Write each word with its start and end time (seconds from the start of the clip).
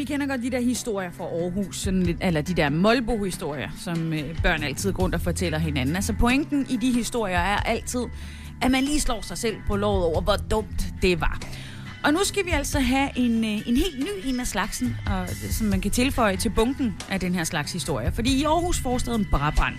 Vi 0.00 0.04
kender 0.04 0.26
godt 0.26 0.42
de 0.42 0.50
der 0.50 0.60
historier 0.60 1.10
fra 1.10 1.24
Aarhus, 1.24 1.76
sådan 1.76 2.02
lidt, 2.02 2.16
eller 2.20 2.40
de 2.40 2.54
der 2.54 2.68
Molbo-historier, 2.68 3.70
som 3.78 4.12
øh, 4.12 4.42
børn 4.42 4.62
altid 4.62 4.92
går 4.92 5.02
rundt 5.02 5.14
og 5.14 5.20
fortæller 5.20 5.58
hinanden. 5.58 5.96
Altså 5.96 6.12
pointen 6.12 6.66
i 6.70 6.76
de 6.76 6.92
historier 6.92 7.38
er 7.38 7.56
altid, 7.56 8.00
at 8.62 8.70
man 8.70 8.84
lige 8.84 9.00
slår 9.00 9.20
sig 9.20 9.38
selv 9.38 9.56
på 9.66 9.76
låret 9.76 10.04
over, 10.04 10.20
hvor 10.20 10.36
dumt 10.50 10.86
det 11.02 11.20
var. 11.20 11.40
Og 12.04 12.12
nu 12.12 12.18
skal 12.24 12.46
vi 12.46 12.50
altså 12.50 12.80
have 12.80 13.08
en, 13.16 13.44
øh, 13.44 13.68
en 13.68 13.76
helt 13.76 13.98
ny 13.98 14.28
en 14.28 14.40
af 14.40 14.46
slagsen, 14.46 14.96
og, 15.06 15.28
som 15.50 15.66
man 15.66 15.80
kan 15.80 15.90
tilføje 15.90 16.36
til 16.36 16.50
bunken 16.50 16.94
af 17.10 17.20
den 17.20 17.34
her 17.34 17.44
slags 17.44 17.72
historie. 17.72 18.12
Fordi 18.12 18.40
i 18.40 18.44
Aarhus 18.44 18.80
forstaden 18.80 19.26
Brabrand, 19.30 19.74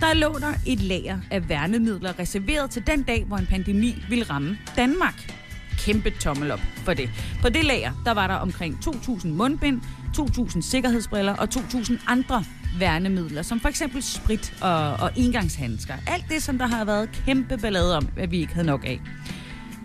der 0.00 0.14
lå 0.14 0.38
der 0.38 0.52
et 0.66 0.80
lager 0.80 1.18
af 1.30 1.48
værnemidler 1.48 2.18
reserveret 2.18 2.70
til 2.70 2.86
den 2.86 3.02
dag, 3.02 3.24
hvor 3.24 3.36
en 3.36 3.46
pandemi 3.46 4.04
ville 4.08 4.24
ramme 4.24 4.58
Danmark. 4.76 5.39
Kæmpe 5.84 6.10
tommel 6.10 6.50
op 6.50 6.60
for 6.76 6.94
det. 6.94 7.10
På 7.42 7.48
det 7.48 7.64
lager, 7.64 7.92
der 8.04 8.12
var 8.12 8.26
der 8.26 8.34
omkring 8.34 8.78
2.000 8.86 9.28
mundbind, 9.28 9.80
2.000 10.18 10.60
sikkerhedsbriller 10.60 11.36
og 11.36 11.48
2.000 11.54 11.92
andre 12.06 12.44
værnemidler, 12.78 13.42
som 13.42 13.60
for 13.60 13.68
eksempel 13.68 14.02
sprit 14.02 14.54
og, 14.60 14.92
og 14.92 15.10
engangshandsker. 15.16 15.94
Alt 16.06 16.24
det, 16.28 16.42
som 16.42 16.58
der 16.58 16.66
har 16.66 16.84
været 16.84 17.10
kæmpe 17.26 17.56
ballade 17.56 17.96
om, 17.96 18.08
at 18.16 18.30
vi 18.30 18.40
ikke 18.40 18.54
havde 18.54 18.66
nok 18.66 18.84
af. 18.84 19.00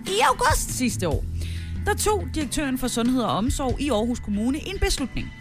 I 0.08 0.20
august 0.30 0.72
sidste 0.72 1.08
år, 1.08 1.24
der 1.86 1.94
tog 1.94 2.28
direktøren 2.36 2.78
for 2.78 2.88
Sundhed 2.88 3.22
og 3.22 3.38
Omsorg 3.38 3.82
i 3.82 3.90
Aarhus 3.90 4.20
Kommune 4.20 4.68
en 4.68 4.80
beslutning. 4.80 5.34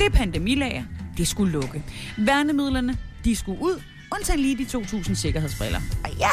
Det 0.00 0.12
pandemilager, 0.12 0.82
det 1.16 1.28
skulle 1.28 1.52
lukke. 1.52 1.82
Værnemidlerne, 2.18 2.98
de 3.24 3.36
skulle 3.36 3.62
ud, 3.62 3.82
undtagen 4.12 4.40
lige 4.40 4.56
de 4.58 4.78
2.000 4.78 5.14
sikkerhedsbriller. 5.14 5.80
Og 6.04 6.10
ja, 6.18 6.30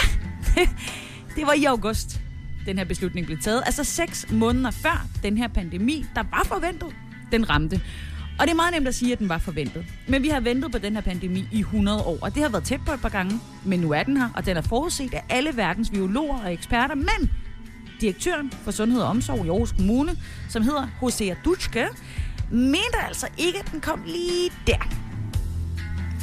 det 1.35 1.45
var 1.45 1.53
i 1.53 1.63
august, 1.63 2.21
den 2.65 2.77
her 2.77 2.85
beslutning 2.85 3.25
blev 3.25 3.39
taget. 3.39 3.63
Altså 3.65 3.83
seks 3.83 4.31
måneder 4.31 4.71
før 4.71 5.07
den 5.23 5.37
her 5.37 5.47
pandemi, 5.47 6.05
der 6.15 6.23
var 6.31 6.43
forventet, 6.45 6.95
den 7.31 7.49
ramte. 7.49 7.81
Og 8.39 8.47
det 8.47 8.51
er 8.51 8.55
meget 8.55 8.73
nemt 8.73 8.87
at 8.87 8.95
sige, 8.95 9.13
at 9.13 9.19
den 9.19 9.29
var 9.29 9.37
forventet. 9.37 9.85
Men 10.07 10.23
vi 10.23 10.27
har 10.27 10.39
ventet 10.39 10.71
på 10.71 10.77
den 10.77 10.93
her 10.93 11.01
pandemi 11.01 11.47
i 11.51 11.59
100 11.59 12.03
år, 12.03 12.17
og 12.21 12.35
det 12.35 12.43
har 12.43 12.49
været 12.49 12.63
tæt 12.63 12.79
på 12.85 12.93
et 12.93 13.01
par 13.01 13.09
gange. 13.09 13.39
Men 13.65 13.79
nu 13.79 13.91
er 13.91 14.03
den 14.03 14.17
her, 14.17 14.29
og 14.35 14.45
den 14.45 14.57
er 14.57 14.61
forudset 14.61 15.13
af 15.13 15.23
alle 15.29 15.57
verdens 15.57 15.89
biologer 15.89 16.39
og 16.43 16.53
eksperter. 16.53 16.95
Men 16.95 17.31
direktøren 18.01 18.51
for 18.51 18.71
Sundhed 18.71 19.01
og 19.01 19.09
Omsorg 19.09 19.45
i 19.45 19.49
Aarhus 19.49 19.71
Kommune, 19.71 20.15
som 20.49 20.63
hedder 20.63 20.87
Hosea 20.99 21.35
Dutschke, 21.45 21.87
mente 22.51 22.97
altså 23.07 23.27
ikke, 23.37 23.59
at 23.59 23.71
den 23.71 23.81
kom 23.81 24.03
lige 24.05 24.51
der. 24.67 24.89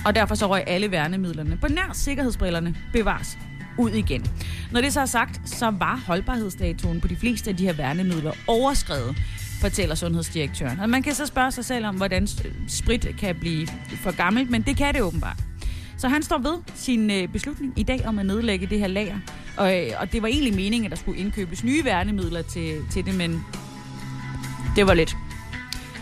Og 0.07 0.15
derfor 0.15 0.35
så 0.35 0.47
røg 0.47 0.65
alle 0.67 0.91
værnemidlerne 0.91 1.57
på 1.57 1.69
nær 1.69 1.91
sikkerhedsbrillerne 1.93 2.75
bevares 2.93 3.39
ud 3.79 3.91
igen. 3.91 4.27
Når 4.73 4.81
det 4.81 4.93
så 4.93 5.01
er 5.01 5.07
sagt, 5.07 5.41
så 5.49 5.71
var 5.71 6.03
holdbarhedsdatoen 6.07 7.01
på 7.01 7.09
de 7.09 7.17
fleste 7.17 7.51
af 7.51 7.57
de 7.57 7.67
her 7.67 7.73
værnemidler 7.73 8.33
overskrevet, 8.47 9.17
fortæller 9.61 9.95
sundhedsdirektøren. 9.95 10.81
Og 10.81 10.91
man 10.91 11.03
kan 11.03 11.15
så 11.15 11.27
spørge 11.27 11.51
sig 11.51 11.65
selv 11.65 11.87
om, 11.87 11.97
hvordan 11.97 12.29
sprit 12.69 13.09
kan 13.19 13.37
blive 13.37 13.67
for 14.03 14.17
gammelt, 14.17 14.51
men 14.51 14.63
det 14.63 14.77
kan 14.77 14.95
det 14.95 15.03
åbenbart. 15.03 15.37
Så 15.99 16.09
han 16.09 16.23
står 16.23 16.39
ved 16.39 16.59
sin 16.75 17.11
øh, 17.11 17.29
beslutning 17.29 17.73
i 17.77 17.83
dag 17.83 18.07
om 18.07 18.19
at 18.19 18.27
nedlægge 18.27 18.67
det 18.67 18.79
her 18.79 18.87
lager. 18.87 19.19
Og, 19.57 19.79
øh, 19.79 19.91
og 20.01 20.13
det 20.13 20.23
var 20.23 20.29
egentlig 20.29 20.55
meningen, 20.55 20.85
at 20.85 20.91
der 20.91 20.97
skulle 20.97 21.21
indkøbes 21.21 21.65
nye 21.65 21.85
værnemidler 21.85 22.43
til, 22.43 22.79
til 22.91 23.07
det, 23.07 23.15
men 23.15 23.45
det 24.77 24.87
var 24.87 24.95
lidt, 24.95 25.17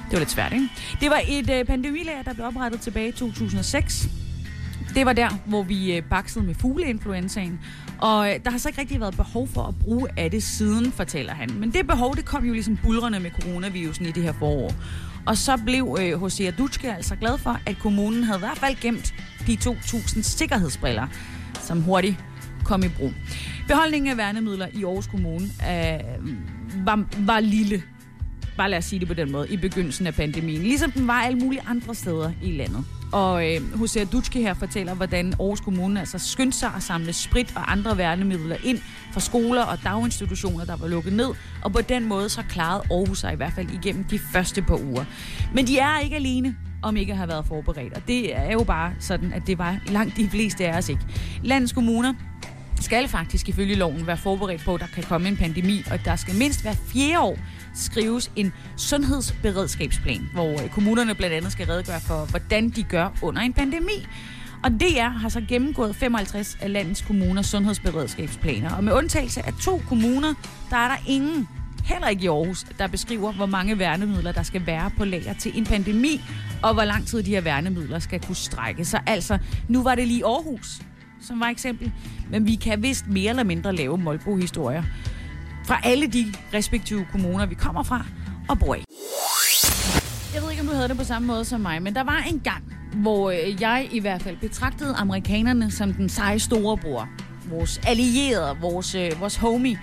det 0.04 0.12
var 0.12 0.19
lidt 0.19 0.31
svært, 0.31 0.53
ikke? 0.53 0.69
Det 1.00 1.10
var 1.10 1.20
et 1.28 1.50
øh, 1.50 1.64
pandemilager, 1.64 2.22
der 2.22 2.32
blev 2.32 2.47
oprettet 2.47 2.81
tilbage 2.81 3.08
i 3.08 3.12
2006. 3.12 4.08
Det 4.96 5.06
var 5.06 5.12
der, 5.12 5.28
hvor 5.46 5.62
vi 5.62 5.96
øh, 5.96 6.02
baksede 6.02 6.44
med 6.44 6.54
fugleinfluenzaen, 6.54 7.60
og 7.98 8.28
øh, 8.28 8.40
der 8.44 8.50
har 8.50 8.58
så 8.58 8.68
ikke 8.68 8.80
rigtig 8.80 9.00
været 9.00 9.16
behov 9.16 9.48
for 9.48 9.62
at 9.62 9.74
bruge 9.78 10.08
af 10.16 10.30
det 10.30 10.42
siden, 10.42 10.92
fortæller 10.92 11.32
han. 11.32 11.50
Men 11.58 11.72
det 11.72 11.86
behov, 11.86 12.16
det 12.16 12.24
kom 12.24 12.44
jo 12.44 12.52
ligesom 12.52 12.78
bulrende 12.82 13.20
med 13.20 13.30
coronavirusen 13.30 14.06
i 14.06 14.10
det 14.10 14.22
her 14.22 14.32
forår. 14.32 14.72
Og 15.26 15.36
så 15.36 15.58
blev 15.64 15.96
øh, 16.00 16.20
Hosea 16.20 16.50
Dutschke 16.50 16.92
altså 16.92 17.16
glad 17.16 17.38
for, 17.38 17.60
at 17.66 17.78
kommunen 17.78 18.22
havde 18.24 18.38
i 18.38 18.40
hvert 18.40 18.58
fald 18.58 18.76
gemt 18.80 19.14
de 19.46 19.58
2.000 19.60 20.22
sikkerhedsbriller, 20.22 21.06
som 21.60 21.82
hurtigt 21.82 22.16
kom 22.64 22.82
i 22.82 22.88
brug. 22.88 23.12
Beholdningen 23.68 24.10
af 24.10 24.16
værnemidler 24.16 24.66
i 24.72 24.84
Aarhus 24.84 25.06
Kommune 25.06 25.44
øh, 25.44 26.00
var, 26.86 27.04
var 27.18 27.40
lille, 27.40 27.82
bare 28.56 28.70
lad 28.70 28.78
os 28.78 28.84
sige 28.84 29.00
det 29.00 29.08
på 29.08 29.14
den 29.14 29.32
måde, 29.32 29.48
i 29.48 29.56
begyndelsen 29.56 30.06
af 30.06 30.14
pandemien. 30.14 30.62
Ligesom 30.62 30.90
den 30.90 31.08
var 31.08 31.20
alle 31.20 31.38
mulige 31.38 31.62
andre 31.66 31.94
steder 31.94 32.32
i 32.42 32.52
landet. 32.52 32.84
Og 33.12 33.55
øh, 33.55 33.78
Hosea 33.78 34.05
Dutschke 34.05 34.41
her 34.41 34.55
fortæller, 34.55 34.94
hvordan 34.94 35.34
Aarhus 35.41 35.61
Kommune 35.61 36.00
altså 36.00 36.19
skyndte 36.19 36.59
sig 36.59 36.71
at 36.77 36.83
samle 36.83 37.12
sprit 37.12 37.53
og 37.56 37.72
andre 37.72 37.99
værnemidler 37.99 38.56
ind 38.65 38.78
fra 39.12 39.21
skoler 39.21 39.62
og 39.62 39.78
daginstitutioner, 39.84 40.65
der 40.65 40.77
var 40.77 40.89
lukket 40.89 41.12
ned. 41.12 41.28
Og 41.65 41.72
på 41.72 41.81
den 41.81 42.09
måde 42.09 42.28
så 42.28 42.43
klarede 42.49 42.83
Aarhus 42.91 43.19
sig 43.19 43.33
i 43.33 43.37
hvert 43.37 43.53
fald 43.53 43.71
igennem 43.71 44.05
de 44.05 44.19
første 44.19 44.62
par 44.62 44.81
uger. 44.84 45.05
Men 45.55 45.67
de 45.67 45.78
er 45.78 45.99
ikke 45.99 46.17
alene 46.17 46.56
om 46.83 46.97
ikke 46.97 47.12
at 47.12 47.17
have 47.17 47.28
været 47.28 47.47
forberedt. 47.47 47.94
Og 47.94 48.03
det 48.09 48.37
er 48.37 48.53
jo 48.53 48.65
bare 48.65 48.93
sådan, 48.99 49.33
at 49.33 49.47
det 49.47 49.59
var 49.59 49.78
langt 49.87 50.17
de 50.17 50.28
fleste 50.28 50.67
af 50.67 50.78
os 50.78 50.88
ikke. 50.88 51.03
Landets 51.43 51.73
kommuner 51.73 52.15
skal 52.81 53.09
faktisk 53.09 53.49
ifølge 53.49 53.75
loven 53.75 54.06
være 54.06 54.17
forberedt 54.17 54.65
på, 54.65 54.75
at 54.75 54.81
der 54.81 54.87
kan 54.87 55.03
komme 55.03 55.28
en 55.28 55.37
pandemi, 55.37 55.83
og 55.91 56.05
der 56.05 56.17
skal 56.17 56.34
mindst 56.34 56.62
hver 56.62 56.75
fjerde 56.93 57.21
år 57.21 57.38
skrives 57.76 58.31
en 58.37 58.53
sundhedsberedskabsplan, 58.76 60.28
hvor 60.32 60.62
øh, 60.62 60.70
kommunerne 60.70 61.14
blandt 61.14 61.34
andet 61.34 61.53
skal 61.53 61.66
redegøre 61.66 62.00
for, 62.00 62.25
hvordan 62.31 62.69
de 62.69 62.82
gør 62.82 63.09
under 63.22 63.42
en 63.42 63.53
pandemi. 63.53 64.06
Og 64.64 64.70
DR 64.70 65.09
har 65.09 65.28
så 65.28 65.41
gennemgået 65.48 65.97
55 65.97 66.59
af 66.60 66.72
landets 66.72 67.03
kommuners 67.03 67.47
sundhedsberedskabsplaner. 67.47 68.75
Og 68.75 68.84
med 68.84 68.92
undtagelse 68.92 69.47
af 69.47 69.53
to 69.62 69.82
kommuner, 69.88 70.34
der 70.70 70.76
er 70.76 70.88
der 70.88 70.97
ingen, 71.09 71.48
heller 71.84 72.09
ikke 72.09 72.25
i 72.25 72.28
Aarhus, 72.28 72.64
der 72.78 72.87
beskriver, 72.87 73.32
hvor 73.32 73.47
mange 73.47 73.78
værnemidler, 73.78 74.32
der 74.32 74.43
skal 74.43 74.66
være 74.66 74.91
på 74.98 75.04
lager 75.04 75.34
til 75.34 75.58
en 75.58 75.64
pandemi, 75.64 76.20
og 76.62 76.75
hvor 76.75 76.84
lang 76.84 77.06
tid 77.06 77.22
de 77.22 77.31
her 77.31 77.41
værnemidler 77.41 77.98
skal 77.98 78.20
kunne 78.20 78.37
strække 78.37 78.84
sig. 78.84 79.03
Altså, 79.06 79.38
nu 79.69 79.82
var 79.82 79.94
det 79.94 80.08
lige 80.08 80.25
Aarhus, 80.25 80.81
som 81.20 81.41
var 81.41 81.47
eksempel. 81.47 81.93
Men 82.31 82.47
vi 82.47 82.54
kan 82.54 82.82
vist 82.82 83.06
mere 83.06 83.31
eller 83.31 83.44
mindre 83.44 83.76
lave 83.76 83.98
Molbo-historier 83.98 84.82
fra 85.66 85.81
alle 85.84 86.06
de 86.06 86.32
respektive 86.54 87.06
kommuner, 87.12 87.47
vi 87.47 87.54
kommer 87.54 87.82
fra 87.82 88.04
og 88.49 88.59
bor 88.59 88.75
i. 88.75 88.84
Jeg 90.34 90.43
ved 90.43 90.50
ikke, 90.50 90.62
om 90.62 90.69
du 90.69 90.75
havde 90.75 90.88
det 90.88 90.97
på 90.97 91.04
samme 91.04 91.27
måde 91.28 91.44
som 91.44 91.60
mig, 91.60 91.82
men 91.82 91.94
der 91.94 92.04
var 92.04 92.25
en 92.31 92.41
gang, 92.41 92.65
hvor 92.94 93.31
øh, 93.31 93.62
jeg 93.62 93.88
i 93.93 93.99
hvert 93.99 94.22
fald 94.22 94.37
betragtede 94.37 94.94
amerikanerne 94.94 95.71
som 95.71 95.94
den 95.94 96.09
seje 96.09 96.38
storebror. 96.38 97.09
Vores 97.50 97.81
allierede, 97.87 98.56
vores, 98.60 98.94
øh, 98.94 99.21
vores 99.21 99.37
homie. 99.37 99.81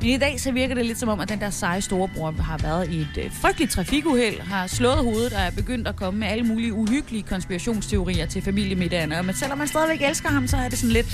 Men 0.00 0.10
i 0.10 0.16
dag 0.16 0.40
så 0.40 0.52
virker 0.52 0.74
det 0.74 0.86
lidt 0.86 0.98
som 0.98 1.08
om, 1.08 1.20
at 1.20 1.28
den 1.28 1.40
der 1.40 1.50
seje 1.50 1.80
storebror 1.80 2.30
har 2.30 2.58
været 2.58 2.88
i 2.88 3.00
et 3.00 3.24
øh, 3.24 3.32
frygteligt 3.32 3.72
trafikuheld, 3.72 4.40
har 4.40 4.66
slået 4.66 4.96
hovedet 4.96 5.32
og 5.32 5.40
er 5.40 5.50
begyndt 5.50 5.88
at 5.88 5.96
komme 5.96 6.20
med 6.20 6.28
alle 6.28 6.44
mulige 6.44 6.72
uhyggelige 6.72 7.22
konspirationsteorier 7.22 8.26
til 8.26 8.42
familiemiddagerne. 8.42 9.22
Men 9.22 9.34
selvom 9.34 9.58
man 9.58 9.68
stadigvæk 9.68 10.08
elsker 10.08 10.28
ham, 10.28 10.46
så 10.46 10.56
er 10.56 10.68
det 10.68 10.78
sådan 10.78 10.92
lidt 10.92 11.12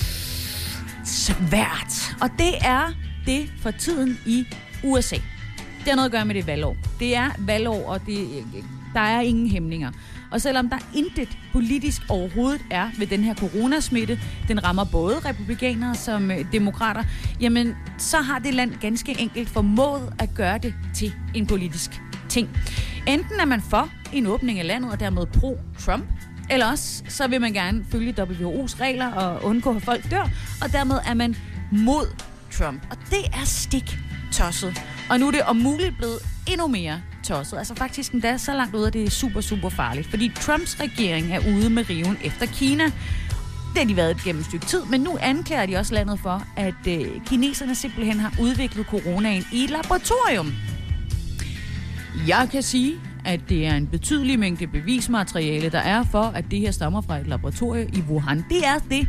svært. 1.05 2.17
Og 2.21 2.31
det 2.39 2.55
er 2.61 2.93
det 3.27 3.53
for 3.59 3.71
tiden 3.71 4.19
i 4.27 4.47
USA. 4.85 5.17
Det 5.79 5.89
har 5.89 5.97
noget 5.97 6.09
at 6.09 6.13
gøre 6.13 6.25
med 6.25 6.35
det 6.35 6.47
valgår. 6.47 6.77
Det 7.01 7.17
er 7.17 7.31
valgår, 7.39 7.89
og 7.89 8.07
det, 8.07 8.45
der 8.95 9.01
er 9.01 9.21
ingen 9.21 9.51
hæmninger. 9.51 9.91
Og 10.31 10.41
selvom 10.41 10.69
der 10.69 10.79
intet 10.95 11.39
politisk 11.53 12.03
overhovedet 12.09 12.61
er 12.71 12.91
ved 12.99 13.07
den 13.07 13.21
her 13.21 13.35
coronasmitte, 13.35 14.21
den 14.49 14.65
rammer 14.65 14.85
både 14.85 15.19
republikanere 15.19 15.95
som 15.95 16.31
øh, 16.31 16.53
demokrater, 16.53 17.05
jamen 17.41 17.77
så 17.99 18.17
har 18.17 18.39
det 18.39 18.55
land 18.55 18.75
ganske 18.81 19.17
enkelt 19.21 19.49
formået 19.49 20.13
at 20.19 20.29
gøre 20.35 20.59
det 20.59 20.75
til 20.95 21.15
en 21.35 21.47
politisk 21.47 22.03
ting. 22.29 22.49
Enten 23.09 23.41
er 23.41 23.45
man 23.45 23.61
for 23.61 23.89
en 24.13 24.27
åbning 24.27 24.59
af 24.59 24.67
landet 24.67 24.93
og 24.93 25.01
dermed 25.01 25.27
pro-Trump, 25.37 26.05
eller 26.51 26.67
også 26.67 27.03
så 27.09 27.29
vil 27.29 27.41
man 27.41 27.53
gerne 27.53 27.85
følge 27.91 28.15
WHO's 28.19 28.81
regler 28.81 29.13
og 29.13 29.45
undgå, 29.45 29.77
at 29.77 29.83
folk 29.83 30.11
dør, 30.11 30.29
og 30.63 30.73
dermed 30.73 30.99
er 31.07 31.15
man 31.15 31.37
mod 31.71 32.07
Trump. 32.59 32.83
Og 32.91 32.97
det 33.11 33.25
er 33.33 33.45
stik 33.45 33.99
tosset. 34.33 34.83
Og 35.11 35.21
nu 35.21 35.27
er 35.27 35.31
det 35.31 35.43
om 35.43 35.57
muligt 35.57 35.97
blevet 35.97 36.19
endnu 36.49 36.67
mere 36.67 37.03
tosset. 37.25 37.59
Altså 37.59 37.75
faktisk 37.75 38.13
endda 38.13 38.39
så 38.39 38.55
langt 38.55 38.75
ud, 38.75 38.85
at 38.85 38.93
det 38.93 39.05
er 39.05 39.11
super, 39.11 39.41
super 39.41 39.69
farligt. 39.69 40.11
Fordi 40.11 40.33
Trumps 40.41 40.81
regering 40.81 41.33
er 41.33 41.39
ude 41.39 41.71
med 41.71 41.91
riven 41.91 42.19
efter 42.25 42.47
Kina. 42.47 42.85
Det 43.75 43.83
har 43.83 43.85
de 43.85 43.97
været 43.97 44.17
gennem 44.25 44.41
et 44.41 44.47
stykke 44.47 44.67
tid, 44.67 44.85
men 44.85 45.01
nu 45.01 45.19
anklager 45.21 45.67
de 45.67 45.77
også 45.77 45.95
landet 45.95 46.21
for, 46.21 46.43
at 46.57 46.87
øh, 46.89 47.07
kineserne 47.27 47.75
simpelthen 47.75 48.21
har 48.21 48.35
udviklet 48.41 48.87
coronaen 48.87 49.45
i 49.53 49.65
et 49.65 49.71
laboratorium. 49.71 50.53
Jeg 52.27 52.49
kan 52.53 52.63
sige, 52.63 52.95
at 53.25 53.41
det 53.49 53.67
er 53.67 53.75
en 53.75 53.87
betydelig 53.87 54.39
mængde 54.39 54.67
bevismateriale, 54.67 55.69
der 55.69 55.79
er 55.79 56.05
for, 56.11 56.23
at 56.23 56.45
det 56.51 56.61
her 56.61 56.71
stammer 56.71 57.01
fra 57.01 57.19
et 57.19 57.27
laboratorium 57.27 57.89
i 57.93 58.01
Wuhan. 58.01 58.45
Det 58.49 58.67
er 58.67 58.79
det, 58.91 59.09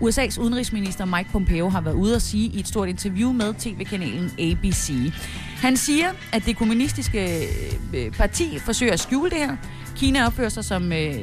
USA's 0.00 0.38
udenrigsminister 0.38 1.04
Mike 1.04 1.30
Pompeo 1.32 1.68
har 1.68 1.80
været 1.80 1.94
ude 1.94 2.14
at 2.14 2.22
sige 2.22 2.46
i 2.46 2.60
et 2.60 2.68
stort 2.68 2.88
interview 2.88 3.32
med 3.32 3.54
tv-kanalen 3.54 4.30
ABC. 4.38 5.12
Han 5.56 5.76
siger, 5.76 6.10
at 6.32 6.46
det 6.46 6.56
kommunistiske 6.56 7.48
øh, 7.94 8.12
parti 8.12 8.58
forsøger 8.58 8.92
at 8.92 9.00
skjule 9.00 9.30
det 9.30 9.38
her. 9.38 9.56
Kina 9.96 10.26
opfører 10.26 10.48
sig 10.48 10.64
som 10.64 10.92
øh, 10.92 11.14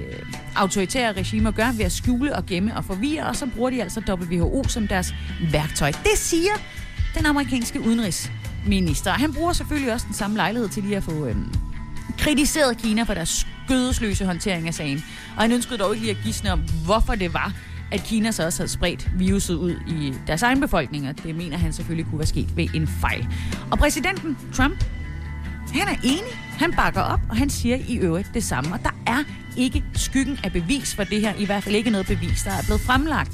autoritære 0.56 1.13
regimer 1.13 1.51
gør 1.51 1.72
ved 1.77 1.86
at 1.86 1.92
skjule 1.92 2.36
og 2.36 2.45
gemme 2.45 2.77
og 2.77 2.86
forvirre, 2.86 3.25
og 3.25 3.36
så 3.36 3.48
bruger 3.56 3.69
de 3.69 3.83
altså 3.83 4.01
WHO 4.10 4.63
som 4.68 4.88
deres 4.88 5.13
værktøj. 5.51 5.92
Det 5.92 6.18
siger 6.18 6.54
den 7.18 7.25
amerikanske 7.25 7.81
udenrigsminister. 7.81 9.12
Han 9.12 9.33
bruger 9.33 9.54
selvfølgelig 9.54 9.94
også 9.94 10.06
den 10.07 10.16
samme 10.16 10.36
lejlighed 10.36 10.69
til 10.69 10.83
lige 10.83 10.98
at 10.98 11.04
få 11.04 11.25
øh, 11.25 11.36
kritiseret 12.18 12.77
Kina 12.77 13.04
for 13.04 13.13
deres 13.13 13.48
skødesløse 13.66 14.25
håndtering 14.25 14.68
af 14.68 14.74
sagen. 14.74 15.04
Og 15.36 15.42
han 15.42 15.51
ønskede 15.51 15.77
dog 15.77 15.94
ikke 15.94 16.06
lige 16.06 16.18
at 16.18 16.24
gisne 16.24 16.51
om, 16.51 16.62
hvorfor 16.86 17.16
det 17.16 17.33
var, 17.33 17.54
at 17.92 18.04
Kina 18.04 18.32
så 18.32 18.46
også 18.46 18.60
havde 18.60 18.72
spredt 18.72 19.12
viruset 19.16 19.56
ud 19.56 19.72
i 19.88 20.14
deres 20.28 20.44
egen 20.44 20.60
befolkning, 20.62 21.10
og 21.10 21.24
det 21.24 21.36
mener 21.36 21.58
han 21.58 21.74
selvfølgelig 21.74 22.06
kunne 22.10 22.20
være 22.20 22.28
sket 22.28 22.58
ved 22.58 22.68
en 22.74 22.88
fejl. 22.88 23.28
Og 23.72 23.78
præsidenten 23.78 24.38
Trump, 24.54 24.84
han 25.74 25.88
er 25.88 25.98
enig, 26.04 26.34
han 26.60 26.74
bakker 26.74 27.02
op, 27.02 27.20
og 27.30 27.38
han 27.38 27.50
siger 27.50 27.78
i 27.88 27.98
øvrigt 27.98 28.34
det 28.34 28.44
samme. 28.44 28.74
Og 28.74 28.80
der 28.84 28.96
er 29.08 29.24
ikke 29.58 29.84
skyggen 29.94 30.40
af 30.44 30.52
bevis 30.52 30.96
for 30.96 31.04
det 31.04 31.22
her, 31.22 31.34
i 31.38 31.46
hvert 31.46 31.64
fald 31.64 31.76
ikke 31.76 31.90
noget 31.90 32.08
bevis, 32.08 32.44
der 32.44 32.52
er 32.52 32.64
blevet 32.66 32.82
fremlagt. 32.82 33.32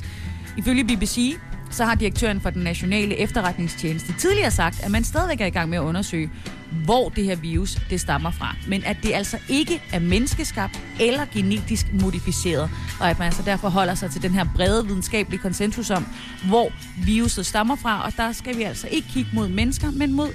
Ifølge 0.57 0.83
BBC 0.83 1.38
så 1.71 1.86
har 1.86 1.95
direktøren 1.95 2.42
for 2.42 2.50
den 2.50 2.62
nationale 2.62 3.18
efterretningstjeneste 3.18 4.13
tidligere 4.13 4.51
sagt, 4.51 4.83
at 4.83 4.92
man 4.92 5.03
stadigvæk 5.03 5.42
er 5.42 5.45
i 5.45 5.50
gang 5.50 5.69
med 5.69 5.77
at 5.77 5.81
undersøge, 5.81 6.30
hvor 6.71 7.09
det 7.09 7.23
her 7.23 7.35
virus 7.35 7.77
det 7.89 8.01
stammer 8.01 8.31
fra. 8.31 8.56
Men 8.68 8.83
at 8.85 8.97
det 9.03 9.13
altså 9.13 9.38
ikke 9.50 9.81
er 9.94 10.00
menneskeskabt 10.00 10.79
eller 11.00 11.25
genetisk 11.33 11.94
modificeret, 12.01 12.69
og 13.00 13.09
at 13.09 13.19
man 13.19 13.25
altså 13.25 13.44
derfor 13.45 13.69
holder 13.69 13.95
sig 13.95 14.12
til 14.12 14.21
den 14.21 14.31
her 14.31 14.45
brede 14.56 14.88
videnskabelige 14.88 15.41
konsensus 15.41 15.89
om, 15.89 16.07
hvor 16.47 16.71
viruset 17.06 17.45
stammer 17.45 17.75
fra, 17.75 18.06
og 18.06 18.13
der 18.18 18.31
skal 18.31 18.57
vi 18.57 18.63
altså 18.63 18.88
ikke 18.91 19.07
kigge 19.07 19.29
mod 19.33 19.50
mennesker, 19.50 19.91
men 19.91 20.13
mod 20.13 20.29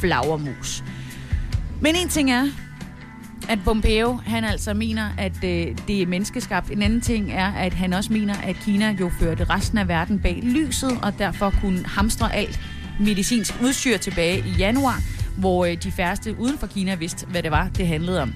flagermus. 0.00 0.84
Men 1.80 1.94
en 1.96 2.08
ting 2.08 2.30
er, 2.30 2.46
at 3.48 3.58
Pompeo, 3.64 4.20
han 4.26 4.44
altså 4.44 4.74
mener, 4.74 5.08
at 5.18 5.44
øh, 5.44 5.76
det 5.88 6.02
er 6.02 6.06
menneskeskabt. 6.06 6.70
En 6.70 6.82
anden 6.82 7.00
ting 7.00 7.32
er, 7.32 7.52
at 7.52 7.74
han 7.74 7.92
også 7.92 8.12
mener, 8.12 8.34
at 8.34 8.56
Kina 8.56 8.96
jo 9.00 9.10
førte 9.20 9.44
resten 9.44 9.78
af 9.78 9.88
verden 9.88 10.18
bag 10.18 10.40
lyset, 10.42 10.98
og 11.02 11.18
derfor 11.18 11.54
kunne 11.60 11.86
hamstre 11.86 12.34
alt 12.34 12.60
medicinsk 13.00 13.54
udstyr 13.62 13.96
tilbage 13.96 14.38
i 14.38 14.50
januar, 14.58 15.00
hvor 15.36 15.64
øh, 15.64 15.76
de 15.82 15.92
færreste 15.92 16.36
uden 16.38 16.58
for 16.58 16.66
Kina 16.66 16.94
vidste, 16.94 17.26
hvad 17.26 17.42
det 17.42 17.50
var, 17.50 17.68
det 17.68 17.86
handlede 17.86 18.22
om. 18.22 18.34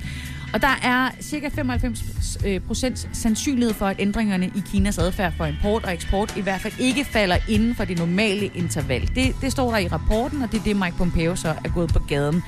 Og 0.52 0.62
der 0.62 0.80
er 0.82 1.10
cirka 1.20 1.48
95% 1.48 2.46
øh, 2.46 2.96
sandsynlighed 3.12 3.74
for, 3.74 3.86
at 3.86 3.96
ændringerne 3.98 4.46
i 4.46 4.62
Kinas 4.72 4.98
adfærd 4.98 5.32
for 5.36 5.46
import 5.46 5.84
og 5.84 5.92
eksport 5.92 6.36
i 6.36 6.40
hvert 6.40 6.60
fald 6.60 6.74
ikke 6.80 7.04
falder 7.04 7.36
inden 7.48 7.74
for 7.74 7.84
det 7.84 7.98
normale 7.98 8.46
interval. 8.46 9.10
Det, 9.14 9.34
det 9.40 9.52
står 9.52 9.70
der 9.70 9.78
i 9.78 9.88
rapporten, 9.88 10.42
og 10.42 10.52
det 10.52 10.60
er 10.60 10.64
det, 10.64 10.76
Mike 10.76 10.96
Pompeo 10.96 11.36
så 11.36 11.48
er 11.48 11.68
gået 11.74 11.92
på 11.92 11.98
gaden 11.98 12.42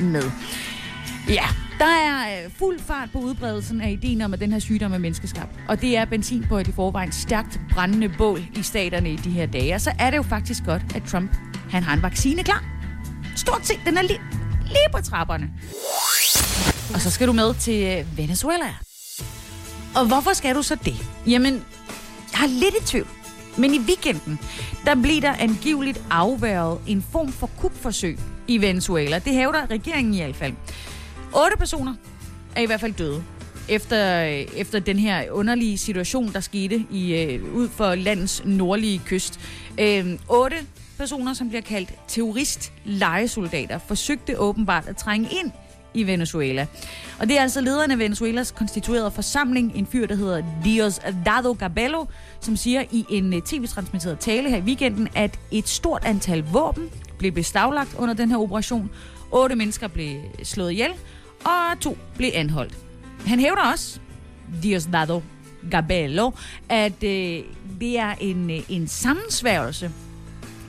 med. 0.00 0.22
Ja, 1.28 1.44
der 1.78 1.86
er 1.86 2.44
øh, 2.44 2.50
fuld 2.50 2.78
fart 2.78 3.10
på 3.12 3.18
udbredelsen 3.18 3.80
af 3.80 3.90
ideen 3.90 4.20
om, 4.20 4.32
at 4.32 4.40
den 4.40 4.52
her 4.52 4.58
sygdom 4.58 4.92
er 4.92 4.98
menneskeskabt. 4.98 5.50
Og 5.68 5.80
det 5.80 5.96
er 5.96 6.04
benzin 6.04 6.44
på 6.48 6.58
et 6.58 6.68
i 6.68 6.72
forvejen 6.72 7.12
stærkt 7.12 7.60
brændende 7.70 8.08
bål 8.08 8.40
i 8.56 8.62
staterne 8.62 9.12
i 9.12 9.16
de 9.16 9.30
her 9.30 9.46
dage. 9.46 9.74
Og 9.74 9.80
så 9.80 9.92
er 9.98 10.10
det 10.10 10.16
jo 10.16 10.22
faktisk 10.22 10.64
godt, 10.64 10.82
at 10.94 11.02
Trump 11.02 11.36
han 11.70 11.82
har 11.82 11.94
en 11.94 12.02
vaccine 12.02 12.42
klar. 12.42 12.69
Stort 13.40 13.66
set, 13.66 13.80
den 13.86 13.98
er 13.98 14.02
lige, 14.02 14.20
lige 14.66 14.88
på 14.92 15.00
trapperne. 15.02 15.50
Og 16.94 17.00
så 17.00 17.10
skal 17.10 17.28
du 17.28 17.32
med 17.32 17.54
til 17.54 17.86
øh, 17.86 18.18
Venezuela. 18.18 18.74
Og 19.94 20.06
hvorfor 20.06 20.32
skal 20.32 20.54
du 20.54 20.62
så 20.62 20.74
det? 20.84 20.94
Jamen, 21.26 21.54
jeg 22.32 22.38
har 22.40 22.46
lidt 22.46 22.74
i 22.80 22.86
tvivl. 22.86 23.06
Men 23.58 23.74
i 23.74 23.78
weekenden, 23.78 24.38
der 24.84 24.94
bliver 24.94 25.20
der 25.20 25.32
angiveligt 25.38 26.02
afværget 26.10 26.80
en 26.86 27.04
form 27.12 27.32
for 27.32 27.50
kupforsøg 27.58 28.18
i 28.48 28.58
Venezuela. 28.58 29.18
Det 29.18 29.32
hævder 29.32 29.70
regeringen 29.70 30.14
i 30.14 30.22
hvert 30.22 30.36
fald. 30.36 30.52
Otte 31.32 31.56
personer 31.58 31.94
er 32.56 32.60
i 32.60 32.66
hvert 32.66 32.80
fald 32.80 32.92
døde 32.92 33.24
efter, 33.68 34.24
øh, 34.24 34.46
efter 34.56 34.78
den 34.78 34.98
her 34.98 35.30
underlige 35.30 35.78
situation, 35.78 36.32
der 36.32 36.40
skete 36.40 36.86
i, 36.90 37.14
øh, 37.14 37.54
ud 37.54 37.68
for 37.68 37.94
landets 37.94 38.42
nordlige 38.44 39.00
kyst. 39.06 39.40
Øh, 39.78 40.18
otte 40.28 40.56
personer, 41.00 41.34
som 41.34 41.48
bliver 41.48 41.62
kaldt 41.62 41.94
terrorist-lejesoldater, 42.08 43.78
forsøgte 43.78 44.38
åbenbart 44.38 44.88
at 44.88 44.96
trænge 44.96 45.28
ind 45.40 45.50
i 45.94 46.06
Venezuela. 46.06 46.66
Og 47.18 47.28
det 47.28 47.38
er 47.38 47.42
altså 47.42 47.60
lederen 47.60 47.90
af 47.90 47.98
Venezuelas 47.98 48.50
konstituerede 48.50 49.10
forsamling, 49.10 49.72
en 49.74 49.86
fyr, 49.86 50.06
der 50.06 50.14
hedder 50.14 50.42
Diosdado 50.64 51.52
Gabello, 51.52 52.04
som 52.40 52.56
siger 52.56 52.84
i 52.90 53.06
en 53.10 53.34
øh, 53.34 53.42
tv-transmitteret 53.42 54.18
tale 54.18 54.50
her 54.50 54.56
i 54.56 54.60
weekenden, 54.60 55.08
at 55.14 55.38
et 55.50 55.68
stort 55.68 56.04
antal 56.04 56.44
våben 56.52 56.90
blev 57.18 57.32
beslaglagt 57.32 57.94
under 57.98 58.14
den 58.14 58.30
her 58.30 58.38
operation. 58.38 58.90
Otte 59.32 59.56
mennesker 59.56 59.88
blev 59.88 60.20
slået 60.42 60.70
ihjel, 60.70 60.90
og 61.44 61.80
to 61.80 61.98
blev 62.16 62.30
anholdt. 62.34 62.76
Han 63.26 63.40
hævder 63.40 63.72
også, 63.72 64.00
Diosdado 64.62 65.22
Gabello, 65.70 66.30
at 66.68 67.04
øh, 67.04 67.42
det 67.80 67.98
er 67.98 68.14
en, 68.20 68.50
øh, 68.50 68.60
en 68.68 68.88
sammensværgelse 68.88 69.90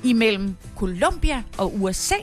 imellem 0.04 0.56
Colombia 0.76 1.44
og 1.58 1.82
USA, 1.82 2.16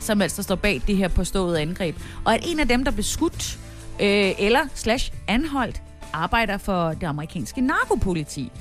som 0.00 0.22
altså 0.22 0.42
står 0.42 0.54
bag 0.54 0.82
det 0.86 0.96
her 0.96 1.08
påståede 1.08 1.60
angreb. 1.60 1.96
Og 2.24 2.34
at 2.34 2.40
en 2.46 2.60
af 2.60 2.68
dem, 2.68 2.84
der 2.84 2.90
blev 2.90 3.04
skudt 3.04 3.58
øh, 4.00 4.32
eller 4.38 4.60
slash 4.74 5.12
anholdt, 5.28 5.82
arbejder 6.12 6.58
for 6.58 6.88
det 6.88 7.06
amerikanske 7.06 7.60
narkopoliti. 7.60 8.52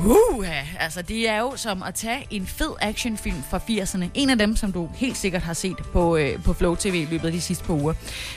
Uh, 0.00 0.46
altså 0.82 1.02
det 1.02 1.28
er 1.28 1.38
jo 1.38 1.52
som 1.56 1.82
at 1.82 1.94
tage 1.94 2.26
en 2.30 2.46
fed 2.46 2.70
actionfilm 2.80 3.42
fra 3.50 3.58
80'erne. 3.58 4.04
En 4.14 4.30
af 4.30 4.38
dem, 4.38 4.56
som 4.56 4.72
du 4.72 4.88
helt 4.94 5.16
sikkert 5.16 5.42
har 5.42 5.52
set 5.52 5.76
på, 5.92 6.16
øh, 6.16 6.42
på 6.42 6.52
Flow 6.52 6.74
TV 6.74 6.94
i 6.94 7.08
løbet 7.10 7.26
af 7.26 7.32
de 7.32 7.40
sidste 7.40 7.64
par 7.64 7.74
uger. 7.74 7.94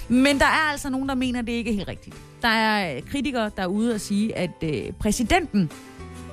Men 0.07 0.39
der 0.39 0.45
er 0.45 0.71
altså 0.71 0.89
nogen, 0.89 1.09
der 1.09 1.15
mener, 1.15 1.39
at 1.39 1.47
det 1.47 1.53
ikke 1.53 1.71
er 1.71 1.75
helt 1.75 1.87
rigtigt. 1.87 2.15
Der 2.41 2.47
er 2.47 3.01
kritikere, 3.11 3.51
der 3.57 3.63
er 3.63 3.67
ude 3.67 3.93
og 3.93 4.01
sige, 4.01 4.37
at 4.37 4.51
øh, 4.61 4.91
præsidenten 4.99 5.71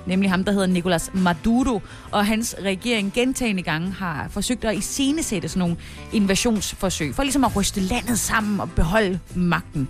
nemlig 0.07 0.31
ham, 0.31 0.45
der 0.45 0.53
hedder 0.53 0.67
Nicolas 0.67 1.11
Maduro, 1.15 1.83
og 2.11 2.27
hans 2.27 2.57
regering 2.65 3.13
gentagende 3.13 3.63
gange 3.63 3.93
har 3.93 4.29
forsøgt 4.31 4.65
at 4.65 4.77
iscenesætte 4.77 5.49
sådan 5.49 5.59
nogle 5.59 5.77
invasionsforsøg, 6.13 7.15
for 7.15 7.23
ligesom 7.23 7.45
at 7.45 7.57
ryste 7.57 7.81
landet 7.81 8.19
sammen 8.19 8.61
og 8.61 8.71
beholde 8.71 9.19
magten. 9.35 9.89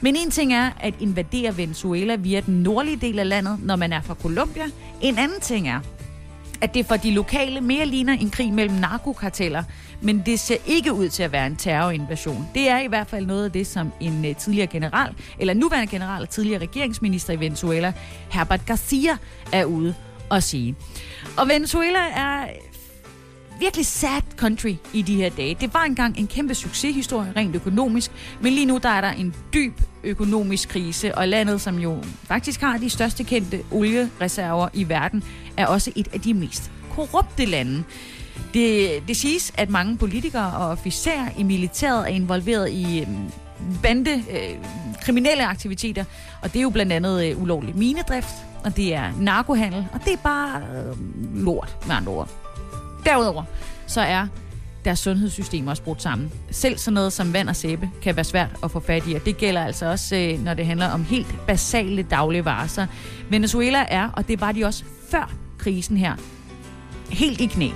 Men 0.00 0.16
en 0.16 0.30
ting 0.30 0.54
er 0.54 0.70
at 0.80 0.94
invadere 1.00 1.56
Venezuela 1.56 2.16
via 2.16 2.40
den 2.40 2.54
nordlige 2.54 2.96
del 2.96 3.18
af 3.18 3.28
landet, 3.28 3.58
når 3.62 3.76
man 3.76 3.92
er 3.92 4.00
fra 4.02 4.14
Colombia. 4.14 4.64
En 5.00 5.18
anden 5.18 5.40
ting 5.40 5.68
er, 5.68 5.80
at 6.64 6.74
det 6.74 6.86
for 6.86 6.96
de 6.96 7.10
lokale 7.10 7.60
mere 7.60 7.86
ligner 7.86 8.12
en 8.12 8.30
krig 8.30 8.52
mellem 8.52 8.74
narkokarteller, 8.74 9.62
men 10.00 10.22
det 10.26 10.40
ser 10.40 10.56
ikke 10.66 10.92
ud 10.92 11.08
til 11.08 11.22
at 11.22 11.32
være 11.32 11.46
en 11.46 11.56
terrorinvasion. 11.56 12.48
Det 12.54 12.68
er 12.68 12.78
i 12.78 12.86
hvert 12.86 13.06
fald 13.06 13.26
noget 13.26 13.44
af 13.44 13.52
det, 13.52 13.66
som 13.66 13.92
en 14.00 14.24
øh, 14.24 14.36
tidligere 14.36 14.66
general, 14.66 15.14
eller 15.38 15.54
nuværende 15.54 15.90
general 15.90 16.22
og 16.22 16.30
tidligere 16.30 16.62
regeringsminister 16.62 17.32
i 17.32 17.40
Venezuela, 17.40 17.92
Herbert 18.30 18.66
Garcia, 18.66 19.16
er 19.52 19.64
ude 19.64 19.94
og 20.30 20.42
sige. 20.42 20.74
Og 21.36 21.48
Venezuela 21.48 21.98
er 21.98 22.46
virkelig 23.60 23.86
sad 23.86 24.22
country 24.36 24.74
i 24.92 25.02
de 25.02 25.16
her 25.16 25.30
dage. 25.30 25.56
Det 25.60 25.74
var 25.74 25.82
engang 25.84 26.18
en 26.18 26.26
kæmpe 26.26 26.54
succeshistorie 26.54 27.32
rent 27.36 27.56
økonomisk, 27.56 28.10
men 28.40 28.52
lige 28.52 28.66
nu 28.66 28.78
der 28.82 28.88
er 28.88 29.00
der 29.00 29.10
en 29.10 29.34
dyb 29.54 29.80
økonomisk 30.04 30.68
krise, 30.68 31.14
og 31.14 31.28
landet, 31.28 31.60
som 31.60 31.78
jo 31.78 31.98
faktisk 32.22 32.60
har 32.60 32.78
de 32.78 32.90
største 32.90 33.24
kendte 33.24 33.60
oliereserver 33.70 34.68
i 34.74 34.88
verden, 34.88 35.24
er 35.56 35.66
også 35.66 35.92
et 35.96 36.08
af 36.12 36.20
de 36.20 36.34
mest 36.34 36.70
korrupte 36.94 37.44
lande. 37.44 37.84
Det, 38.54 38.90
det 39.08 39.16
siges, 39.16 39.52
at 39.56 39.70
mange 39.70 39.96
politikere 39.96 40.56
og 40.56 40.68
officerer 40.68 41.28
i 41.38 41.42
militæret 41.42 42.00
er 42.00 42.14
involveret 42.14 42.70
i 42.70 43.00
øh, 43.00 43.06
bande, 43.82 44.10
øh, 44.10 44.56
kriminelle 45.02 45.46
aktiviteter, 45.46 46.04
og 46.42 46.52
det 46.52 46.58
er 46.58 46.62
jo 46.62 46.70
blandt 46.70 46.92
andet 46.92 47.24
øh, 47.24 47.42
ulovlig 47.42 47.76
minedrift, 47.76 48.34
og 48.64 48.76
det 48.76 48.94
er 48.94 49.12
narkohandel, 49.18 49.86
og 49.92 50.00
det 50.04 50.12
er 50.12 50.16
bare 50.16 50.60
øh, 50.60 50.96
lort, 51.44 51.76
med 51.86 51.94
andre 51.94 52.12
ord. 52.12 52.28
Derudover 53.04 53.44
så 53.86 54.00
er 54.00 54.26
deres 54.84 54.98
sundhedssystem 54.98 55.66
også 55.66 55.82
brudt 55.82 56.02
sammen. 56.02 56.32
Selv 56.50 56.78
sådan 56.78 56.94
noget 56.94 57.12
som 57.12 57.32
vand 57.32 57.48
og 57.48 57.56
sæbe 57.56 57.90
kan 58.02 58.16
være 58.16 58.24
svært 58.24 58.50
at 58.62 58.70
få 58.70 58.80
fat 58.80 59.02
i, 59.08 59.14
og 59.14 59.24
det 59.24 59.36
gælder 59.36 59.64
altså 59.64 59.86
også, 59.86 60.16
øh, 60.16 60.44
når 60.44 60.54
det 60.54 60.66
handler 60.66 60.88
om 60.88 61.04
helt 61.04 61.46
basale 61.46 62.02
dagligvarer. 62.02 62.66
Så 62.66 62.86
Venezuela 63.30 63.84
er, 63.88 64.10
og 64.12 64.28
det 64.28 64.40
var 64.40 64.52
de 64.52 64.64
også 64.64 64.84
før 65.10 65.43
krisen 65.58 65.96
her, 65.96 66.14
helt 67.10 67.40
i 67.40 67.46
knæ. 67.46 67.70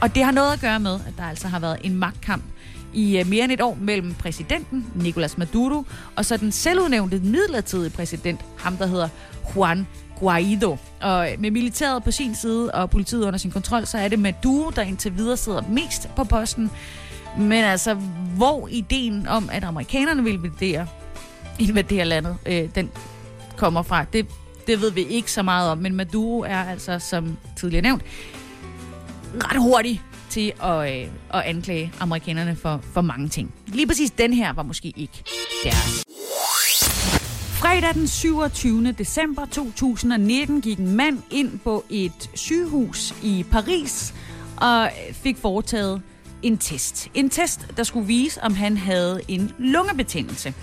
Og 0.00 0.14
det 0.14 0.24
har 0.24 0.32
noget 0.32 0.52
at 0.52 0.60
gøre 0.60 0.80
med, 0.80 0.94
at 0.94 1.12
der 1.16 1.22
altså 1.22 1.48
har 1.48 1.58
været 1.58 1.78
en 1.82 1.96
magtkamp 1.96 2.44
i 2.94 3.18
øh, 3.18 3.26
mere 3.26 3.44
end 3.44 3.52
et 3.52 3.60
år 3.60 3.78
mellem 3.80 4.14
præsidenten, 4.14 4.86
Nicolas 4.94 5.38
Maduro, 5.38 5.84
og 6.16 6.24
så 6.24 6.36
den 6.36 6.52
selvudnævnte 6.52 7.20
midlertidige 7.20 7.90
præsident, 7.90 8.40
ham 8.58 8.76
der 8.76 8.86
hedder 8.86 9.08
Juan 9.56 9.86
Guaido. 10.20 10.76
Og 11.00 11.32
øh, 11.32 11.40
med 11.40 11.50
militæret 11.50 12.04
på 12.04 12.10
sin 12.10 12.34
side 12.34 12.70
og 12.70 12.90
politiet 12.90 13.24
under 13.24 13.38
sin 13.38 13.50
kontrol, 13.50 13.86
så 13.86 13.98
er 13.98 14.08
det 14.08 14.18
Maduro, 14.18 14.70
der 14.70 14.82
indtil 14.82 15.16
videre 15.16 15.36
sidder 15.36 15.62
mest 15.68 16.08
på 16.16 16.24
posten. 16.24 16.70
Men 17.38 17.64
altså, 17.64 17.94
hvor 18.36 18.68
ideen 18.70 19.28
om, 19.28 19.48
at 19.52 19.64
amerikanerne 19.64 20.24
vil 20.24 20.34
invadere, 20.34 20.86
invadere 21.58 22.04
landet, 22.04 22.36
øh, 22.46 22.68
den 22.74 22.90
kommer 23.56 23.82
fra, 23.82 24.04
det, 24.12 24.26
det 24.66 24.80
ved 24.80 24.90
vi 24.90 25.02
ikke 25.02 25.32
så 25.32 25.42
meget 25.42 25.70
om. 25.70 25.78
Men 25.78 25.94
Maduro 25.94 26.40
er 26.40 26.64
altså, 26.64 26.98
som 26.98 27.36
tidligere 27.56 27.82
nævnt, 27.82 28.02
ret 29.34 29.62
hurtig 29.62 30.02
til 30.30 30.52
at, 30.62 31.02
øh, 31.02 31.08
at 31.34 31.40
anklage 31.40 31.92
amerikanerne 32.00 32.56
for, 32.56 32.80
for 32.92 33.00
mange 33.00 33.28
ting. 33.28 33.54
Lige 33.66 33.86
præcis 33.86 34.10
den 34.10 34.32
her 34.32 34.52
var 34.52 34.62
måske 34.62 34.92
ikke 34.96 35.24
deres. 35.64 36.04
Fredag 37.64 37.94
den 37.94 38.08
27. 38.08 38.92
december 38.92 39.46
2019 39.46 40.60
gik 40.60 40.78
en 40.78 40.96
mand 40.96 41.18
ind 41.30 41.58
på 41.58 41.84
et 41.90 42.30
sygehus 42.34 43.14
i 43.22 43.44
Paris 43.50 44.14
og 44.56 44.90
fik 45.12 45.36
foretaget 45.36 46.02
en 46.42 46.58
test. 46.58 47.08
En 47.14 47.30
test, 47.30 47.66
der 47.76 47.82
skulle 47.82 48.06
vise, 48.06 48.42
om 48.42 48.54
han 48.54 48.76
havde 48.76 49.20
en 49.28 49.52
lungebetændelse. 49.58 50.54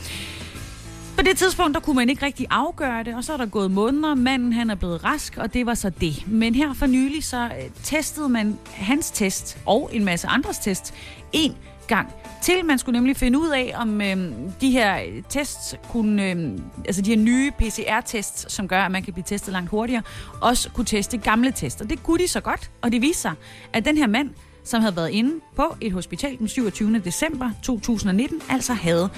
På 1.22 1.26
det 1.26 1.38
tidspunkt, 1.38 1.74
der 1.74 1.80
kunne 1.80 1.96
man 1.96 2.10
ikke 2.10 2.26
rigtig 2.26 2.48
afgøre 2.50 3.04
det, 3.04 3.16
og 3.16 3.24
så 3.24 3.34
er 3.34 3.38
der 3.38 3.46
gået 3.46 3.72
måneder. 3.72 4.16
Manden 4.16 4.54
han 4.54 4.70
er 4.70 4.76
blevet 4.76 5.04
rask, 5.04 5.38
og 5.38 5.54
det 5.54 5.66
var 5.66 5.74
så 5.74 5.90
det. 5.90 6.28
Men 6.28 6.56
her 6.56 6.74
for 6.74 6.86
nylig, 6.86 7.24
så 7.24 7.44
øh, 7.44 7.70
testede 7.84 8.30
man 8.30 8.58
hans 8.66 9.12
test 9.12 9.58
og 9.66 9.90
en 9.94 10.06
masse 10.06 10.28
andres 10.28 10.60
test 10.60 10.94
en 11.34 11.58
gang 11.88 12.08
til. 12.44 12.66
Man 12.66 12.78
skulle 12.78 13.00
nemlig 13.00 13.18
finde 13.18 13.40
ud 13.40 13.50
af, 13.50 13.74
om 13.76 14.02
øh, 14.02 14.32
de 14.62 14.72
her 14.72 15.00
tests 15.30 15.76
kunne, 15.90 16.32
øh, 16.32 16.52
altså 16.86 17.02
de 17.02 17.10
her 17.10 17.18
nye 17.18 17.52
PCR-tests, 17.52 18.54
som 18.54 18.68
gør, 18.68 18.82
at 18.82 18.92
man 18.92 19.04
kan 19.04 19.14
blive 19.14 19.26
testet 19.28 19.52
langt 19.52 19.70
hurtigere, 19.70 20.04
også 20.42 20.70
kunne 20.70 20.86
teste 20.86 21.18
gamle 21.18 21.52
tester. 21.52 21.86
Det 21.86 22.04
kunne 22.04 22.20
de 22.20 22.28
så 22.28 22.42
godt, 22.42 22.72
og 22.82 22.92
det 22.92 23.02
viste 23.02 23.22
sig, 23.22 23.34
at 23.74 23.86
den 23.86 23.98
her 23.98 24.08
mand, 24.08 24.30
som 24.64 24.82
havde 24.82 24.96
været 24.96 25.10
inde 25.10 25.34
på 25.56 25.76
et 25.82 25.92
hospital 25.92 26.38
den 26.38 26.48
27. 26.48 27.00
december 27.00 27.52
2019, 27.64 28.42
altså 28.50 28.74
havde 28.74 29.10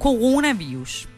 coronavirus. 0.00 1.09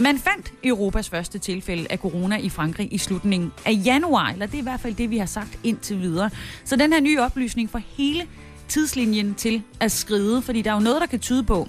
Man 0.00 0.18
fandt 0.18 0.52
Europas 0.64 1.08
første 1.08 1.38
tilfælde 1.38 1.86
af 1.90 1.98
corona 1.98 2.36
i 2.36 2.48
Frankrig 2.48 2.92
i 2.92 2.98
slutningen 2.98 3.52
af 3.66 3.80
januar, 3.84 4.30
eller 4.30 4.46
det 4.46 4.54
er 4.54 4.58
i 4.58 4.62
hvert 4.62 4.80
fald 4.80 4.94
det, 4.94 5.10
vi 5.10 5.18
har 5.18 5.26
sagt 5.26 5.58
indtil 5.64 6.00
videre. 6.00 6.30
Så 6.64 6.76
den 6.76 6.92
her 6.92 7.00
nye 7.00 7.20
oplysning 7.20 7.70
får 7.70 7.80
hele 7.96 8.26
tidslinjen 8.68 9.34
til 9.34 9.62
at 9.80 9.92
skride, 9.92 10.42
fordi 10.42 10.62
der 10.62 10.70
er 10.70 10.74
jo 10.74 10.80
noget, 10.80 11.00
der 11.00 11.06
kan 11.06 11.18
tyde 11.18 11.42
på, 11.42 11.68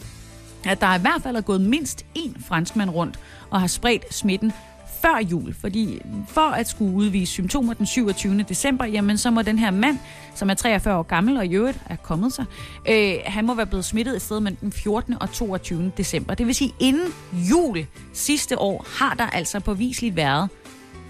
at 0.66 0.82
der 0.82 0.96
i 0.96 1.02
hvert 1.02 1.22
fald 1.24 1.36
er 1.36 1.42
gået 1.42 1.62
mindst 1.62 2.06
én 2.18 2.48
franskmand 2.48 2.90
rundt 2.90 3.20
og 3.50 3.60
har 3.60 3.68
spredt 3.68 4.14
smitten 4.14 4.52
før 5.02 5.20
jul, 5.32 5.54
fordi 5.54 6.02
for 6.28 6.42
at 6.42 6.70
skulle 6.70 6.94
udvise 6.94 7.32
symptomer 7.32 7.74
den 7.74 7.86
27. 7.86 8.44
december, 8.50 8.86
jamen 8.86 9.18
så 9.18 9.32
må 9.32 9.42
den 9.42 9.60
her 9.60 9.72
mand, 9.72 10.00
som 10.36 10.50
er 10.50 10.54
43 10.54 10.98
år 10.98 11.04
gammel 11.04 11.38
og 11.38 11.46
i 11.46 11.56
øvrigt 11.56 11.80
er 11.90 11.96
kommet 11.96 12.34
sig, 12.34 12.46
øh, 12.90 13.14
han 13.26 13.46
må 13.46 13.54
være 13.54 13.66
blevet 13.66 13.86
smittet 13.86 14.16
et 14.16 14.22
sted 14.22 14.40
mellem 14.40 14.58
den 14.58 14.72
14. 14.72 15.16
og 15.22 15.32
22. 15.32 15.92
december. 15.98 16.34
Det 16.34 16.48
vil 16.48 16.56
sige, 16.56 16.74
inden 16.80 17.14
jul 17.34 17.86
sidste 18.14 18.60
år 18.60 18.86
har 19.00 19.14
der 19.14 19.26
altså 19.26 19.60
påviseligt 19.60 20.16
været 20.16 20.50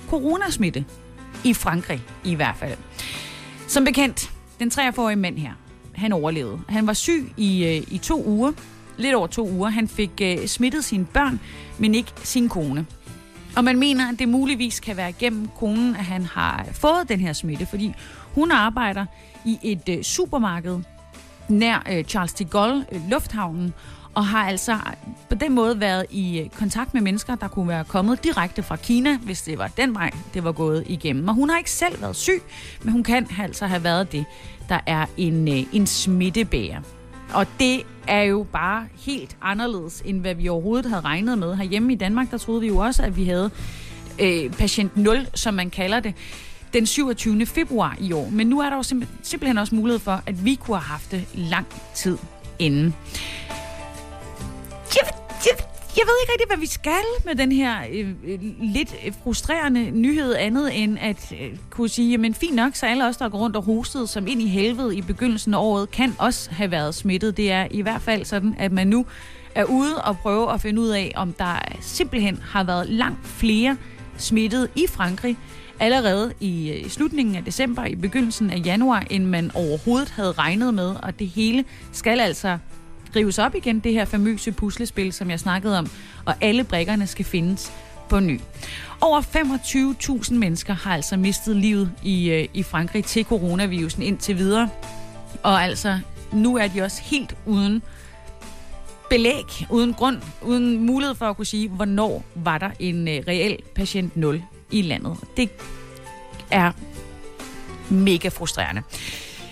coronasmitte 0.09 0.85
i 1.43 1.53
Frankrig 1.53 2.01
i 2.23 2.35
hvert 2.35 2.55
fald. 2.55 2.77
Som 3.67 3.83
bekendt, 3.83 4.31
den 4.59 4.71
43-årige 4.73 5.15
mand 5.15 5.37
her, 5.37 5.51
han 5.93 6.11
overlevede. 6.11 6.59
Han 6.69 6.87
var 6.87 6.93
syg 6.93 7.33
i, 7.37 7.65
øh, 7.65 7.93
i 7.93 7.97
to 7.97 8.23
uger, 8.25 8.51
lidt 8.97 9.15
over 9.15 9.27
to 9.27 9.49
uger. 9.49 9.69
Han 9.69 9.87
fik 9.87 10.11
øh, 10.21 10.47
smittet 10.47 10.83
sine 10.83 11.05
børn, 11.05 11.39
men 11.77 11.95
ikke 11.95 12.11
sin 12.23 12.49
kone. 12.49 12.85
Og 13.55 13.63
man 13.63 13.79
mener, 13.79 14.11
at 14.11 14.19
det 14.19 14.29
muligvis 14.29 14.79
kan 14.79 14.97
være 14.97 15.11
gennem 15.11 15.49
konen, 15.59 15.95
at 15.95 16.05
han 16.05 16.25
har 16.25 16.65
fået 16.71 17.09
den 17.09 17.19
her 17.19 17.33
smitte, 17.33 17.65
fordi 17.65 17.93
hun 18.35 18.51
arbejder 18.51 19.05
i 19.45 19.59
et 19.63 19.89
øh, 19.89 20.03
supermarked 20.03 20.79
nær 21.49 21.83
øh, 21.91 22.03
Charles 22.03 22.33
de 22.33 22.45
Gaulle, 22.45 22.85
øh, 22.91 23.09
lufthavnen, 23.09 23.73
og 24.13 24.25
har 24.25 24.47
altså 24.47 24.71
øh, 24.71 24.93
på 25.29 25.35
den 25.35 25.53
måde 25.55 25.79
været 25.79 26.05
i 26.09 26.39
øh, 26.39 26.49
kontakt 26.49 26.93
med 26.93 27.01
mennesker, 27.01 27.35
der 27.35 27.47
kunne 27.47 27.67
være 27.67 27.83
kommet 27.83 28.23
direkte 28.23 28.63
fra 28.63 28.75
Kina, 28.75 29.17
hvis 29.17 29.41
det 29.41 29.57
var 29.57 29.67
den 29.67 29.93
vej, 29.93 30.11
det 30.33 30.43
var 30.43 30.51
gået 30.51 30.83
igennem. 30.87 31.27
Og 31.27 31.35
hun 31.35 31.49
har 31.49 31.57
ikke 31.57 31.71
selv 31.71 32.01
været 32.01 32.15
syg, 32.15 32.41
men 32.83 32.91
hun 32.91 33.03
kan 33.03 33.27
altså 33.39 33.65
have 33.65 33.83
været 33.83 34.11
det, 34.11 34.25
der 34.69 34.79
er 34.85 35.05
en, 35.17 35.47
øh, 35.47 35.63
en 35.73 35.87
smittebærer. 35.87 36.81
Og 37.33 37.45
det 37.59 37.83
er 38.07 38.21
jo 38.21 38.45
bare 38.51 38.87
helt 39.05 39.37
anderledes, 39.41 40.01
end 40.05 40.21
hvad 40.21 40.35
vi 40.35 40.49
overhovedet 40.49 40.85
havde 40.85 41.01
regnet 41.01 41.37
med. 41.37 41.55
Herhjemme 41.55 41.93
i 41.93 41.95
Danmark, 41.95 42.31
der 42.31 42.37
troede 42.37 42.61
vi 42.61 42.67
jo 42.67 42.77
også, 42.77 43.03
at 43.03 43.17
vi 43.17 43.25
havde 43.25 43.51
øh, 44.19 44.51
patient 44.53 44.97
0, 44.97 45.27
som 45.33 45.53
man 45.53 45.69
kalder 45.69 45.99
det, 45.99 46.13
den 46.73 46.85
27. 46.85 47.45
februar 47.45 47.95
i 47.99 48.11
år. 48.13 48.29
Men 48.31 48.47
nu 48.47 48.59
er 48.59 48.69
der 48.69 48.75
jo 48.75 48.81
simp- 48.81 49.07
simpelthen 49.23 49.57
også 49.57 49.75
mulighed 49.75 49.99
for, 49.99 50.21
at 50.25 50.45
vi 50.45 50.55
kunne 50.55 50.77
have 50.77 50.83
haft 50.83 51.11
det 51.11 51.25
lang 51.33 51.65
tid 51.95 52.17
inden. 52.59 52.95
Jeg, 54.95 55.09
jeg, 55.45 55.65
jeg 55.97 56.03
ved 56.05 56.13
ikke 56.21 56.31
rigtig, 56.33 56.47
hvad 56.47 56.57
vi 56.57 56.65
skal 56.65 57.03
med 57.25 57.35
den 57.35 57.51
her 57.51 57.75
øh, 57.91 58.09
øh 58.27 58.39
lidt 58.59 58.95
øh, 59.05 59.13
frustrerende 59.23 59.91
nyhed 59.91 60.35
andet 60.35 60.83
end 60.83 60.97
at 61.01 61.33
øh, 61.41 61.57
kunne 61.69 61.89
sige, 61.89 62.17
men 62.17 62.33
fint 62.33 62.55
nok, 62.55 62.75
så 62.75 62.85
alle 62.85 63.07
os, 63.07 63.17
der 63.17 63.29
går 63.29 63.37
rundt 63.37 63.55
og 63.55 63.63
hostet 63.63 64.09
som 64.09 64.27
ind 64.27 64.41
i 64.41 64.47
helvede 64.47 64.97
i 64.97 65.01
begyndelsen 65.01 65.53
af 65.53 65.59
året, 65.59 65.91
kan 65.91 66.15
også 66.19 66.51
have 66.51 66.71
været 66.71 66.95
smittet. 66.95 67.37
Det 67.37 67.51
er 67.51 67.67
i 67.71 67.81
hvert 67.81 68.01
fald 68.01 68.25
sådan, 68.25 68.55
at 68.59 68.71
man 68.71 68.87
nu 68.87 69.05
er 69.55 69.63
ude 69.63 70.01
og 70.03 70.17
prøve 70.17 70.53
at 70.53 70.61
finde 70.61 70.81
ud 70.81 70.89
af, 70.89 71.11
om 71.15 71.33
der 71.33 71.59
simpelthen 71.81 72.39
har 72.43 72.63
været 72.63 72.89
langt 72.89 73.27
flere 73.27 73.77
smittet 74.17 74.69
i 74.75 74.85
Frankrig 74.87 75.37
allerede 75.79 76.33
i, 76.39 76.71
øh, 76.71 76.85
i 76.85 76.89
slutningen 76.89 77.35
af 77.35 77.43
december, 77.43 77.85
i 77.85 77.95
begyndelsen 77.95 78.49
af 78.49 78.61
januar, 78.65 79.03
end 79.09 79.25
man 79.25 79.51
overhovedet 79.53 80.09
havde 80.09 80.31
regnet 80.31 80.73
med, 80.73 80.95
og 81.03 81.19
det 81.19 81.27
hele 81.27 81.65
skal 81.91 82.19
altså 82.19 82.57
rives 83.15 83.39
op 83.39 83.55
igen, 83.55 83.79
det 83.79 83.93
her 83.93 84.05
famøse 84.05 84.51
puslespil, 84.51 85.13
som 85.13 85.29
jeg 85.29 85.39
snakkede 85.39 85.77
om, 85.77 85.89
og 86.25 86.33
alle 86.41 86.63
brikkerne 86.63 87.07
skal 87.07 87.25
findes 87.25 87.71
på 88.09 88.19
ny. 88.19 88.39
Over 89.01 89.21
25.000 89.21 90.33
mennesker 90.33 90.73
har 90.73 90.93
altså 90.93 91.17
mistet 91.17 91.55
livet 91.55 91.91
i, 92.03 92.29
øh, 92.29 92.47
i 92.53 92.63
Frankrig 92.63 93.05
til 93.05 93.25
coronavirusen 93.25 94.03
indtil 94.03 94.37
videre, 94.37 94.69
og 95.43 95.63
altså 95.63 95.99
nu 96.31 96.57
er 96.57 96.67
de 96.67 96.81
også 96.81 97.01
helt 97.01 97.35
uden 97.45 97.83
belæg, 99.09 99.45
uden 99.69 99.93
grund, 99.93 100.17
uden 100.41 100.85
mulighed 100.85 101.15
for 101.15 101.25
at 101.25 101.35
kunne 101.35 101.45
sige, 101.45 101.69
hvornår 101.69 102.23
var 102.35 102.57
der 102.57 102.69
en 102.79 103.07
øh, 103.07 103.23
reel 103.27 103.57
patient 103.75 104.17
0 104.17 104.43
i 104.71 104.81
landet. 104.81 105.17
Det 105.37 105.49
er 106.51 106.71
mega 107.89 108.27
frustrerende. 108.27 108.81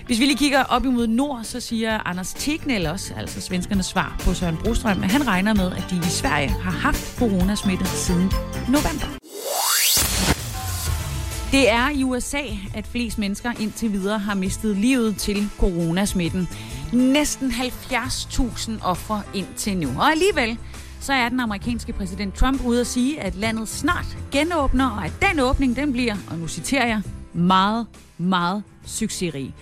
Hvis 0.09 0.19
vi 0.19 0.25
lige 0.25 0.37
kigger 0.37 0.63
op 0.63 0.85
imod 0.85 1.07
nord, 1.07 1.43
så 1.43 1.59
siger 1.59 2.07
Anders 2.07 2.33
Tegnell 2.33 2.87
også, 2.87 3.13
altså 3.17 3.41
svenskernes 3.41 3.85
svar 3.85 4.15
på 4.19 4.33
Søren 4.33 4.57
Brostrøm, 4.57 5.03
at 5.03 5.11
han 5.11 5.27
regner 5.27 5.53
med, 5.53 5.71
at 5.71 5.85
de 5.89 5.95
i 5.97 6.09
Sverige 6.09 6.49
har 6.49 6.71
haft 6.71 7.17
coronasmitte 7.19 7.85
siden 7.85 8.31
november. 8.67 9.07
Det 11.51 11.69
er 11.69 11.89
i 11.89 12.03
USA, 12.03 12.41
at 12.75 12.87
flest 12.87 13.19
mennesker 13.19 13.51
indtil 13.59 13.91
videre 13.91 14.19
har 14.19 14.35
mistet 14.35 14.77
livet 14.77 15.17
til 15.17 15.49
coronasmitten. 15.57 16.49
Næsten 16.93 17.51
70.000 17.51 18.71
ofre 18.83 19.21
indtil 19.33 19.77
nu. 19.77 19.89
Og 19.99 20.11
alligevel, 20.11 20.57
så 20.99 21.13
er 21.13 21.29
den 21.29 21.39
amerikanske 21.39 21.93
præsident 21.93 22.35
Trump 22.35 22.65
ude 22.65 22.81
at 22.81 22.87
sige, 22.87 23.21
at 23.21 23.35
landet 23.35 23.67
snart 23.67 24.17
genåbner, 24.31 24.89
og 24.89 25.05
at 25.05 25.13
den 25.21 25.39
åbning, 25.39 25.75
den 25.75 25.91
bliver, 25.91 26.15
og 26.29 26.37
nu 26.37 26.47
citerer 26.47 26.87
jeg, 26.87 27.01
meget, 27.33 27.87
meget 28.17 28.63
succesrig. 28.85 29.53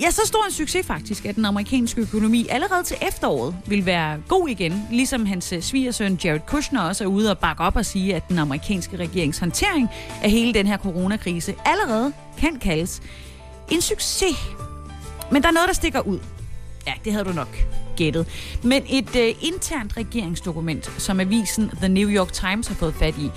Ja, 0.00 0.10
så 0.10 0.22
stor 0.24 0.44
en 0.44 0.52
succes 0.52 0.86
faktisk, 0.86 1.24
at 1.24 1.36
den 1.36 1.44
amerikanske 1.44 2.00
økonomi 2.00 2.46
allerede 2.50 2.82
til 2.82 2.96
efteråret 3.08 3.56
vil 3.66 3.86
være 3.86 4.18
god 4.28 4.48
igen, 4.48 4.82
ligesom 4.90 5.26
hans 5.26 5.52
øh, 5.52 5.62
svigersøn 5.62 6.18
Jared 6.24 6.40
Kushner 6.46 6.80
også 6.80 7.04
er 7.04 7.08
ude 7.08 7.30
og 7.30 7.38
bakke 7.38 7.62
op 7.62 7.76
og 7.76 7.86
sige, 7.86 8.14
at 8.14 8.28
den 8.28 8.38
amerikanske 8.38 8.96
regerings 8.96 9.38
håndtering 9.38 9.88
af 10.22 10.30
hele 10.30 10.54
den 10.54 10.66
her 10.66 10.78
coronakrise 10.78 11.54
allerede 11.64 12.12
kan 12.38 12.58
kaldes 12.58 13.02
en 13.70 13.80
succes. 13.80 14.36
Men 15.32 15.42
der 15.42 15.48
er 15.48 15.52
noget, 15.52 15.68
der 15.68 15.74
stikker 15.74 16.00
ud. 16.00 16.18
Ja, 16.86 16.92
det 17.04 17.12
havde 17.12 17.24
du 17.24 17.32
nok 17.32 17.56
gættet. 17.96 18.26
Men 18.64 18.82
et 18.88 19.16
øh, 19.16 19.34
internt 19.40 19.96
regeringsdokument, 19.96 21.02
som 21.02 21.20
avisen 21.20 21.70
The 21.76 21.88
New 21.88 22.08
York 22.08 22.32
Times 22.32 22.66
har 22.66 22.74
fået 22.74 22.94
fat 22.94 23.14
i, 23.18 23.30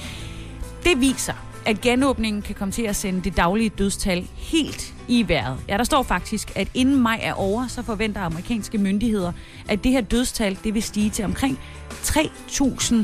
det 0.84 1.02
viser, 1.02 1.34
at 1.66 1.82
genåbningen 1.82 2.42
kan 2.42 2.56
komme 2.56 2.72
til 2.72 2.84
at 2.84 2.96
sende 2.96 3.22
det 3.22 3.38
daglige 3.38 3.70
dødstal 3.70 4.28
helt 4.36 4.94
i 5.12 5.28
vejret. 5.28 5.58
Ja, 5.68 5.78
der 5.78 5.84
står 5.84 6.04
faktisk, 6.04 6.52
at 6.56 6.68
inden 6.74 7.02
maj 7.02 7.20
er 7.24 7.34
over, 7.34 7.68
så 7.68 7.84
forventer 7.84 8.22
amerikanske 8.22 8.78
myndigheder, 8.78 9.32
at 9.70 9.84
det 9.84 9.92
her 9.92 10.02
dødstal 10.02 10.58
det 10.64 10.74
vil 10.74 10.84
stige 10.84 11.10
til 11.10 11.26
omkring 11.26 11.60
3.000 11.90 12.96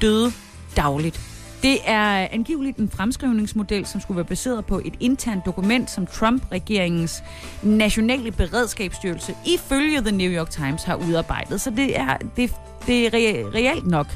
døde 0.00 0.32
dagligt. 0.76 1.20
Det 1.62 1.78
er 1.84 2.28
angiveligt 2.30 2.78
en 2.78 2.90
fremskrivningsmodel, 2.90 3.86
som 3.86 4.00
skulle 4.00 4.16
være 4.16 4.24
baseret 4.26 4.66
på 4.66 4.80
et 4.84 4.94
internt 5.00 5.46
dokument, 5.46 5.90
som 5.90 6.06
Trump-regeringens 6.06 7.22
nationale 7.62 8.32
beredskabsstyrelse 8.32 9.34
ifølge 9.46 10.00
The 10.00 10.12
New 10.12 10.30
York 10.30 10.50
Times 10.50 10.82
har 10.82 10.94
udarbejdet. 10.94 11.60
Så 11.60 11.70
det 11.70 11.98
er, 11.98 12.16
det, 12.36 12.54
det 12.86 13.06
er 13.06 13.10
reelt 13.54 13.86
nok. 13.86 14.06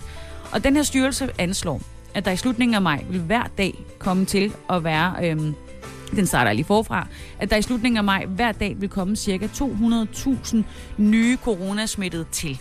Og 0.52 0.64
den 0.64 0.76
her 0.76 0.82
styrelse 0.82 1.28
anslår, 1.38 1.80
at 2.14 2.24
der 2.24 2.30
i 2.30 2.36
slutningen 2.36 2.74
af 2.74 2.82
maj 2.82 3.04
vil 3.10 3.20
hver 3.20 3.44
dag 3.58 3.74
komme 3.98 4.24
til 4.24 4.52
at 4.70 4.84
være 4.84 5.14
øhm, 5.22 5.54
den 6.10 6.26
starter 6.26 6.52
lige 6.52 6.64
forfra, 6.64 7.06
at 7.38 7.50
der 7.50 7.56
i 7.56 7.62
slutningen 7.62 7.96
af 7.96 8.04
maj 8.04 8.26
hver 8.26 8.52
dag 8.52 8.76
vil 8.80 8.88
komme 8.88 9.16
ca. 9.16 9.46
200.000 9.46 10.56
nye 10.96 11.38
coronasmittede 11.44 12.24
til. 12.32 12.60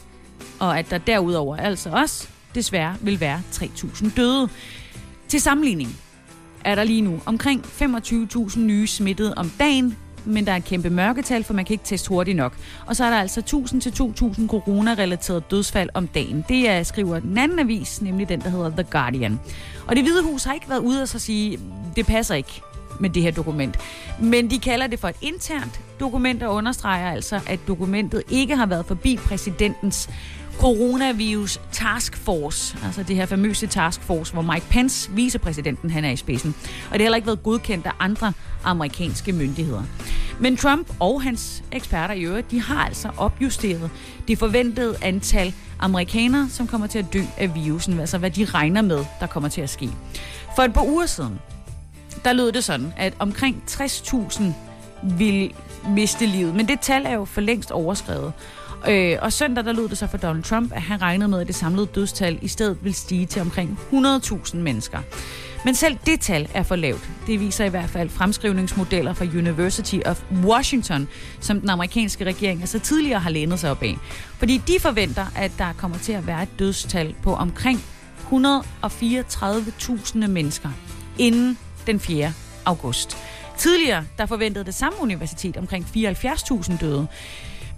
Og 0.59 0.79
at 0.79 0.89
der 0.89 0.97
derudover 0.97 1.57
altså 1.57 1.89
også 1.89 2.27
desværre 2.55 2.95
vil 3.01 3.19
være 3.19 3.41
3.000 3.51 4.15
døde. 4.15 4.49
Til 5.27 5.41
sammenligning 5.41 5.97
er 6.65 6.75
der 6.75 6.83
lige 6.83 7.01
nu 7.01 7.19
omkring 7.25 7.65
25.000 7.65 8.59
nye 8.59 8.87
smittede 8.87 9.33
om 9.37 9.51
dagen, 9.59 9.97
men 10.25 10.45
der 10.45 10.51
er 10.51 10.55
et 10.55 10.63
kæmpe 10.63 10.89
mørketal, 10.89 11.43
for 11.43 11.53
man 11.53 11.65
kan 11.65 11.73
ikke 11.73 11.85
teste 11.85 12.09
hurtigt 12.09 12.37
nok. 12.37 12.57
Og 12.85 12.95
så 12.95 13.05
er 13.05 13.09
der 13.09 13.17
altså 13.17 13.39
1000 13.39 13.81
til 13.81 13.91
2000 13.91 14.49
corona-relaterede 14.49 15.41
dødsfald 15.51 15.89
om 15.93 16.07
dagen. 16.07 16.45
Det 16.49 16.69
er, 16.69 16.83
skriver 16.83 17.19
den 17.19 17.37
anden 17.37 17.59
avis, 17.59 18.01
nemlig 18.01 18.29
den, 18.29 18.41
der 18.41 18.49
hedder 18.49 18.69
The 18.69 18.83
Guardian. 18.83 19.39
Og 19.87 19.95
det 19.95 20.03
Hvide 20.03 20.23
Hus 20.23 20.43
har 20.43 20.53
ikke 20.53 20.69
været 20.69 20.79
ude 20.79 21.01
og 21.01 21.07
så 21.07 21.19
sige, 21.19 21.59
det 21.95 22.05
passer 22.05 22.35
ikke 22.35 22.61
med 22.99 23.09
det 23.09 23.23
her 23.23 23.31
dokument. 23.31 23.77
Men 24.19 24.49
de 24.49 24.59
kalder 24.59 24.87
det 24.87 24.99
for 24.99 25.07
et 25.07 25.15
internt 25.21 25.79
dokument 25.99 26.43
og 26.43 26.53
understreger 26.53 27.11
altså, 27.11 27.39
at 27.47 27.59
dokumentet 27.67 28.23
ikke 28.29 28.55
har 28.55 28.65
været 28.65 28.85
forbi 28.85 29.17
præsidentens 29.17 30.09
coronavirus 30.59 31.61
task 31.71 32.17
force, 32.17 32.77
altså 32.85 33.03
det 33.03 33.15
her 33.15 33.25
famøse 33.25 33.67
task 33.67 34.01
force, 34.01 34.33
hvor 34.33 34.41
Mike 34.41 34.65
Pence, 34.69 35.11
vicepræsidenten, 35.11 35.89
han 35.89 36.05
er 36.05 36.09
i 36.09 36.15
spidsen. 36.15 36.55
Og 36.59 36.93
det 36.93 37.01
har 37.01 37.03
heller 37.03 37.15
ikke 37.15 37.27
været 37.27 37.43
godkendt 37.43 37.85
af 37.85 37.91
andre 37.99 38.33
amerikanske 38.63 39.33
myndigheder. 39.33 39.83
Men 40.39 40.57
Trump 40.57 40.87
og 40.99 41.21
hans 41.21 41.63
eksperter 41.71 42.13
i 42.13 42.21
øvrigt, 42.21 42.51
de 42.51 42.61
har 42.61 42.85
altså 42.85 43.09
opjusteret 43.17 43.89
det 44.27 44.37
forventede 44.37 44.95
antal 45.01 45.53
amerikanere, 45.79 46.47
som 46.49 46.67
kommer 46.67 46.87
til 46.87 46.99
at 46.99 47.13
dø 47.13 47.21
af 47.37 47.55
virusen, 47.55 47.99
altså 47.99 48.17
hvad 48.17 48.31
de 48.31 48.45
regner 48.45 48.81
med, 48.81 49.05
der 49.19 49.27
kommer 49.27 49.49
til 49.49 49.61
at 49.61 49.69
ske. 49.69 49.89
For 50.55 50.63
et 50.63 50.73
par 50.73 50.83
uger 50.83 51.05
siden, 51.05 51.39
der 52.25 52.33
lød 52.33 52.51
det 52.51 52.63
sådan, 52.63 52.93
at 52.97 53.13
omkring 53.19 53.63
60.000 53.69 54.43
vil 55.03 55.53
miste 55.87 56.25
livet. 56.25 56.55
Men 56.55 56.67
det 56.67 56.79
tal 56.79 57.05
er 57.05 57.13
jo 57.13 57.25
for 57.25 57.41
længst 57.41 57.71
overskrevet. 57.71 58.33
Øh, 58.87 59.17
og 59.21 59.33
søndag 59.33 59.65
der 59.65 59.73
lød 59.73 59.89
det 59.89 59.97
så 59.97 60.07
for 60.07 60.17
Donald 60.17 60.43
Trump, 60.43 60.71
at 60.73 60.81
han 60.81 61.01
regnede 61.01 61.29
med, 61.29 61.41
at 61.41 61.47
det 61.47 61.55
samlede 61.55 61.85
dødstal 61.85 62.39
i 62.41 62.47
stedet 62.47 62.77
vil 62.81 62.93
stige 62.93 63.25
til 63.25 63.41
omkring 63.41 63.79
100.000 63.91 64.57
mennesker. 64.57 64.99
Men 65.65 65.75
selv 65.75 65.97
det 66.05 66.19
tal 66.19 66.49
er 66.53 66.63
for 66.63 66.75
lavt. 66.75 67.09
Det 67.27 67.39
viser 67.39 67.65
i 67.65 67.69
hvert 67.69 67.89
fald 67.89 68.09
fremskrivningsmodeller 68.09 69.13
fra 69.13 69.25
University 69.25 69.97
of 70.05 70.23
Washington, 70.43 71.07
som 71.39 71.59
den 71.59 71.69
amerikanske 71.69 72.25
regering 72.25 72.61
altså 72.61 72.79
tidligere 72.79 73.19
har 73.19 73.29
lænet 73.29 73.59
sig 73.59 73.71
op 73.71 73.83
af. 73.83 73.97
Fordi 74.37 74.57
de 74.57 74.73
forventer, 74.79 75.25
at 75.35 75.51
der 75.57 75.73
kommer 75.77 75.97
til 75.97 76.13
at 76.13 76.27
være 76.27 76.43
et 76.43 76.59
dødstal 76.59 77.15
på 77.23 77.33
omkring 77.33 77.79
134.000 78.31 80.27
mennesker 80.27 80.69
inden 81.17 81.57
den 81.89 81.99
4. 81.99 82.33
august. 82.65 83.17
Tidligere 83.57 84.03
der 84.17 84.25
forventede 84.25 84.65
det 84.65 84.75
samme 84.75 85.01
universitet 85.01 85.57
omkring 85.57 85.85
74.000 85.95 86.77
døde. 86.77 87.07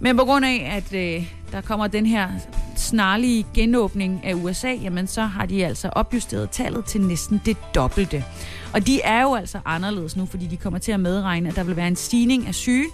Men 0.00 0.16
på 0.16 0.24
grund 0.24 0.44
af, 0.44 0.72
at 0.76 0.92
øh, 0.94 1.26
der 1.52 1.60
kommer 1.60 1.86
den 1.86 2.06
her 2.06 2.28
snarlige 2.76 3.46
genåbning 3.54 4.20
af 4.24 4.34
USA, 4.34 4.68
jamen 4.68 5.06
så 5.06 5.22
har 5.22 5.46
de 5.46 5.66
altså 5.66 5.88
opjusteret 5.88 6.50
tallet 6.50 6.84
til 6.84 7.00
næsten 7.00 7.42
det 7.44 7.56
dobbelte. 7.74 8.24
Og 8.72 8.86
de 8.86 9.00
er 9.00 9.22
jo 9.22 9.34
altså 9.34 9.58
anderledes 9.64 10.16
nu, 10.16 10.26
fordi 10.26 10.46
de 10.46 10.56
kommer 10.56 10.78
til 10.78 10.92
at 10.92 11.00
medregne, 11.00 11.48
at 11.48 11.56
der 11.56 11.64
vil 11.64 11.76
være 11.76 11.88
en 11.88 11.96
stigning 11.96 12.46
af 12.46 12.54
syge, 12.54 12.86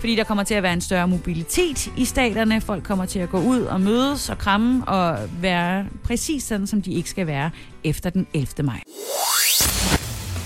fordi 0.00 0.16
der 0.16 0.24
kommer 0.24 0.44
til 0.44 0.54
at 0.54 0.62
være 0.62 0.72
en 0.72 0.80
større 0.80 1.08
mobilitet 1.08 1.92
i 1.96 2.04
staterne. 2.04 2.60
Folk 2.60 2.84
kommer 2.84 3.06
til 3.06 3.18
at 3.18 3.30
gå 3.30 3.40
ud 3.40 3.60
og 3.60 3.80
mødes 3.80 4.28
og 4.28 4.38
kramme 4.38 4.88
og 4.88 5.18
være 5.40 5.86
præcis 6.04 6.44
sådan, 6.44 6.66
som 6.66 6.82
de 6.82 6.92
ikke 6.92 7.10
skal 7.10 7.26
være 7.26 7.50
efter 7.84 8.10
den 8.10 8.26
11. 8.34 8.62
maj. 8.62 8.80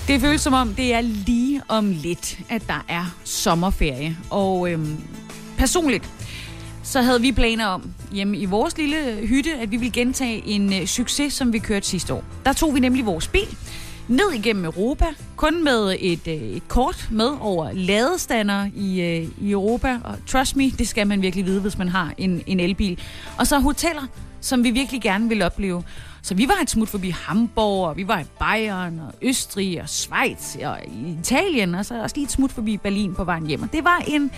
Det 0.07 0.21
føles 0.21 0.41
som 0.41 0.53
om, 0.53 0.73
det 0.73 0.93
er 0.93 1.01
lige 1.01 1.61
om 1.67 1.91
lidt, 1.91 2.39
at 2.49 2.67
der 2.67 2.85
er 2.87 3.15
sommerferie. 3.23 4.17
Og 4.29 4.71
øhm, 4.71 4.97
personligt, 5.57 6.09
så 6.83 7.01
havde 7.01 7.21
vi 7.21 7.31
planer 7.31 7.65
om 7.65 7.93
hjemme 8.11 8.37
i 8.37 8.45
vores 8.45 8.77
lille 8.77 9.27
hytte, 9.27 9.53
at 9.53 9.71
vi 9.71 9.77
ville 9.77 9.91
gentage 9.91 10.43
en 10.45 10.73
øh, 10.73 10.85
succes, 10.85 11.33
som 11.33 11.53
vi 11.53 11.59
kørte 11.59 11.87
sidste 11.87 12.13
år. 12.13 12.23
Der 12.45 12.53
tog 12.53 12.75
vi 12.75 12.79
nemlig 12.79 13.05
vores 13.05 13.27
bil 13.27 13.57
ned 14.07 14.31
igennem 14.33 14.65
Europa, 14.65 15.05
kun 15.35 15.63
med 15.63 15.95
et, 15.99 16.27
øh, 16.27 16.33
et 16.33 16.67
kort 16.67 17.07
med 17.11 17.29
over 17.39 17.71
ladestander 17.73 18.69
i, 18.75 19.01
øh, 19.01 19.27
i 19.41 19.51
Europa. 19.51 19.99
Og 20.03 20.17
trust 20.27 20.55
me, 20.55 20.69
det 20.69 20.87
skal 20.87 21.07
man 21.07 21.21
virkelig 21.21 21.45
vide, 21.45 21.61
hvis 21.61 21.77
man 21.77 21.89
har 21.89 22.13
en, 22.17 22.41
en 22.47 22.59
elbil. 22.59 22.99
Og 23.37 23.47
så 23.47 23.59
hoteller, 23.59 24.07
som 24.41 24.63
vi 24.63 24.71
virkelig 24.71 25.01
gerne 25.01 25.29
vil 25.29 25.41
opleve. 25.41 25.83
Så 26.25 26.35
vi 26.35 26.47
var 26.47 26.59
et 26.61 26.69
smut 26.69 26.89
forbi 26.89 27.09
Hamburg, 27.09 27.87
og 27.87 27.97
vi 27.97 28.07
var 28.07 28.19
i 28.19 28.23
Bayern, 28.39 28.99
og 28.99 29.13
Østrig, 29.21 29.81
og 29.81 29.89
Schweiz, 29.89 30.55
og 30.55 30.79
Italien, 31.19 31.75
og 31.75 31.85
så 31.85 32.01
også 32.01 32.15
lige 32.15 32.25
et 32.25 32.31
smut 32.31 32.51
forbi 32.51 32.77
Berlin 32.77 33.15
på 33.15 33.23
vejen 33.23 33.47
hjem. 33.47 33.61
Og 33.61 33.73
det 33.73 33.83
var 33.83 34.03
en, 34.07 34.31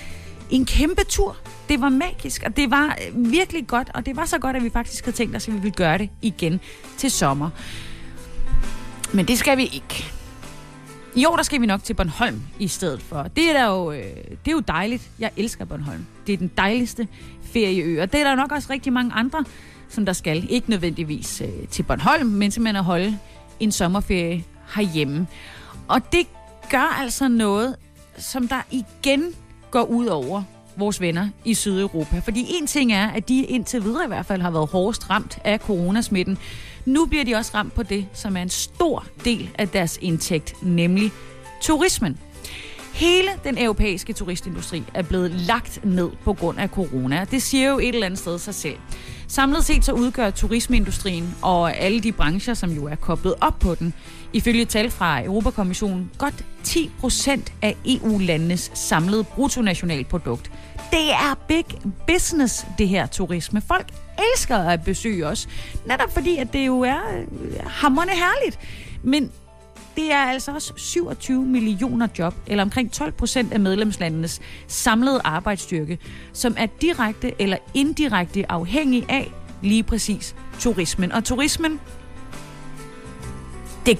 en 0.50 0.65
kæmpe 0.65 1.04
tur. 1.10 1.38
Det 1.69 1.82
var 1.82 1.89
magisk, 1.89 2.43
og 2.45 2.58
det 2.58 2.71
var 2.71 2.97
øh, 3.08 3.32
virkelig 3.32 3.67
godt, 3.67 3.89
og 3.93 4.06
det 4.06 4.15
var 4.15 4.26
så 4.26 4.39
godt, 4.39 4.56
at 4.56 4.63
vi 4.63 4.69
faktisk 4.69 5.06
havde 5.06 5.17
tænkt 5.17 5.36
os, 5.36 5.47
at 5.47 5.54
vi 5.54 5.60
ville 5.60 5.76
gøre 5.76 5.97
det 5.97 6.10
igen 6.21 6.60
til 6.97 7.12
sommer. 7.12 7.50
Men 9.13 9.28
det 9.28 9.38
skal 9.38 9.58
vi 9.58 9.63
ikke. 9.63 10.06
I 11.15 11.26
år 11.26 11.36
der 11.36 11.43
skal 11.43 11.62
vi 11.62 11.65
nok 11.65 11.84
til 11.84 11.93
Bornholm 11.93 12.41
i 12.60 12.67
stedet 12.67 13.02
for. 13.02 13.23
Det 13.23 13.50
er, 13.50 13.54
der 13.54 13.65
jo, 13.65 13.91
øh, 13.91 14.02
det 14.45 14.47
er 14.47 14.52
jo 14.52 14.60
dejligt. 14.60 15.10
Jeg 15.19 15.32
elsker 15.38 15.65
Bornholm. 15.65 16.06
Det 16.28 16.34
er 16.34 16.38
den 16.38 16.52
dejligste 16.58 17.08
ferieø, 17.54 18.02
og 18.02 18.12
det 18.12 18.19
er 18.19 18.23
der 18.23 18.36
nok 18.36 18.52
også 18.52 18.67
rigtig 18.69 18.93
mange 18.93 19.13
andre, 19.13 19.43
som 19.89 20.06
der 20.06 20.13
skal. 20.13 20.47
Ikke 20.50 20.69
nødvendigvis 20.69 21.41
øh, 21.41 21.67
til 21.67 21.84
Bornholm, 21.84 22.28
men 22.28 22.52
simpelthen 22.52 22.76
at 22.76 22.84
holde 22.84 23.17
en 23.60 23.71
sommerferie 23.71 24.43
herhjemme. 24.76 25.28
Og 25.88 26.12
det 26.12 26.28
gør 26.71 27.00
altså 27.02 27.28
noget, 27.28 27.76
som 28.17 28.47
der 28.47 28.62
igen 28.71 29.34
går 29.71 29.84
ud 29.84 30.06
over 30.06 30.43
vores 30.78 31.02
venner 31.02 31.30
i 31.45 31.54
Sydeuropa. 31.54 32.19
Fordi 32.19 32.45
en 32.50 32.67
ting 32.67 32.93
er, 32.93 33.08
at 33.08 33.30
de 33.30 33.43
indtil 33.43 33.84
videre 33.84 34.04
i 34.04 34.08
hvert 34.08 34.26
fald 34.26 34.41
har 34.41 34.52
været 34.52 34.69
hårdest 34.69 35.10
ramt 35.10 35.39
af 35.43 35.60
coronasmitten. 35.60 36.38
Nu 36.86 37.06
bliver 37.06 37.26
de 37.26 37.36
også 37.36 37.52
ramt 37.54 37.73
på 37.73 37.84
det, 37.84 38.06
som 38.13 38.38
er 38.38 38.41
en 38.41 38.50
stor 38.50 39.06
del 39.26 39.50
af 39.56 39.69
deres 39.69 40.00
indtægt, 40.02 40.63
nemlig 40.63 41.12
turismen. 41.62 42.17
Hele 42.97 43.29
den 43.43 43.57
europæiske 43.57 44.13
turistindustri 44.13 44.83
er 44.93 45.01
blevet 45.01 45.31
lagt 45.31 45.86
ned 45.86 46.10
på 46.23 46.33
grund 46.33 46.60
af 46.60 46.69
corona. 46.69 47.25
Det 47.31 47.41
siger 47.41 47.69
jo 47.69 47.79
et 47.79 47.88
eller 47.88 48.05
andet 48.05 48.19
sted 48.19 48.39
sig 48.39 48.55
selv. 48.55 48.77
Samlet 49.27 49.65
set 49.65 49.86
så 49.86 49.91
udgør 49.91 50.29
turismeindustrien 50.29 51.36
og 51.41 51.77
alle 51.77 51.99
de 51.99 52.12
brancher, 52.12 52.53
som 52.53 52.71
jo 52.71 52.86
er 52.86 52.95
koblet 52.95 53.36
op 53.41 53.60
på 53.60 53.75
den, 53.75 53.93
ifølge 54.33 54.65
tal 54.65 54.91
fra 54.91 55.23
Europakommissionen, 55.23 56.12
godt 56.17 56.45
10 56.63 56.91
procent 56.99 57.53
af 57.62 57.75
EU-landenes 57.86 58.71
samlede 58.73 59.23
bruttonationalprodukt. 59.23 60.51
Det 60.91 61.12
er 61.12 61.39
big 61.47 61.65
business, 62.07 62.65
det 62.77 62.88
her 62.88 63.05
turisme. 63.05 63.62
Folk 63.62 63.88
elsker 64.33 64.57
at 64.57 64.83
besøge 64.83 65.27
os, 65.27 65.49
netop 65.86 66.13
fordi, 66.13 66.38
at 66.38 66.53
det 66.53 66.67
jo 66.67 66.81
er 66.81 66.99
øh, 67.41 67.65
hammerne 67.65 68.12
herligt. 68.12 68.60
Men 69.03 69.31
det 69.97 70.12
er 70.12 70.17
altså 70.17 70.51
også 70.51 70.73
27 70.75 71.45
millioner 71.45 72.07
job, 72.19 72.36
eller 72.47 72.63
omkring 72.63 72.91
12 72.91 73.12
procent 73.12 73.53
af 73.53 73.60
medlemslandenes 73.60 74.41
samlede 74.67 75.21
arbejdsstyrke, 75.23 75.97
som 76.33 76.55
er 76.57 76.65
direkte 76.81 77.41
eller 77.41 77.57
indirekte 77.73 78.51
afhængig 78.51 79.05
af 79.10 79.31
lige 79.62 79.83
præcis 79.83 80.36
turismen. 80.60 81.12
Og 81.12 81.23
turismen, 81.23 81.79
det, 83.86 83.99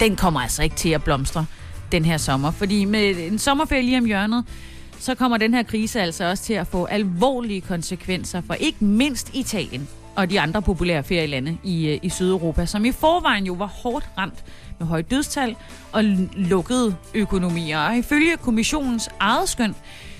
den 0.00 0.16
kommer 0.16 0.40
altså 0.40 0.62
ikke 0.62 0.76
til 0.76 0.88
at 0.88 1.04
blomstre 1.04 1.46
den 1.92 2.04
her 2.04 2.16
sommer, 2.16 2.50
fordi 2.50 2.84
med 2.84 3.16
en 3.16 3.38
sommerferie 3.38 3.82
lige 3.82 3.98
om 3.98 4.04
hjørnet, 4.04 4.44
så 4.98 5.14
kommer 5.14 5.36
den 5.36 5.54
her 5.54 5.62
krise 5.62 6.00
altså 6.00 6.24
også 6.24 6.44
til 6.44 6.54
at 6.54 6.66
få 6.66 6.84
alvorlige 6.84 7.60
konsekvenser 7.60 8.40
for 8.40 8.54
ikke 8.54 8.84
mindst 8.84 9.30
Italien 9.34 9.88
og 10.16 10.30
de 10.30 10.40
andre 10.40 10.62
populære 10.62 11.02
ferielande 11.02 11.58
i, 11.64 11.88
øh, 11.88 11.98
i 12.02 12.08
Sydeuropa, 12.08 12.66
som 12.66 12.84
i 12.84 12.92
forvejen 12.92 13.46
jo 13.46 13.52
var 13.52 13.66
hårdt 13.66 14.08
ramt 14.18 14.44
med 14.78 14.86
høje 14.86 15.02
dødstal 15.02 15.56
og 15.92 16.04
lukkede 16.34 16.96
økonomier. 17.14 17.78
Og 17.78 17.96
ifølge 17.96 18.36
kommissionens 18.36 19.08
eget 19.20 19.48
skøn, 19.48 19.74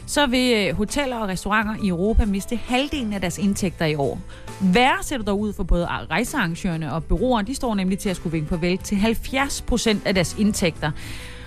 så 0.06 0.26
vil 0.26 0.68
øh, 0.68 0.76
hoteller 0.76 1.16
og 1.16 1.28
restauranter 1.28 1.74
i 1.82 1.88
Europa 1.88 2.24
miste 2.24 2.56
halvdelen 2.56 3.12
af 3.12 3.20
deres 3.20 3.38
indtægter 3.38 3.86
i 3.86 3.94
år. 3.94 4.20
Værre 4.60 5.02
ser 5.02 5.18
dog 5.18 5.40
ud 5.40 5.52
for 5.52 5.62
både 5.62 5.86
rejsearrangørerne 5.86 6.92
og 6.92 7.04
byråerne. 7.04 7.46
De 7.46 7.54
står 7.54 7.74
nemlig 7.74 7.98
til 7.98 8.08
at 8.08 8.16
skulle 8.16 8.32
vinke 8.32 8.48
farvel 8.48 8.78
til 8.78 8.96
70 8.96 9.62
procent 9.62 10.06
af 10.06 10.14
deres 10.14 10.36
indtægter. 10.38 10.90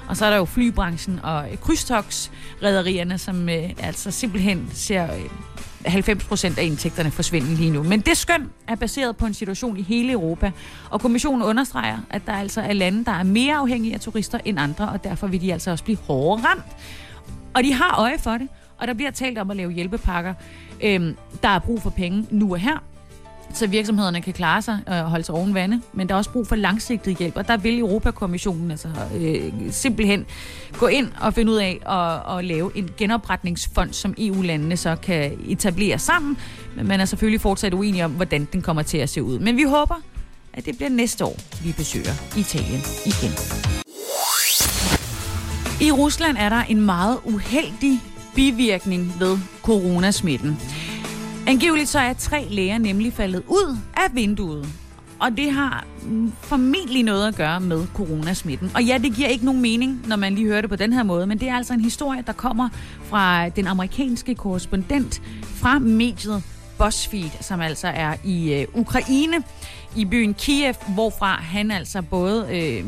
Og 0.08 0.18
så 0.18 0.26
er 0.26 0.30
der 0.30 0.38
jo 0.38 0.46
flybranchen 0.46 1.20
og 1.24 1.46
krydstogsrederierne, 1.62 3.18
som 3.18 3.50
øh, 3.50 3.70
altså 3.80 4.12
simpelthen 4.12 4.70
ser 4.74 5.04
øh, 5.04 5.30
90 5.86 6.24
procent 6.24 6.58
af 6.58 6.64
indtægterne 6.64 7.12
forsvinde 7.12 7.56
lige 7.56 7.72
nu. 7.72 7.84
Men 7.84 8.00
det 8.00 8.18
skøn 8.18 8.50
er 8.68 8.76
baseret 8.76 9.18
på 9.18 9.26
en 9.26 9.34
situation 9.34 9.78
i 9.78 9.82
hele 9.82 10.12
Europa, 10.12 10.52
og 10.90 11.02
kommissionen 11.02 11.42
understreger, 11.42 11.98
at 12.10 12.22
der 12.26 12.34
altså 12.34 12.62
er 12.62 12.74
lande, 12.74 13.06
der 13.06 13.12
er 13.12 13.24
mere 13.24 13.56
afhængige 13.56 13.94
af 13.94 14.00
turister 14.00 14.40
end 14.46 14.60
andre, 14.60 14.90
og 14.90 15.04
derfor 15.04 15.28
vil 15.28 15.42
de 15.42 15.54
altså 15.54 15.72
også 15.72 15.84
blive 15.84 15.98
hårdere 15.98 16.46
ramt. 16.46 16.66
Og 17.54 17.64
de 17.64 17.74
har 17.74 18.00
øje 18.00 18.20
for 18.20 18.32
det, 18.32 18.48
og 18.78 18.88
der 18.88 18.94
bliver 18.94 19.12
talt 19.12 19.38
om 19.38 19.52
at 19.52 19.58
lave 19.58 19.72
hjælpepakker. 19.72 20.34
Øhm, 20.84 21.16
der 21.44 21.50
er 21.50 21.60
brug 21.60 21.82
for 21.82 21.90
penge 21.90 22.28
nu 22.30 22.52
og 22.52 22.60
her, 22.60 22.84
så 23.54 23.68
virksomhederne 23.68 24.22
kan 24.22 24.34
klare 24.34 24.62
sig 24.62 24.80
og 24.88 25.04
holde 25.04 25.24
sig 25.24 25.36
oven 25.36 25.54
vande, 25.54 25.82
men 25.94 26.08
der 26.08 26.14
er 26.14 26.18
også 26.18 26.30
brug 26.30 26.48
for 26.48 26.56
langsigtet 26.56 27.18
hjælp, 27.18 27.36
og 27.36 27.48
der 27.48 27.58
vil 27.58 27.80
Europakommissionen 27.80 28.72
altså 28.72 28.88
øh, 29.16 29.52
simpelthen 29.72 30.26
gå 30.78 30.88
ind 30.88 31.12
og 31.22 31.34
finde 31.34 31.52
ud 31.52 31.58
af 31.58 31.80
at, 31.86 32.38
at 32.38 32.46
lave 32.46 32.72
en 32.76 32.90
genopretningsfond, 32.98 33.94
som 33.94 34.14
EU-landene 34.18 34.78
så 34.78 34.96
kan 34.96 35.40
etablere 35.48 36.00
sammen, 36.00 36.38
men 36.76 36.88
man 36.88 37.00
er 37.00 37.06
selvfølgelig 37.06 37.42
fortsat 37.42 37.74
uenig 37.74 38.06
om, 38.06 38.12
hvordan 38.12 38.48
den 38.54 38.62
kommer 38.62 38.82
til 38.82 38.98
at 38.98 39.10
se 39.10 39.24
ud. 39.24 39.40
Men 39.40 39.58
vi 39.58 39.64
håber, 39.64 39.96
at 40.54 40.66
det 40.66 40.78
bliver 40.78 40.90
næste 40.90 41.26
år, 41.26 41.36
vi 41.64 41.72
besøger 41.78 42.38
Italien 42.38 42.82
igen. 43.06 43.32
I 45.82 45.92
Rusland 45.92 46.38
er 46.40 46.50
der 46.50 46.64
en 46.64 46.82
meget 46.82 47.18
uheldig 47.26 48.00
bivirkning 48.36 49.14
ved 49.20 49.38
coronasmitten. 49.62 50.60
Angiveligt 51.48 51.90
så 51.90 52.00
er 52.00 52.14
tre 52.14 52.48
læger 52.50 52.78
nemlig 52.78 53.14
faldet 53.14 53.44
ud 53.48 53.78
af 53.98 54.16
vinduet. 54.16 54.68
Og 55.20 55.38
det 55.38 55.52
har 55.52 55.88
mm, 56.04 56.34
formentlig 56.42 57.04
noget 57.04 57.28
at 57.28 57.36
gøre 57.36 57.60
med 57.60 57.88
coronasmitten. 57.94 58.72
Og 58.76 58.84
ja, 58.84 58.98
det 58.98 59.16
giver 59.16 59.28
ikke 59.28 59.46
nogen 59.46 59.62
mening, 59.62 60.08
når 60.08 60.16
man 60.16 60.36
lige 60.36 60.48
hører 60.48 60.62
det 60.62 60.70
på 60.70 60.76
den 60.76 60.94
her 60.94 61.04
måde, 61.04 61.28
men 61.28 61.40
det 61.40 61.50
er 61.50 61.56
altså 61.56 61.74
en 61.74 61.82
historie, 61.82 62.24
der 62.28 62.34
kommer 62.34 62.70
fra 63.04 63.50
den 63.50 63.68
amerikanske 63.68 64.36
korrespondent 64.36 65.22
fra 65.44 65.80
mediet 65.80 66.44
BuzzFeed, 66.78 67.30
som 67.42 67.62
altså 67.62 67.88
er 67.88 68.14
i 68.24 68.54
øh, 68.54 68.68
Ukraine, 68.74 69.44
i 69.96 70.06
byen 70.06 70.34
Kiev, 70.34 70.74
hvorfra 70.88 71.36
han 71.36 71.72
altså 71.72 72.02
både 72.02 72.48
øh, 72.52 72.86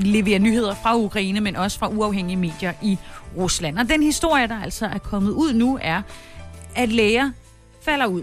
leverer 0.00 0.38
nyheder 0.38 0.74
fra 0.74 0.96
Ukraine, 0.96 1.40
men 1.40 1.56
også 1.56 1.78
fra 1.78 1.88
uafhængige 1.88 2.36
medier 2.36 2.72
i 2.82 2.98
Rusland. 3.36 3.78
Og 3.78 3.88
den 3.88 4.02
historie, 4.02 4.48
der 4.48 4.62
altså 4.62 4.86
er 4.86 4.98
kommet 4.98 5.30
ud 5.30 5.52
nu, 5.52 5.78
er, 5.82 6.02
at 6.74 6.88
læger 6.88 7.30
falder 7.88 8.06
ud 8.06 8.22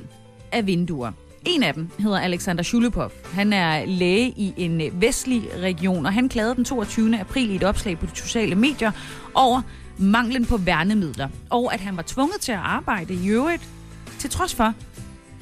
af 0.52 0.68
vinduer. 0.68 1.12
En 1.46 1.64
af 1.64 1.74
dem 1.74 1.90
hedder 2.00 2.20
Alexander 2.20 2.64
Shulupov. 2.64 3.12
Han 3.34 3.54
er 3.54 3.86
læge 3.86 4.30
i 4.30 4.54
en 4.58 4.82
øh, 4.82 5.02
vestlig 5.02 5.44
region, 5.60 6.06
og 6.06 6.14
han 6.14 6.30
klagede 6.30 6.56
den 6.56 6.66
22. 6.66 7.20
april 7.20 7.52
i 7.52 7.56
et 7.56 7.64
opslag 7.64 8.00
på 8.00 8.06
de 8.06 8.12
sociale 8.16 8.56
medier 8.56 8.92
over 9.34 9.62
manglen 9.98 10.46
på 10.46 10.58
værnemidler, 10.58 11.30
og 11.50 11.74
at 11.74 11.80
han 11.80 11.98
var 11.98 12.04
tvunget 12.08 12.42
til 12.42 12.52
at 12.52 12.58
arbejde 12.58 13.14
i 13.14 13.28
øvrigt, 13.28 13.70
til 14.20 14.30
trods 14.30 14.56
for, 14.56 14.74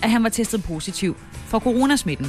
at 0.04 0.10
han 0.10 0.24
var 0.24 0.30
testet 0.30 0.64
positiv 0.64 1.16
for 1.48 1.60
coronasmitten. 1.60 2.28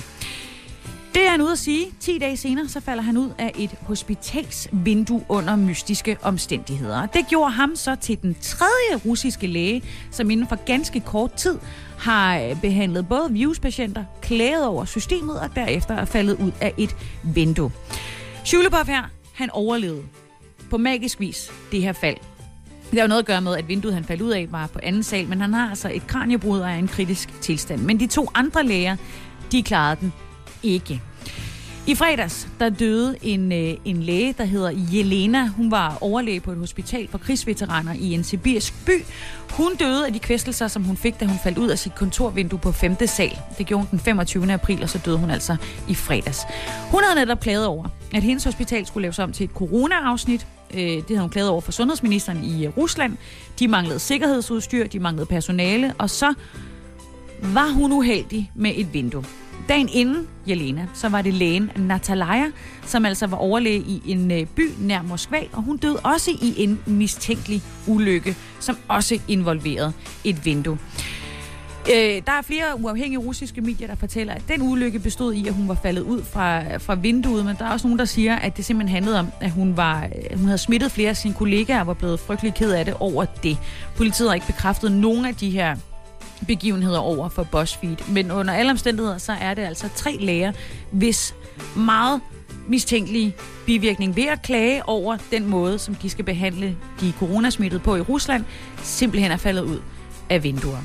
Det 1.15 1.27
er 1.27 1.31
han 1.31 1.43
ude 1.43 1.53
at 1.53 1.59
sige. 1.59 1.87
10 2.01 2.19
dage 2.19 2.37
senere, 2.37 2.69
så 2.69 2.81
falder 2.81 3.03
han 3.03 3.17
ud 3.17 3.31
af 3.39 3.53
et 3.59 3.71
hospitalsvindue 3.83 5.25
under 5.29 5.57
mystiske 5.57 6.17
omstændigheder. 6.23 7.07
Det 7.07 7.27
gjorde 7.29 7.51
ham 7.51 7.77
så 7.77 7.95
til 7.95 8.23
den 8.23 8.37
tredje 8.41 8.97
russiske 9.07 9.47
læge, 9.47 9.83
som 10.11 10.31
inden 10.31 10.49
for 10.49 10.57
ganske 10.57 11.01
kort 11.01 11.33
tid 11.33 11.59
har 11.99 12.39
øh, 12.39 12.61
behandlet 12.61 13.09
både 13.09 13.33
viruspatienter, 13.33 14.05
klaget 14.23 14.67
over 14.67 14.85
systemet 14.85 15.41
og 15.41 15.51
derefter 15.55 15.95
er 15.95 16.05
faldet 16.05 16.37
ud 16.41 16.53
af 16.61 16.75
et 16.77 16.97
vindue. 17.23 17.73
Shulebov 18.45 18.87
her, 18.87 19.03
han 19.35 19.51
overlevede 19.51 20.03
på 20.71 20.79
magisk 20.79 21.21
vis 21.21 21.53
det 21.73 21.83
her 21.83 21.93
fald. 21.93 22.17
Det 22.91 22.99
har 22.99 23.03
jo 23.03 23.09
noget 23.09 23.23
at 23.23 23.27
gøre 23.27 23.41
med, 23.41 23.57
at 23.57 23.69
vinduet, 23.69 23.95
han 23.95 24.05
faldt 24.05 24.23
ud 24.23 24.31
af, 24.31 24.53
var 24.53 24.67
på 24.67 24.79
anden 24.83 25.03
sal, 25.03 25.29
men 25.29 25.41
han 25.41 25.55
har 25.55 25.71
altså 25.71 25.91
et 25.95 26.07
kraniebrud 26.07 26.61
og 26.61 26.71
er 26.71 26.75
i 26.75 26.79
en 26.79 26.89
kritisk 26.89 27.41
tilstand. 27.41 27.81
Men 27.81 28.01
de 28.01 28.07
to 28.07 28.31
andre 28.35 28.63
læger, 28.63 28.97
de 29.53 29.63
klarede 29.63 30.01
den 30.01 30.13
ikke. 30.65 31.01
I 31.87 31.95
fredags, 31.95 32.49
der 32.61 32.69
døde 32.69 33.17
en, 33.23 33.53
øh, 33.53 33.75
en 33.85 34.03
læge, 34.03 34.35
der 34.39 34.45
hedder 34.45 34.71
Jelena. 34.93 35.47
Hun 35.47 35.71
var 35.71 35.99
overlæge 36.01 36.41
på 36.41 36.53
et 36.53 36.59
hospital 36.59 37.09
for 37.09 37.19
krigsveteraner 37.19 37.95
i 37.99 38.13
en 38.13 38.25
sibirisk 38.25 38.87
by. 38.87 39.05
Hun 39.51 39.77
døde 39.77 40.07
af 40.07 40.13
de 40.13 40.19
kvæstelser, 40.19 40.69
som 40.69 40.83
hun 40.83 40.97
fik, 40.97 41.21
da 41.21 41.25
hun 41.25 41.39
faldt 41.43 41.59
ud 41.59 41.69
af 41.69 41.79
sit 41.79 41.95
kontorvindue 41.95 42.59
på 42.59 42.73
5. 42.73 42.97
sal. 43.07 43.39
Det 43.59 43.67
gjorde 43.67 43.81
hun 43.85 43.91
den 43.91 43.99
25. 43.99 44.53
april, 44.53 44.83
og 44.83 44.89
så 44.89 44.99
døde 45.05 45.19
hun 45.19 45.31
altså 45.31 45.57
i 45.89 45.95
fredags. 45.95 46.41
Hun 46.91 47.03
havde 47.05 47.21
netop 47.21 47.41
klaget 47.41 47.67
over, 47.67 47.89
at 48.15 48.23
hendes 48.23 48.45
hospital 48.45 48.87
skulle 48.87 49.03
laves 49.03 49.19
om 49.19 49.33
til 49.33 49.45
et 49.45 49.51
corona-afsnit. 49.51 50.47
Øh, 50.75 50.81
det 50.81 51.05
havde 51.09 51.21
hun 51.21 51.31
klaget 51.31 51.51
over 51.51 51.61
for 51.61 51.73
sundhedsministeren 51.73 52.45
i 52.45 52.67
øh, 52.67 52.77
Rusland. 52.77 53.17
De 53.59 53.69
manglede 53.69 53.99
sikkerhedsudstyr, 53.99 54.87
de 54.87 54.99
manglede 54.99 55.27
personale, 55.27 55.95
og 55.99 56.11
så 56.11 56.35
var 57.43 57.69
hun 57.69 57.93
uheldig 57.93 58.51
med 58.55 58.73
et 58.77 58.93
vindue. 58.93 59.25
Dagen 59.69 59.89
inden 59.93 60.29
Jelena, 60.49 60.87
så 60.95 61.09
var 61.09 61.23
det 61.23 61.35
lægen 61.35 61.71
Natalaya, 61.77 62.47
som 62.87 63.05
altså 63.05 63.27
var 63.27 63.37
overlæge 63.37 63.81
i 63.81 64.03
en 64.07 64.31
øh, 64.31 64.47
by 64.47 64.71
nær 64.79 65.03
Moskva, 65.03 65.39
og 65.53 65.63
hun 65.63 65.77
døde 65.77 65.97
også 65.97 66.31
i 66.31 66.55
en 66.57 66.81
mistænkelig 66.87 67.63
ulykke, 67.87 68.37
som 68.61 68.77
også 68.89 69.19
involverede 69.29 69.93
et 70.25 70.45
vindue. 70.45 70.79
Øh, 71.91 72.23
der 72.27 72.33
er 72.33 72.43
flere 72.43 72.81
uafhængige 72.81 73.19
russiske 73.19 73.61
medier, 73.61 73.87
der 73.87 73.95
fortæller, 73.95 74.35
at 74.35 74.43
den 74.49 74.63
ulykke 74.63 74.99
bestod 74.99 75.35
i, 75.35 75.49
at 75.49 75.55
hun 75.55 75.69
var 75.69 75.79
faldet 75.83 76.03
ud 76.03 76.23
fra, 76.23 76.77
fra 76.77 76.95
vinduet, 76.95 77.45
men 77.45 77.57
der 77.59 77.65
er 77.65 77.71
også 77.71 77.87
nogen, 77.87 77.99
der 77.99 78.05
siger, 78.05 78.37
at 78.37 78.57
det 78.57 78.65
simpelthen 78.65 78.95
handlede 78.95 79.19
om, 79.19 79.27
at 79.41 79.51
hun, 79.51 79.77
var, 79.77 80.05
øh, 80.05 80.39
hun 80.39 80.47
havde 80.47 80.59
smittet 80.59 80.93
flere 80.93 81.11
af 81.11 81.17
sine 81.17 81.35
kollegaer 81.35 81.81
og 81.81 81.87
var 81.87 81.95
blevet 81.95 82.21
frygtelig 82.21 82.55
ked 82.55 82.73
af 82.73 82.85
det 82.85 82.95
over 83.01 83.25
det. 83.25 83.59
Politiet 83.97 84.29
har 84.29 84.35
ikke 84.35 84.47
bekræftet 84.47 84.93
nogen 84.93 85.25
af 85.25 85.35
de 85.35 85.51
her 85.51 85.77
begivenheder 86.47 86.99
over 86.99 87.29
for 87.29 87.43
BuzzFeed. 87.43 87.97
Men 88.09 88.31
under 88.31 88.55
alle 88.55 88.71
omstændigheder, 88.71 89.19
så 89.19 89.33
er 89.33 89.55
det 89.55 89.63
altså 89.63 89.89
tre 89.97 90.17
læger, 90.21 90.53
hvis 90.91 91.35
meget 91.77 92.21
mistænkelige 92.69 93.35
bivirkning 93.67 94.17
ved 94.17 94.27
at 94.27 94.43
klage 94.43 94.89
over 94.89 95.17
den 95.31 95.47
måde, 95.47 95.79
som 95.79 95.95
de 95.95 96.11
skal 96.11 96.25
behandle 96.25 96.77
de 97.01 97.13
coronasmittede 97.19 97.81
på 97.81 97.97
i 97.97 98.01
Rusland, 98.01 98.45
simpelthen 98.83 99.33
er 99.33 99.37
faldet 99.37 99.63
ud 99.63 99.81
af 100.31 100.43
vinduer. 100.43 100.79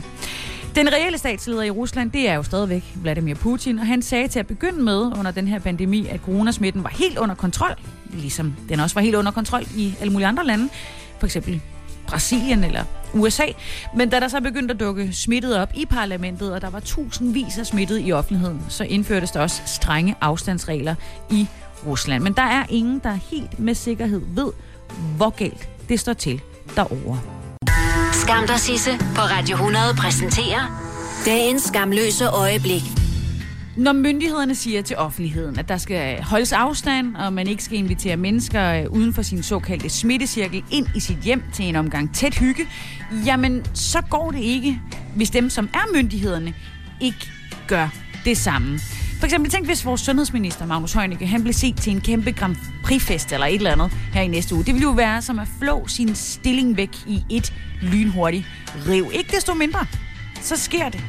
Den 0.76 0.94
reelle 0.94 1.18
statsleder 1.18 1.64
i 1.64 1.70
Rusland, 1.70 2.12
det 2.12 2.30
er 2.30 2.34
jo 2.34 2.44
stadigvæk 2.44 2.84
Vladimir 2.96 3.36
Putin, 3.36 3.80
og 3.80 3.88
han 3.88 4.02
sagde 4.02 4.28
til 4.28 4.40
at 4.40 4.48
begynde 4.48 4.82
med 4.84 4.98
under 4.98 5.32
den 5.32 5.48
her 5.48 5.60
pandemi, 5.60 6.08
at 6.08 6.20
coronasmitten 6.26 6.84
var 6.84 6.90
helt 6.90 7.18
under 7.18 7.36
kontrol, 7.36 7.76
ligesom 8.14 8.56
den 8.70 8.80
også 8.80 8.96
var 8.96 9.02
helt 9.02 9.16
under 9.16 9.32
kontrol 9.32 9.64
i 9.76 9.94
alle 10.00 10.14
mulige 10.14 10.28
andre 10.28 10.46
lande, 10.46 10.70
for 11.20 11.26
eksempel 11.26 11.62
Brasilien 12.08 12.64
eller 12.64 12.84
USA. 13.14 13.46
Men 13.96 14.10
da 14.10 14.20
der 14.20 14.28
så 14.28 14.42
begyndte 14.42 14.74
at 14.74 14.80
dukke 14.80 15.14
smittet 15.14 15.58
op 15.58 15.70
i 15.76 15.86
parlamentet, 15.86 16.54
og 16.54 16.62
der 16.62 16.70
var 16.70 16.80
tusindvis 16.80 17.58
af 17.58 17.66
smittet 17.66 18.02
i 18.08 18.12
offentligheden, 18.12 18.66
så 18.70 18.84
indførtes 18.84 19.32
der 19.32 19.40
også 19.40 19.62
strenge 19.66 20.16
afstandsregler 20.22 20.96
i 21.32 21.48
Rusland. 21.86 22.24
Men 22.24 22.34
der 22.34 22.42
er 22.42 22.64
ingen, 22.70 23.00
der 23.04 23.14
helt 23.32 23.60
med 23.60 23.76
sikkerhed 23.76 24.22
ved, 24.36 24.52
hvor 25.18 25.30
galt 25.30 25.70
det 25.90 26.00
står 26.00 26.14
til 26.14 26.42
derovre. 26.76 27.20
Skam 28.14 28.48
der 28.48 28.58
Sisse 28.58 28.92
på 28.98 29.22
Radio 29.22 29.56
100 29.56 29.86
præsenterer 29.98 30.90
dagens 31.26 31.64
skamløse 31.64 32.28
øjeblik. 32.28 32.99
Når 33.80 33.94
myndighederne 33.94 34.56
siger 34.56 34.82
til 34.82 34.98
offentligheden, 34.98 35.60
at 35.60 35.70
der 35.70 35.78
skal 35.78 36.24
holdes 36.24 36.54
afstand, 36.54 37.16
og 37.16 37.34
man 37.34 37.48
ikke 37.48 37.64
skal 37.64 37.78
invitere 37.78 38.18
mennesker 38.18 38.74
øh, 38.74 38.92
uden 38.92 39.14
for 39.14 39.22
sin 39.22 39.44
såkaldte 39.44 39.90
smittecirkel 39.90 40.64
ind 40.72 40.88
i 40.96 41.00
sit 41.00 41.18
hjem 41.18 41.44
til 41.54 41.66
en 41.66 41.76
omgang 41.76 42.16
tæt 42.16 42.36
hygge, 42.36 42.68
jamen 43.26 43.66
så 43.74 44.02
går 44.10 44.32
det 44.32 44.40
ikke, 44.40 44.82
hvis 45.16 45.30
dem, 45.30 45.50
som 45.50 45.70
er 45.74 45.94
myndighederne, 45.96 46.54
ikke 47.02 47.32
gør 47.68 47.88
det 48.26 48.38
samme. 48.38 48.80
For 49.20 49.26
eksempel 49.26 49.52
tænk, 49.52 49.66
hvis 49.66 49.86
vores 49.86 50.02
sundhedsminister, 50.02 50.66
Magnus 50.66 50.94
Heunicke, 50.94 51.28
han 51.28 51.42
blev 51.42 51.54
set 51.54 51.78
til 51.78 51.94
en 51.94 52.02
kæmpe 52.02 52.32
Grand 52.32 52.56
Prix-fest 52.84 53.34
eller 53.34 53.46
et 53.46 53.56
eller 53.56 53.72
andet 53.72 53.92
her 54.14 54.22
i 54.22 54.28
næste 54.28 54.56
uge. 54.56 54.64
Det 54.64 54.74
ville 54.74 54.88
jo 54.88 54.92
være 54.92 55.22
som 55.22 55.40
at 55.40 55.48
flå 55.60 55.88
sin 55.88 56.16
stilling 56.16 56.78
væk 56.78 56.96
i 57.08 57.24
et 57.30 57.54
lynhurtigt 57.82 58.46
rev. 58.88 59.12
Ikke 59.14 59.36
desto 59.36 59.54
mindre, 59.54 59.86
så 60.42 60.58
sker 60.58 60.90
det 60.90 61.04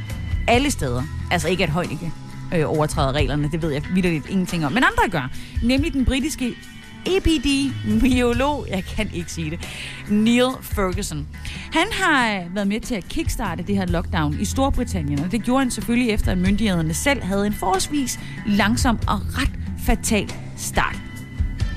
alle 0.48 0.70
steder. 0.70 1.02
Altså 1.30 1.48
ikke 1.48 1.64
at 1.64 1.70
Heunicke 1.70 2.12
øh, 2.54 2.70
overtræder 2.70 3.12
reglerne. 3.12 3.50
Det 3.52 3.62
ved 3.62 3.70
jeg 3.70 3.82
vidderligt 3.94 4.30
ingenting 4.30 4.66
om. 4.66 4.72
Men 4.72 4.84
andre 4.84 5.10
gør. 5.10 5.30
Nemlig 5.62 5.92
den 5.92 6.04
britiske 6.04 6.54
epidemiolog, 7.06 8.66
jeg 8.70 8.84
kan 8.84 9.10
ikke 9.14 9.32
sige 9.32 9.50
det, 9.50 9.68
Neil 10.08 10.50
Ferguson. 10.62 11.28
Han 11.72 11.86
har 11.92 12.34
øh, 12.34 12.54
været 12.54 12.68
med 12.68 12.80
til 12.80 12.94
at 12.94 13.04
kickstarte 13.08 13.62
det 13.62 13.76
her 13.76 13.86
lockdown 13.86 14.40
i 14.40 14.44
Storbritannien, 14.44 15.20
og 15.20 15.32
det 15.32 15.42
gjorde 15.42 15.58
han 15.58 15.70
selvfølgelig 15.70 16.10
efter, 16.10 16.32
at 16.32 16.38
myndighederne 16.38 16.94
selv 16.94 17.22
havde 17.22 17.46
en 17.46 17.52
forholdsvis 17.52 18.20
langsom 18.46 18.98
og 19.08 19.20
ret 19.38 19.52
fatal 19.86 20.32
start. 20.56 21.09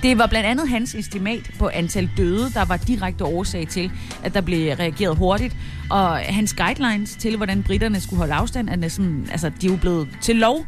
Det 0.03 0.17
var 0.17 0.27
blandt 0.27 0.47
andet 0.47 0.69
hans 0.69 0.95
estimat 0.95 1.51
på 1.59 1.69
antal 1.73 2.09
døde, 2.17 2.51
der 2.53 2.65
var 2.65 2.77
direkte 2.77 3.25
årsag 3.25 3.67
til, 3.67 3.91
at 4.23 4.33
der 4.33 4.41
blev 4.41 4.73
reageret 4.73 5.17
hurtigt. 5.17 5.55
Og 5.89 6.17
hans 6.17 6.53
guidelines 6.53 7.15
til, 7.15 7.37
hvordan 7.37 7.63
britterne 7.63 8.01
skulle 8.01 8.17
holde 8.17 8.33
afstand, 8.33 8.69
er 8.69 8.75
næsten, 8.75 9.27
altså, 9.31 9.51
de 9.61 9.67
er 9.67 9.71
jo 9.71 9.77
blevet 9.77 10.07
til 10.21 10.35
lov. 10.35 10.65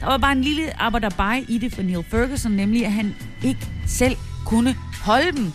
Der 0.00 0.06
var 0.06 0.18
bare 0.18 0.32
en 0.32 0.40
lille 0.40 0.80
arbejderbej 0.82 1.44
i 1.48 1.58
det 1.58 1.74
for 1.74 1.82
Neil 1.82 2.04
Ferguson, 2.10 2.52
nemlig 2.52 2.86
at 2.86 2.92
han 2.92 3.14
ikke 3.44 3.66
selv 3.86 4.16
kunne 4.44 4.76
holde 5.02 5.32
dem. 5.32 5.52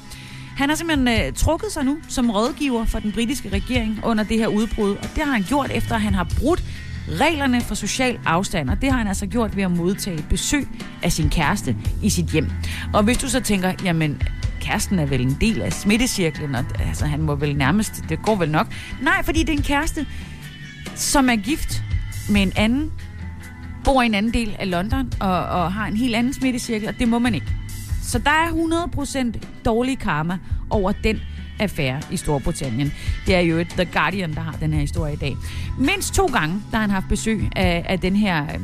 Han 0.58 0.70
har 0.70 0.76
simpelthen 0.76 1.08
øh, 1.08 1.34
trukket 1.34 1.72
sig 1.72 1.86
nu 1.86 1.98
som 2.10 2.32
rådgiver 2.32 2.86
for 2.86 3.00
den 3.00 3.12
britiske 3.12 3.50
regering 3.50 4.00
under 4.04 4.24
det 4.24 4.38
her 4.38 4.48
udbrud, 4.48 4.91
og 4.91 5.04
det 5.15 5.24
har 5.24 5.32
han 5.32 5.44
gjort 5.44 5.72
efter, 5.74 5.96
at 5.96 6.02
han 6.02 6.13
har 6.13 6.28
brudt 6.39 6.61
reglerne 7.19 7.62
for 7.62 7.76
social 7.76 8.19
afstand, 8.26 8.69
og 8.69 8.82
det 8.82 8.91
har 8.91 8.97
han 8.97 9.08
altså 9.08 9.26
gjort 9.26 9.56
ved 9.56 9.63
at 9.63 9.71
modtage 9.71 10.26
besøg 10.30 10.67
af 11.04 11.12
sin 11.12 11.30
kæreste 11.30 11.76
i 12.04 12.10
sit 12.10 12.26
hjem. 12.26 12.52
Og 12.93 13.04
hvis 13.04 13.17
du 13.17 13.30
så 13.30 13.39
tænker, 13.39 13.74
jamen 13.84 14.21
kæresten 14.62 15.00
er 15.00 15.06
vel 15.06 15.21
en 15.21 15.38
del 15.41 15.62
af 15.62 15.74
smittecirklen, 15.74 16.56
og 16.56 16.65
altså, 16.80 17.06
han 17.06 17.21
må 17.21 17.36
vel 17.36 17.56
nærmest, 17.56 18.04
det 18.10 18.21
går 18.21 18.36
vel 18.36 18.50
nok. 18.50 18.67
Nej, 19.02 19.24
fordi 19.24 19.39
det 19.39 19.50
er 19.50 19.58
en 19.58 19.63
kæreste, 19.63 20.06
som 20.95 21.30
er 21.30 21.36
gift 21.36 21.84
med 22.30 22.41
en 22.41 22.52
anden 22.56 22.91
bor 23.84 24.02
i 24.02 24.06
en 24.06 24.13
anden 24.13 24.34
del 24.34 24.56
af 24.60 24.71
London 24.71 25.12
og, 25.19 25.45
og 25.45 25.74
har 25.74 25.88
en 25.88 25.97
helt 25.97 26.15
anden 26.15 26.34
smittecirkel, 26.34 26.88
og 26.89 27.00
det 27.00 27.08
må 27.08 27.19
man 27.19 27.36
ikke. 27.36 27.47
Så 28.02 28.19
der 28.19 28.32
er 28.32 28.47
100% 29.36 29.39
dårlig 29.65 30.00
karma 30.00 30.38
over 30.69 30.91
den 30.91 31.19
affære 31.62 32.02
i 32.12 32.17
Storbritannien. 32.17 32.93
Det 33.26 33.36
er 33.36 33.39
jo 33.39 33.58
et 33.58 33.67
The 33.67 33.86
Guardian, 33.86 34.34
der 34.34 34.41
har 34.41 34.52
den 34.52 34.74
her 34.74 34.80
historie 34.80 35.13
i 35.13 35.17
dag. 35.17 35.38
Mindst 35.78 36.13
to 36.13 36.26
gange, 36.26 36.62
der 36.71 36.78
har 36.78 36.82
han 36.82 36.89
haft 36.89 37.06
besøg 37.10 37.50
af, 37.56 37.86
af 37.89 38.00
den 38.00 38.15
her 38.15 38.43
øh, 38.43 38.60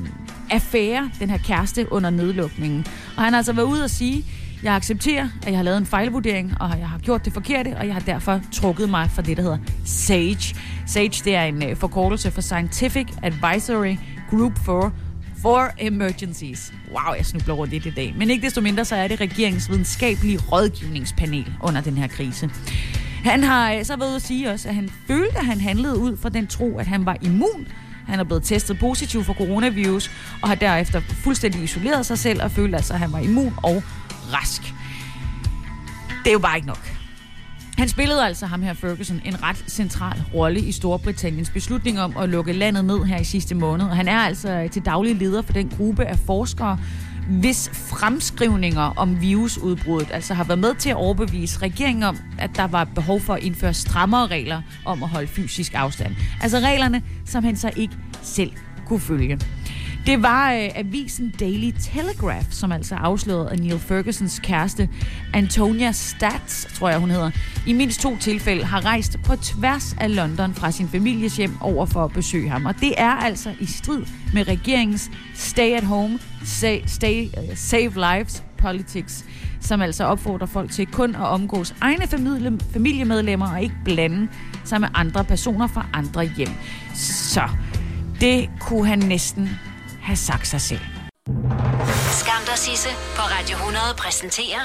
affære, 0.49 1.11
den 1.19 1.29
her 1.29 1.37
kæreste 1.37 1.91
under 1.91 2.09
nedlukningen. 2.09 2.85
Og 3.17 3.23
han 3.23 3.33
har 3.33 3.37
altså 3.37 3.53
været 3.53 3.65
ude 3.65 3.83
og 3.83 3.89
sige, 3.89 4.25
jeg 4.63 4.75
accepterer, 4.75 5.29
at 5.41 5.47
jeg 5.47 5.57
har 5.57 5.63
lavet 5.63 5.77
en 5.77 5.85
fejlvurdering, 5.85 6.53
og 6.59 6.79
jeg 6.79 6.89
har 6.89 6.99
gjort 6.99 7.25
det 7.25 7.33
forkerte, 7.33 7.77
og 7.77 7.85
jeg 7.85 7.93
har 7.93 8.01
derfor 8.01 8.41
trukket 8.51 8.89
mig 8.89 9.09
fra 9.11 9.21
det, 9.21 9.37
der 9.37 9.43
hedder 9.43 9.57
SAGE. 9.85 10.55
SAGE, 10.85 11.21
det 11.25 11.35
er 11.35 11.43
en 11.43 11.69
øh, 11.69 11.75
forkortelse 11.75 12.31
for 12.31 12.41
Scientific 12.41 13.07
Advisory 13.23 13.95
Group 14.29 14.59
for 14.65 14.93
for 15.41 15.71
Emergencies. 15.79 16.73
Wow, 16.91 17.13
jeg 17.17 17.25
snubler 17.25 17.53
rundt 17.53 17.71
det 17.71 17.85
i 17.85 17.89
dag. 17.89 18.13
Men 18.17 18.29
ikke 18.29 18.45
desto 18.45 18.61
mindre, 18.61 18.85
så 18.85 18.95
er 18.95 19.07
det 19.07 19.21
regeringens 19.21 19.69
videnskabelige 19.69 20.39
rådgivningspanel 20.39 21.53
under 21.63 21.81
den 21.81 21.97
her 21.97 22.07
krise. 22.07 22.49
Han 23.23 23.43
har 23.43 23.73
øh, 23.73 23.85
så 23.85 23.95
været 23.95 24.15
at 24.15 24.21
sige 24.21 24.51
også, 24.51 24.69
at 24.69 24.75
han 24.75 24.89
følte, 25.07 25.37
at 25.37 25.45
han 25.45 25.61
handlede 25.61 25.97
ud 25.97 26.17
fra 26.17 26.29
den 26.29 26.47
tro, 26.47 26.77
at 26.77 26.87
han 26.87 27.05
var 27.05 27.17
immun. 27.21 27.67
Han 28.07 28.19
er 28.19 28.23
blevet 28.23 28.43
testet 28.43 28.79
positiv 28.79 29.23
for 29.23 29.33
coronavirus, 29.33 30.11
og 30.41 30.47
har 30.47 30.55
derefter 30.55 30.99
fuldstændig 30.99 31.63
isoleret 31.63 32.05
sig 32.05 32.17
selv 32.17 32.43
og 32.43 32.51
følte 32.51 32.77
altså, 32.77 32.93
at 32.93 32.99
han 32.99 33.11
var 33.11 33.19
immun 33.19 33.53
og 33.63 33.83
rask. 34.33 34.61
Det 36.23 36.29
er 36.29 36.33
jo 36.33 36.39
bare 36.39 36.55
ikke 36.55 36.67
nok. 36.67 36.96
Han 37.77 37.89
spillede 37.89 38.25
altså 38.25 38.45
ham 38.45 38.61
her 38.61 38.73
Ferguson 38.73 39.21
en 39.25 39.43
ret 39.43 39.63
central 39.67 40.23
rolle 40.33 40.59
i 40.59 40.71
Storbritanniens 40.71 41.49
beslutning 41.49 41.99
om 41.99 42.17
at 42.17 42.29
lukke 42.29 42.53
landet 42.53 42.85
ned 42.85 43.03
her 43.03 43.19
i 43.19 43.23
sidste 43.23 43.55
måned. 43.55 43.85
Og 43.85 43.95
han 43.95 44.07
er 44.07 44.17
altså 44.17 44.67
til 44.71 44.85
daglig 44.85 45.15
leder 45.15 45.41
for 45.41 45.53
den 45.53 45.69
gruppe 45.77 46.05
af 46.05 46.19
forskere, 46.19 46.79
hvis 47.29 47.69
fremskrivninger 47.73 48.81
om 48.81 49.21
virusudbruddet 49.21 50.09
altså 50.11 50.33
har 50.33 50.43
været 50.43 50.59
med 50.59 50.75
til 50.75 50.89
at 50.89 50.95
overbevise 50.95 51.59
regeringen 51.59 52.03
om, 52.03 52.17
at 52.39 52.49
der 52.55 52.67
var 52.67 52.83
behov 52.83 53.19
for 53.19 53.33
at 53.33 53.43
indføre 53.43 53.73
strammere 53.73 54.27
regler 54.27 54.61
om 54.85 55.03
at 55.03 55.09
holde 55.09 55.27
fysisk 55.27 55.73
afstand. 55.75 56.15
Altså 56.41 56.59
reglerne, 56.59 57.01
som 57.25 57.43
han 57.43 57.55
så 57.57 57.71
ikke 57.75 57.93
selv 58.21 58.51
kunne 58.85 58.99
følge. 58.99 59.39
Det 60.07 60.23
var 60.23 60.53
øh, 60.53 60.69
avisen 60.75 61.33
Daily 61.39 61.71
Telegraph, 61.79 62.45
som 62.51 62.71
altså 62.71 62.95
afslørede, 62.95 63.49
at 63.51 63.59
Neil 63.59 63.79
Fergusons 63.79 64.39
kæreste, 64.39 64.89
Antonia 65.33 65.91
Stats, 65.91 66.67
tror 66.75 66.89
jeg 66.89 66.99
hun 66.99 67.09
hedder, 67.09 67.31
i 67.65 67.73
mindst 67.73 68.01
to 68.01 68.17
tilfælde 68.17 68.65
har 68.65 68.85
rejst 68.85 69.19
på 69.25 69.35
tværs 69.35 69.95
af 69.99 70.15
London 70.15 70.53
fra 70.53 70.71
sin 70.71 70.87
families 70.87 71.37
hjem 71.37 71.57
over 71.61 71.85
for 71.85 72.03
at 72.03 72.11
besøge 72.11 72.49
ham. 72.49 72.65
Og 72.65 72.75
det 72.79 72.93
er 72.97 73.11
altså 73.11 73.53
i 73.59 73.65
strid 73.65 74.03
med 74.33 74.47
regeringens 74.47 75.11
stay 75.33 75.71
at 75.71 75.83
home, 75.83 76.19
stay, 76.43 76.79
stay, 76.85 77.25
uh, 77.25 77.55
save 77.55 77.93
lives 77.93 78.43
politics, 78.57 79.25
som 79.61 79.81
altså 79.81 80.03
opfordrer 80.03 80.47
folk 80.47 80.71
til 80.71 80.85
kun 80.85 81.15
at 81.15 81.27
omgås 81.27 81.75
egne 81.81 82.07
familie, 82.07 82.59
familiemedlemmer 82.73 83.51
og 83.51 83.61
ikke 83.61 83.75
blande 83.85 84.27
sig 84.63 84.81
med 84.81 84.89
andre 84.93 85.23
personer 85.23 85.67
fra 85.67 85.85
andre 85.93 86.23
hjem. 86.37 86.51
Så 86.93 87.49
det 88.21 88.49
kunne 88.59 88.87
han 88.87 88.99
næsten 88.99 89.49
have 90.07 90.17
sagt 90.17 90.47
sig 90.47 90.61
selv. 90.61 90.79
Skam 92.11 92.41
dig, 92.45 92.57
Sisse, 92.57 92.89
på 93.15 93.21
Radio 93.21 93.55
100 93.55 93.83
præsenterer 93.97 94.59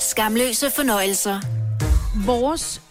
Skamløse 0.00 0.70
fornøjelser. 0.76 1.40
Vores 2.26 2.82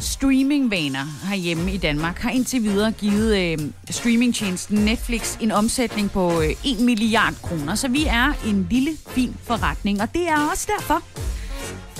streamingvaner 0.00 1.04
herhjemme 1.28 1.72
i 1.72 1.76
Danmark 1.76 2.18
har 2.18 2.30
indtil 2.30 2.62
videre 2.62 2.92
givet 2.92 3.36
øh, 3.36 3.58
streamingtjenesten 3.90 4.78
Netflix 4.78 5.36
en 5.40 5.50
omsætning 5.52 6.10
på 6.10 6.40
øh, 6.42 6.50
1 6.64 6.80
milliard 6.80 7.34
kroner. 7.42 7.74
Så 7.74 7.88
vi 7.88 8.04
er 8.06 8.32
en 8.46 8.66
lille, 8.70 8.90
fin 9.08 9.36
forretning, 9.42 10.02
og 10.02 10.14
det 10.14 10.28
er 10.28 10.50
også 10.50 10.68
derfor, 10.78 11.02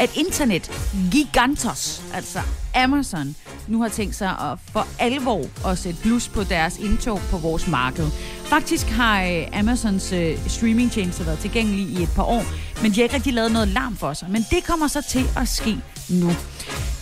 at 0.01 0.17
internet 0.17 0.71
gigantos, 1.13 2.03
altså 2.15 2.41
Amazon, 2.75 3.37
nu 3.69 3.83
har 3.83 3.89
tænkt 3.89 4.15
sig 4.15 4.29
at 4.29 4.59
for 4.73 4.87
alvor 4.99 5.69
at 5.69 5.79
sætte 5.79 6.03
blus 6.03 6.29
på 6.29 6.45
deres 6.45 6.79
indtog 6.79 7.21
på 7.31 7.39
vores 7.39 7.69
marked. 7.69 8.11
Faktisk 8.55 8.87
har 8.87 9.23
øh, 9.23 9.59
Amazons 9.59 10.13
øh, 10.13 10.39
streamingtjenester 10.49 11.25
været 11.25 11.39
tilgængelig 11.39 11.87
i 11.87 12.03
et 12.03 12.09
par 12.17 12.23
år, 12.23 12.45
men 12.83 12.91
de 12.91 12.97
har 12.97 13.03
ikke 13.03 13.15
rigtig 13.15 13.33
lavet 13.33 13.53
noget 13.53 13.69
larm 13.69 13.97
for 13.97 14.13
sig. 14.13 14.31
Men 14.31 14.45
det 14.51 14.65
kommer 14.67 14.89
så 14.89 15.03
til 15.09 15.25
at 15.37 15.49
ske 15.49 15.79
nu. 16.09 16.31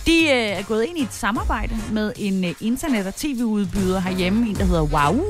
De 0.05 0.23
øh, 0.23 0.59
er 0.59 0.63
gået 0.63 0.83
ind 0.83 0.97
i 0.97 1.01
et 1.01 1.13
samarbejde 1.13 1.75
med 1.91 2.13
en 2.15 2.43
øh, 2.43 2.53
internet- 2.61 3.07
og 3.07 3.15
tv-udbyder 3.15 3.99
herhjemme, 3.99 4.49
en 4.49 4.55
der 4.55 4.65
hedder 4.65 4.81
Wow. 4.81 5.25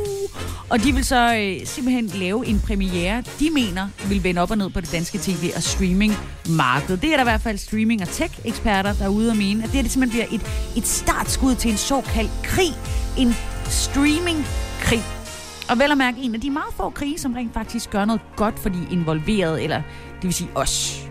Og 0.69 0.83
de 0.83 0.93
vil 0.93 1.05
så 1.05 1.35
øh, 1.35 1.67
simpelthen 1.67 2.05
lave 2.05 2.45
en 2.45 2.59
premiere, 2.59 3.23
de 3.39 3.49
mener 3.49 3.87
vil 4.09 4.23
vende 4.23 4.41
op 4.41 4.51
og 4.51 4.57
ned 4.57 4.69
på 4.69 4.81
det 4.81 4.91
danske 4.91 5.17
tv- 5.17 5.51
og 5.55 5.63
streaming-marked. 5.63 6.97
Det 6.97 7.11
er 7.11 7.15
der 7.15 7.23
i 7.23 7.31
hvert 7.31 7.41
fald 7.41 7.57
streaming- 7.57 8.01
og 8.01 8.09
tech-eksperter, 8.09 8.93
der 8.93 9.05
er 9.05 9.09
ude 9.09 9.29
og 9.29 9.37
mene, 9.37 9.63
at 9.63 9.69
det, 9.69 9.75
her, 9.75 9.81
det 9.81 9.91
simpelthen 9.91 10.27
bliver 10.29 10.41
et, 10.41 10.77
et 10.77 10.87
startskud 10.87 11.55
til 11.55 11.71
en 11.71 11.77
såkaldt 11.77 12.31
krig. 12.43 12.73
En 13.17 13.35
streaming-krig. 13.69 15.22
Og 15.69 15.79
vel 15.79 15.91
at 15.91 15.97
mærke 15.97 16.21
en 16.21 16.35
af 16.35 16.41
de 16.41 16.49
meget 16.49 16.73
få 16.73 16.89
krige, 16.89 17.19
som 17.19 17.33
rent 17.33 17.53
faktisk 17.53 17.89
gør 17.89 18.05
noget 18.05 18.21
godt 18.35 18.59
for 18.59 18.69
de 18.69 18.87
involverede, 18.91 19.63
eller 19.63 19.81
det 20.15 20.23
vil 20.23 20.33
sige 20.33 20.49
os. 20.55 21.07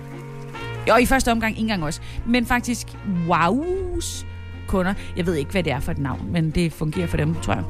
Og 0.91 1.03
i 1.03 1.07
første 1.07 1.33
omgang 1.33 1.53
ikke 1.53 1.61
engang 1.61 1.85
os, 1.85 2.03
men 2.27 2.47
faktisk 2.47 2.87
Wows 3.29 4.27
kunder. 4.67 4.95
Jeg 5.17 5.27
ved 5.27 5.35
ikke, 5.35 5.51
hvad 5.51 5.63
det 5.63 5.73
er 5.73 5.81
for 5.81 5.93
et 5.93 5.99
navn, 5.99 6.33
men 6.33 6.51
det 6.51 6.73
fungerer 6.73 7.07
for 7.07 7.17
dem, 7.17 7.35
tror 7.35 7.55
jeg. 7.55 7.65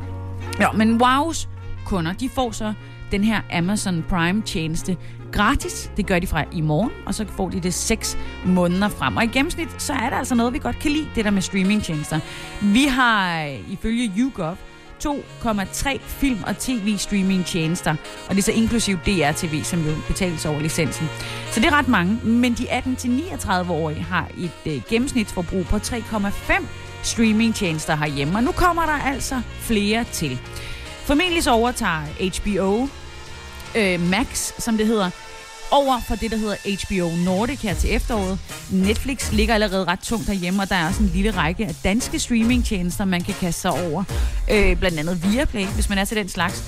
Ja, 0.61 0.73
men 0.73 1.03
Wows 1.03 1.49
kunder, 1.87 2.13
de 2.13 2.29
får 2.29 2.51
så 2.51 2.75
den 3.13 3.25
her 3.25 3.41
Amazon 3.53 4.05
Prime 4.09 4.43
tjeneste 4.43 4.97
gratis. 5.33 5.91
Det 5.97 6.07
gør 6.07 6.19
de 6.19 6.27
fra 6.27 6.45
i 6.53 6.61
morgen, 6.61 6.91
og 7.07 7.15
så 7.15 7.27
får 7.27 7.49
de 7.49 7.61
det 7.61 7.75
6 7.75 8.19
måneder 8.47 8.89
frem. 8.89 9.17
Og 9.17 9.25
i 9.25 9.27
gennemsnit, 9.27 9.83
så 9.83 9.93
er 9.93 10.11
der 10.11 10.17
altså 10.17 10.35
noget, 10.35 10.53
vi 10.53 10.59
godt 10.59 10.79
kan 10.79 10.91
lide, 10.91 11.09
det 11.15 11.25
der 11.25 11.31
med 11.31 11.43
streamingtjenester. 11.43 12.21
Vi 12.63 12.85
har 12.85 13.45
øh, 13.45 13.73
ifølge 13.73 14.13
YouGov 14.19 14.59
2,3 15.07 16.01
film- 16.01 16.45
og 16.47 16.59
tv-streaming-tjenester, 16.59 17.91
og 18.29 18.35
det 18.35 18.39
er 18.39 18.43
så 18.43 18.53
inklusiv 18.53 18.99
DRTV, 19.07 19.65
som 19.65 19.87
jo 19.87 19.95
betales 20.07 20.47
over 20.47 20.61
licensen. 20.61 21.09
Så 21.51 21.61
det 21.61 21.67
er 21.67 21.79
ret 21.79 21.89
mange, 21.89 22.21
men 22.23 22.55
de 22.55 22.79
18-39-årige 22.79 24.03
har 24.03 24.29
et 24.39 24.73
øh, 24.73 24.83
gennemsnitsforbrug 24.89 25.67
på 25.67 25.77
3,5 25.77 26.67
streaming-tjenester 27.03 27.97
herhjemme, 27.97 28.39
og 28.39 28.45
nu 28.45 28.53
kommer 28.53 28.87
der 28.87 28.93
altså 28.93 29.43
flere 29.61 30.05
til. 30.13 30.41
Formentlig 31.05 31.43
så 31.43 31.51
overtager 31.51 32.03
HBO 32.41 32.89
øh, 33.77 34.01
Max, 34.01 34.53
som 34.59 34.77
det 34.77 34.87
hedder, 34.87 35.11
over 35.73 36.01
for 36.01 36.15
det, 36.15 36.31
der 36.31 36.37
hedder 36.37 36.57
HBO 36.87 37.17
Nordic 37.25 37.61
her 37.61 37.75
til 37.75 37.95
efteråret. 37.95 38.39
Netflix 38.71 39.33
ligger 39.33 39.55
allerede 39.55 39.85
ret 39.85 40.01
tungt 40.01 40.27
derhjemme, 40.27 40.63
og 40.63 40.69
der 40.69 40.77
er 40.77 40.89
også 40.89 41.03
en 41.03 41.11
lille 41.15 41.31
række 41.31 41.67
af 41.67 41.75
danske 41.85 42.19
streamingtjenester, 42.19 43.05
man 43.05 43.23
kan 43.23 43.35
kaste 43.41 43.61
sig 43.61 43.71
over. 43.71 44.05
Øh, 44.51 44.77
blandt 44.77 44.99
andet 44.99 45.33
Viaplay, 45.33 45.67
hvis 45.67 45.89
man 45.89 45.99
er 45.99 46.05
til 46.05 46.17
den 46.17 46.29
slags. 46.29 46.65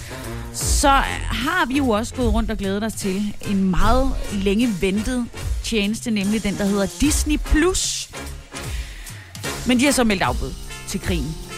Så 0.52 0.88
har 0.88 1.66
vi 1.66 1.76
jo 1.76 1.88
også 1.88 2.14
gået 2.14 2.34
rundt 2.34 2.50
og 2.50 2.56
glædet 2.56 2.84
os 2.84 2.92
til 2.92 3.34
en 3.48 3.70
meget 3.70 4.10
længe 4.32 4.68
ventet 4.80 5.26
tjeneste, 5.62 6.10
nemlig 6.10 6.42
den, 6.42 6.58
der 6.58 6.64
hedder 6.64 6.86
Disney+. 7.00 7.36
Plus. 7.36 8.10
Men 9.66 9.80
de 9.80 9.84
har 9.84 9.92
så 9.92 10.04
meldt 10.04 10.22
afbud 10.22 10.52
til 10.88 11.00
krigen. 11.00 11.53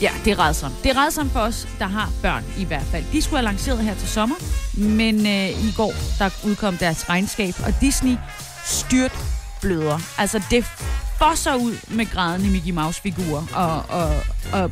Ja, 0.00 0.12
det 0.24 0.30
er 0.30 0.38
redsomt. 0.38 0.74
Det 0.82 0.90
er 0.90 1.04
redsomt 1.04 1.32
for 1.32 1.40
os, 1.40 1.68
der 1.78 1.86
har 1.86 2.10
børn 2.22 2.44
i 2.58 2.64
hvert 2.64 2.86
fald. 2.90 3.04
De 3.12 3.22
skulle 3.22 3.38
have 3.38 3.44
lanceret 3.44 3.78
her 3.78 3.94
til 3.94 4.08
sommer, 4.08 4.36
men 4.74 5.26
øh, 5.26 5.48
i 5.48 5.72
går 5.76 5.94
der 6.18 6.30
udkom 6.44 6.76
deres 6.76 7.08
regnskab, 7.08 7.54
og 7.66 7.74
Disney 7.80 8.16
styrt 8.64 9.12
bløder. 9.60 9.98
Altså, 10.18 10.42
det 10.50 10.64
fosser 11.18 11.54
ud 11.54 11.76
med 11.88 12.06
grædende 12.06 12.50
Mickey 12.50 12.70
Mouse-figurer, 12.70 13.46
og, 13.54 13.84
og, 13.88 14.22
og, 14.52 14.70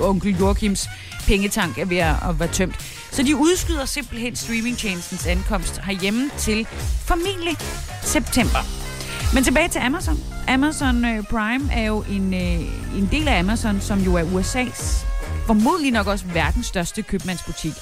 onkel 0.00 0.36
Joachims 0.38 0.88
pengetank 1.26 1.78
er 1.78 1.84
ved 1.84 1.96
at, 1.96 2.14
at 2.28 2.40
være 2.40 2.48
tømt. 2.48 2.74
Så 3.12 3.22
de 3.22 3.36
udskyder 3.36 3.84
simpelthen 3.84 4.36
streamingtjenestens 4.36 5.26
ankomst 5.26 5.80
herhjemme 5.80 6.30
til 6.38 6.66
formentlig 7.06 7.56
september. 8.02 8.89
Men 9.34 9.44
tilbage 9.44 9.68
til 9.68 9.78
Amazon. 9.78 10.18
Amazon 10.48 11.04
øh, 11.04 11.24
Prime 11.24 11.72
er 11.72 11.86
jo 11.86 12.04
en, 12.10 12.34
øh, 12.34 12.98
en 12.98 13.08
del 13.12 13.28
af 13.28 13.38
Amazon, 13.38 13.80
som 13.80 13.98
jo 13.98 14.14
er 14.14 14.22
USA's 14.22 15.06
formodentlig 15.46 15.92
nok 15.92 16.06
også 16.06 16.24
verdens 16.24 16.66
største 16.66 17.02
købmandsbutik. 17.02 17.72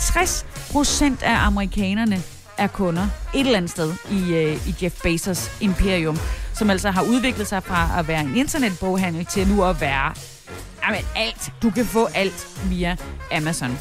60 0.00 0.46
procent 0.72 1.22
af 1.22 1.46
amerikanerne 1.46 2.22
er 2.58 2.66
kunder 2.66 3.06
et 3.34 3.40
eller 3.40 3.56
andet 3.56 3.70
sted 3.70 3.92
i, 4.10 4.34
øh, 4.34 4.68
i 4.68 4.74
Jeff 4.82 5.02
Bezos 5.02 5.50
imperium, 5.60 6.18
som 6.54 6.70
altså 6.70 6.90
har 6.90 7.02
udviklet 7.02 7.46
sig 7.46 7.62
fra 7.62 7.98
at 7.98 8.08
være 8.08 8.20
en 8.20 8.36
internetboghandel 8.36 9.26
til 9.26 9.48
nu 9.48 9.64
at 9.64 9.80
være 9.80 10.12
jamen, 10.86 11.00
alt. 11.16 11.52
Du 11.62 11.70
kan 11.70 11.84
få 11.84 12.08
alt 12.14 12.48
via 12.70 12.96
Amazon. 13.32 13.78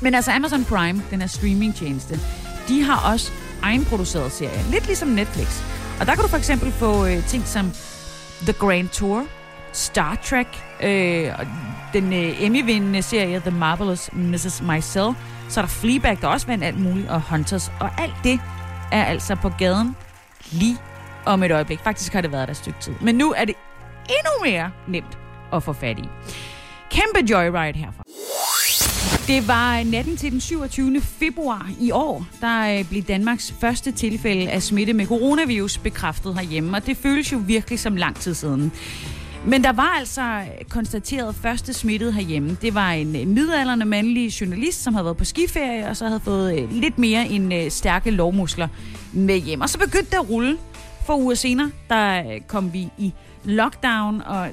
Men 0.00 0.14
altså 0.14 0.32
Amazon 0.32 0.64
Prime, 0.64 1.02
den 1.10 1.20
her 1.20 1.28
streamingtjeneste, 1.28 2.20
de 2.68 2.82
har 2.82 3.12
også 3.12 3.32
egenproduceret 3.62 4.32
serier. 4.32 4.70
Lidt 4.70 4.86
ligesom 4.86 5.08
Netflix. 5.08 5.73
Og 6.00 6.06
der 6.06 6.14
kan 6.14 6.22
du 6.22 6.28
for 6.28 6.36
eksempel 6.36 6.72
få 6.72 7.06
øh, 7.06 7.26
ting 7.26 7.46
som 7.46 7.72
The 8.42 8.52
Grand 8.52 8.88
Tour, 8.88 9.26
Star 9.72 10.18
Trek, 10.24 10.46
øh, 10.82 11.32
den 11.92 12.12
øh, 12.12 12.42
Emmy-vindende 12.42 13.02
serie 13.02 13.40
The 13.40 13.50
Marvelous 13.50 14.10
Mrs. 14.12 14.62
Maisel, 14.62 15.14
Så 15.48 15.60
er 15.60 15.62
der 15.64 15.68
Fleabag, 15.68 16.18
der 16.20 16.28
også 16.28 16.46
vandt 16.46 16.64
alt 16.64 16.80
muligt, 16.80 17.08
og 17.10 17.22
Hunters. 17.30 17.72
Og 17.80 17.90
alt 17.98 18.14
det 18.24 18.40
er 18.92 19.04
altså 19.04 19.34
på 19.34 19.48
gaden 19.58 19.96
lige 20.50 20.76
om 21.26 21.42
et 21.42 21.52
øjeblik. 21.52 21.80
Faktisk 21.80 22.12
har 22.12 22.20
det 22.20 22.32
været 22.32 22.48
der 22.48 22.52
et 22.52 22.56
stykke 22.56 22.80
tid. 22.80 22.92
Men 23.00 23.14
nu 23.14 23.32
er 23.36 23.44
det 23.44 23.54
endnu 24.08 24.50
mere 24.50 24.70
nemt 24.88 25.18
at 25.52 25.62
få 25.62 25.72
fat 25.72 25.98
i. 25.98 26.08
Kæmpe 26.90 27.30
joyride 27.30 27.78
herfra. 27.78 28.04
Det 29.26 29.48
var 29.48 29.84
natten 29.84 30.16
til 30.16 30.32
den 30.32 30.40
27. 30.40 31.00
februar 31.00 31.70
i 31.80 31.90
år, 31.90 32.26
der 32.40 32.78
øh, 32.78 32.88
blev 32.88 33.02
Danmarks 33.02 33.54
første 33.60 33.92
tilfælde 33.92 34.50
af 34.50 34.62
smitte 34.62 34.92
med 34.92 35.06
coronavirus 35.06 35.78
bekræftet 35.78 36.34
herhjemme, 36.34 36.76
og 36.76 36.86
det 36.86 36.96
føles 36.96 37.32
jo 37.32 37.40
virkelig 37.46 37.80
som 37.80 37.96
lang 37.96 38.16
tid 38.16 38.34
siden. 38.34 38.72
Men 39.46 39.64
der 39.64 39.72
var 39.72 39.96
altså 39.98 40.40
konstateret 40.68 41.34
første 41.34 41.72
smittet 41.72 42.14
herhjemme. 42.14 42.56
Det 42.62 42.74
var 42.74 42.90
en 42.90 43.16
øh, 43.16 43.26
midalderne 43.26 43.84
mandlig 43.84 44.40
journalist, 44.40 44.82
som 44.82 44.94
havde 44.94 45.04
været 45.04 45.16
på 45.16 45.24
skiferie, 45.24 45.88
og 45.88 45.96
så 45.96 46.06
havde 46.06 46.20
fået 46.20 46.58
øh, 46.58 46.72
lidt 46.72 46.98
mere 46.98 47.28
end 47.28 47.70
stærke 47.70 48.10
lovmuskler 48.10 48.68
med 49.12 49.38
hjem. 49.38 49.60
Og 49.60 49.68
så 49.68 49.78
begyndte 49.78 50.10
det 50.10 50.16
at 50.16 50.30
rulle. 50.30 50.58
For 51.06 51.16
uger 51.16 51.34
senere, 51.34 51.70
der 51.90 52.22
kom 52.46 52.72
vi 52.72 52.88
i 52.98 53.12
lockdown, 53.44 54.22
og 54.26 54.48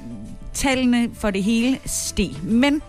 tallene 0.54 1.10
for 1.14 1.30
det 1.30 1.42
hele 1.42 1.78
steg. 1.86 2.30
Men 2.42 2.82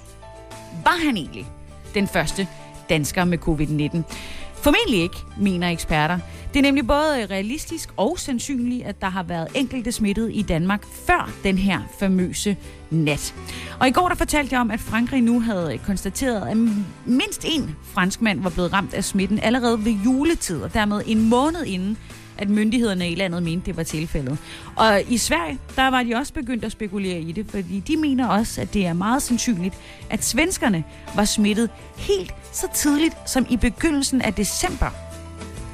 var 0.83 1.05
han 1.05 1.17
egentlig 1.17 1.45
den 1.93 2.07
første 2.07 2.47
dansker 2.89 3.23
med 3.23 3.37
covid-19? 3.37 4.13
Formentlig 4.55 5.01
ikke, 5.01 5.17
mener 5.37 5.69
eksperter. 5.69 6.19
Det 6.53 6.59
er 6.59 6.63
nemlig 6.63 6.87
både 6.87 7.25
realistisk 7.25 7.89
og 7.97 8.19
sandsynligt, 8.19 8.85
at 8.85 9.01
der 9.01 9.09
har 9.09 9.23
været 9.23 9.47
enkelte 9.55 9.91
smittet 9.91 10.31
i 10.33 10.41
Danmark 10.41 10.85
før 10.85 11.31
den 11.43 11.57
her 11.57 11.81
famøse 11.99 12.57
nat. 12.89 13.35
Og 13.79 13.87
i 13.87 13.91
går 13.91 14.07
der 14.07 14.15
fortalte 14.15 14.53
jeg 14.53 14.61
om, 14.61 14.71
at 14.71 14.79
Frankrig 14.79 15.21
nu 15.21 15.39
havde 15.39 15.77
konstateret, 15.77 16.49
at 16.49 16.57
mindst 17.05 17.45
en 17.45 17.75
franskmand 17.83 18.41
var 18.41 18.49
blevet 18.49 18.73
ramt 18.73 18.93
af 18.93 19.03
smitten 19.03 19.39
allerede 19.39 19.85
ved 19.85 19.91
juletid, 19.91 20.61
og 20.61 20.73
dermed 20.73 21.01
en 21.05 21.29
måned 21.29 21.65
inden, 21.65 21.97
at 22.37 22.49
myndighederne 22.49 23.11
i 23.11 23.15
landet 23.15 23.43
mente, 23.43 23.65
det 23.65 23.77
var 23.77 23.83
tilfældet. 23.83 24.37
Og 24.75 25.01
i 25.09 25.17
Sverige, 25.17 25.59
der 25.75 25.87
var 25.87 26.03
de 26.03 26.15
også 26.15 26.33
begyndt 26.33 26.65
at 26.65 26.71
spekulere 26.71 27.19
i 27.19 27.31
det, 27.31 27.45
fordi 27.49 27.79
de 27.79 27.97
mener 27.97 28.27
også, 28.27 28.61
at 28.61 28.73
det 28.73 28.85
er 28.85 28.93
meget 28.93 29.21
sandsynligt, 29.21 29.75
at 30.09 30.23
svenskerne 30.23 30.83
var 31.15 31.25
smittet 31.25 31.69
helt 31.97 32.33
så 32.51 32.67
tidligt 32.73 33.15
som 33.25 33.45
i 33.49 33.57
begyndelsen 33.57 34.21
af 34.21 34.33
december. 34.33 34.89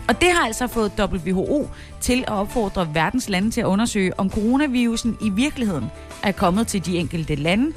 Og 0.07 0.21
det 0.21 0.31
har 0.31 0.45
altså 0.45 0.67
fået 0.67 0.91
WHO 0.99 1.69
til 2.01 2.21
at 2.21 2.29
opfordre 2.29 2.89
verdens 2.93 3.29
lande 3.29 3.51
til 3.51 3.61
at 3.61 3.65
undersøge, 3.65 4.19
om 4.19 4.29
coronavirusen 4.29 5.17
i 5.21 5.29
virkeligheden 5.29 5.85
er 6.23 6.31
kommet 6.31 6.67
til 6.67 6.85
de 6.85 6.97
enkelte 6.97 7.35
lande, 7.35 7.73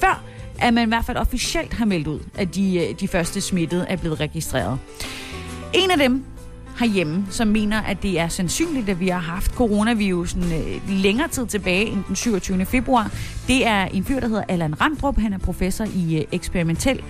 før 0.00 0.22
at 0.60 0.74
man 0.74 0.88
i 0.88 0.88
hvert 0.88 1.04
fald 1.04 1.16
officielt 1.16 1.74
har 1.74 1.84
meldt 1.84 2.06
ud, 2.06 2.20
at 2.34 2.54
de, 2.54 2.94
de 3.00 3.08
første 3.08 3.40
smittede 3.40 3.86
er 3.88 3.96
blevet 3.96 4.20
registreret. 4.20 4.78
En 5.72 5.90
af 5.90 5.98
dem, 5.98 6.24
herhjemme, 6.78 7.26
som 7.30 7.48
mener, 7.48 7.80
at 7.82 8.02
det 8.02 8.18
er 8.18 8.28
sandsynligt, 8.28 8.88
at 8.88 9.00
vi 9.00 9.08
har 9.08 9.20
haft 9.20 9.54
coronavirusen 9.54 10.42
øh, 10.42 10.80
længere 10.88 11.28
tid 11.28 11.46
tilbage 11.46 11.86
end 11.86 12.04
den 12.08 12.16
27. 12.16 12.64
februar. 12.64 13.10
Det 13.46 13.66
er 13.66 13.84
en 13.84 14.04
fyr, 14.04 14.20
der 14.20 14.28
hedder 14.28 14.44
Allan 14.48 14.80
Randrup. 14.80 15.18
Han 15.18 15.32
er 15.32 15.38
professor 15.38 15.84
i 15.84 16.18
øh, 16.18 16.24
eksperimentel 16.32 17.02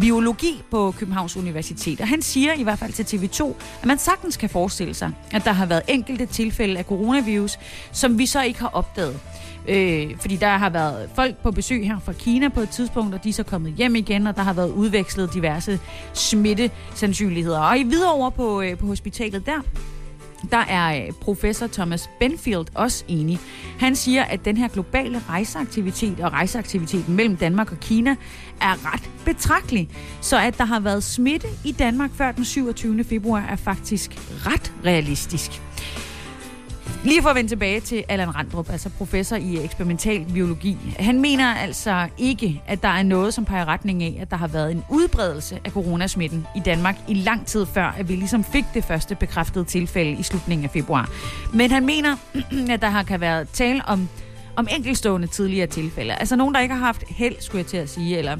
biologi 0.00 0.62
på 0.70 0.94
Københavns 0.98 1.36
Universitet. 1.36 2.00
Og 2.00 2.08
han 2.08 2.22
siger 2.22 2.52
i 2.54 2.62
hvert 2.62 2.78
fald 2.78 2.92
til 2.92 3.16
TV2, 3.16 3.54
at 3.80 3.86
man 3.86 3.98
sagtens 3.98 4.36
kan 4.36 4.50
forestille 4.50 4.94
sig, 4.94 5.10
at 5.32 5.44
der 5.44 5.52
har 5.52 5.66
været 5.66 5.82
enkelte 5.88 6.26
tilfælde 6.26 6.78
af 6.78 6.84
coronavirus, 6.84 7.58
som 7.92 8.18
vi 8.18 8.26
så 8.26 8.42
ikke 8.42 8.60
har 8.60 8.68
opdaget. 8.72 9.20
Øh, 9.68 10.16
fordi 10.20 10.36
der 10.36 10.48
har 10.48 10.70
været 10.70 11.10
folk 11.14 11.36
på 11.36 11.50
besøg 11.50 11.86
her 11.86 11.98
fra 11.98 12.12
Kina 12.12 12.48
på 12.48 12.60
et 12.60 12.68
tidspunkt, 12.68 13.14
og 13.14 13.24
de 13.24 13.28
er 13.28 13.32
så 13.32 13.42
kommet 13.42 13.72
hjem 13.72 13.96
igen, 13.96 14.26
og 14.26 14.36
der 14.36 14.42
har 14.42 14.52
været 14.52 14.70
udvekslet 14.70 15.34
diverse 15.34 15.80
smittesandsynligheder. 16.12 17.60
Og 17.60 17.78
i 17.78 17.82
videre 17.82 18.12
over 18.12 18.30
på, 18.30 18.62
øh, 18.62 18.78
på 18.78 18.86
hospitalet 18.86 19.46
der, 19.46 19.62
der 20.50 20.58
er 20.58 21.06
øh, 21.06 21.12
professor 21.12 21.66
Thomas 21.66 22.10
Benfield 22.20 22.66
også 22.74 23.04
enig. 23.08 23.40
Han 23.78 23.96
siger, 23.96 24.24
at 24.24 24.44
den 24.44 24.56
her 24.56 24.68
globale 24.68 25.22
rejseaktivitet 25.28 26.20
og 26.20 26.32
rejseaktiviteten 26.32 27.16
mellem 27.16 27.36
Danmark 27.36 27.72
og 27.72 27.80
Kina 27.80 28.10
er 28.60 28.92
ret 28.94 29.10
betragtelig. 29.24 29.88
Så 30.20 30.38
at 30.38 30.58
der 30.58 30.64
har 30.64 30.80
været 30.80 31.04
smitte 31.04 31.48
i 31.64 31.72
Danmark 31.72 32.10
før 32.14 32.32
den 32.32 32.44
27. 32.44 33.04
februar 33.04 33.40
er 33.40 33.56
faktisk 33.56 34.10
ret 34.46 34.72
realistisk. 34.84 35.62
Lige 37.04 37.22
for 37.22 37.28
at 37.28 37.36
vende 37.36 37.50
tilbage 37.50 37.80
til 37.80 38.04
Allan 38.08 38.34
Randrup, 38.34 38.70
altså 38.70 38.90
professor 38.90 39.36
i 39.36 39.64
eksperimental 39.64 40.24
biologi. 40.32 40.76
Han 40.98 41.20
mener 41.20 41.54
altså 41.54 42.08
ikke, 42.18 42.62
at 42.66 42.82
der 42.82 42.88
er 42.88 43.02
noget, 43.02 43.34
som 43.34 43.44
peger 43.44 43.64
retning 43.64 44.02
af, 44.02 44.18
at 44.20 44.30
der 44.30 44.36
har 44.36 44.48
været 44.48 44.72
en 44.72 44.84
udbredelse 44.90 45.60
af 45.64 45.70
coronasmitten 45.70 46.46
i 46.56 46.60
Danmark 46.60 46.96
i 47.08 47.14
lang 47.14 47.46
tid 47.46 47.66
før, 47.66 47.84
at 47.84 48.08
vi 48.08 48.16
ligesom 48.16 48.44
fik 48.44 48.64
det 48.74 48.84
første 48.84 49.14
bekræftede 49.14 49.64
tilfælde 49.64 50.10
i 50.10 50.22
slutningen 50.22 50.64
af 50.64 50.70
februar. 50.70 51.10
Men 51.54 51.70
han 51.70 51.86
mener, 51.86 52.16
at 52.74 52.82
der 52.82 52.88
har 52.88 53.02
kan 53.02 53.20
være 53.20 53.44
tale 53.44 53.82
om, 53.86 54.08
om 54.56 54.68
enkelstående 54.70 55.26
tidligere 55.26 55.66
tilfælde. 55.66 56.14
Altså 56.14 56.36
nogen, 56.36 56.54
der 56.54 56.60
ikke 56.60 56.74
har 56.74 56.84
haft 56.84 57.04
held, 57.08 57.34
skulle 57.40 57.58
jeg 57.58 57.66
til 57.66 57.76
at 57.76 57.88
sige, 57.88 58.18
eller 58.18 58.36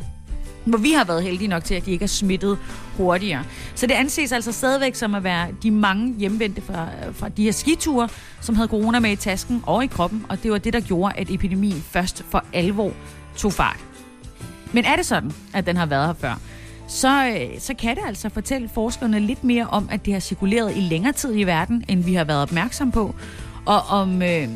hvor 0.65 0.79
vi 0.79 0.93
har 0.93 1.05
været 1.05 1.23
heldige 1.23 1.49
nok 1.49 1.65
til, 1.65 1.75
at 1.75 1.87
de 1.87 1.91
ikke 1.91 2.03
er 2.03 2.07
smittet 2.07 2.59
hurtigere. 2.97 3.45
Så 3.75 3.87
det 3.87 3.95
anses 3.95 4.33
altså 4.33 4.53
stadigvæk 4.53 4.95
som 4.95 5.15
at 5.15 5.25
være 5.25 5.49
de 5.63 5.71
mange 5.71 6.15
hjemvendte 6.19 6.63
fra, 6.63 6.89
fra 7.13 7.29
de 7.29 7.45
her 7.45 7.53
skiture, 7.53 8.09
som 8.41 8.55
havde 8.55 8.69
corona 8.69 8.99
med 8.99 9.11
i 9.11 9.17
tasken 9.17 9.63
og 9.67 9.85
i 9.85 9.87
kroppen, 9.87 10.27
og 10.29 10.43
det 10.43 10.51
var 10.51 10.59
det, 10.59 10.73
der 10.73 10.81
gjorde, 10.81 11.15
at 11.17 11.31
epidemien 11.31 11.85
først 11.91 12.25
for 12.31 12.45
alvor 12.53 12.93
tog 13.37 13.53
fart. 13.53 13.81
Men 14.73 14.85
er 14.85 14.97
det 14.97 15.07
sådan, 15.07 15.33
at 15.55 15.67
den 15.67 15.77
har 15.77 15.87
været 15.87 16.07
her 16.07 16.15
før, 16.15 16.35
så, 16.89 17.27
øh, 17.27 17.61
så 17.61 17.75
kan 17.75 17.97
det 17.97 18.03
altså 18.07 18.29
fortælle 18.29 18.71
forskerne 18.75 19.21
lidt 19.21 19.45
mere 19.45 19.67
om, 19.67 19.89
at 19.93 20.07
det 20.07 20.13
har 20.13 20.21
cirkuleret 20.21 20.77
i 20.77 20.81
længere 20.81 21.13
tid 21.13 21.37
i 21.37 21.45
verden, 21.45 21.85
end 21.89 22.05
vi 22.05 22.15
har 22.15 22.25
været 22.25 22.43
opmærksom 22.43 22.93
på, 22.93 23.15
og 23.71 23.83
om 23.89 24.23
øh, 24.23 24.49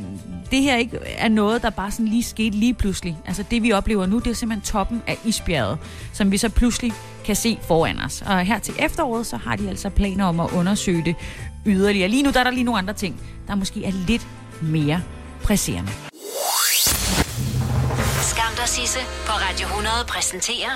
det 0.50 0.62
her 0.62 0.76
ikke 0.76 0.98
er 1.06 1.28
noget, 1.28 1.62
der 1.62 1.70
bare 1.70 1.90
sådan 1.90 2.08
lige 2.08 2.22
skete 2.22 2.56
lige 2.56 2.74
pludselig. 2.74 3.16
Altså 3.26 3.44
det, 3.50 3.62
vi 3.62 3.72
oplever 3.72 4.06
nu, 4.06 4.18
det 4.18 4.26
er 4.30 4.34
simpelthen 4.34 4.72
toppen 4.72 5.02
af 5.06 5.18
isbjerget, 5.24 5.78
som 6.12 6.30
vi 6.30 6.36
så 6.36 6.48
pludselig 6.48 6.92
kan 7.24 7.36
se 7.36 7.58
foran 7.62 8.00
os. 8.00 8.22
Og 8.26 8.40
her 8.40 8.58
til 8.58 8.74
efteråret, 8.78 9.26
så 9.26 9.36
har 9.36 9.56
de 9.56 9.68
altså 9.68 9.90
planer 9.90 10.24
om 10.24 10.40
at 10.40 10.50
undersøge 10.52 11.04
det 11.04 11.14
yderligere. 11.66 12.08
Lige 12.08 12.22
nu 12.22 12.30
der 12.30 12.40
er 12.40 12.44
der 12.44 12.50
lige 12.50 12.64
nogle 12.64 12.78
andre 12.78 12.94
ting, 12.94 13.20
der 13.48 13.54
måske 13.54 13.84
er 13.84 13.92
lidt 14.06 14.26
mere 14.62 15.02
presserende. 15.42 15.92
Skam 18.22 18.52
dig, 18.56 18.68
Sisse, 18.68 18.98
på 19.26 19.32
Radio 19.32 19.66
100 19.66 19.94
præsenterer 20.08 20.70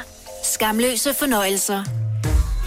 Skamløse 0.45 1.15
fornøjelser 1.19 2.08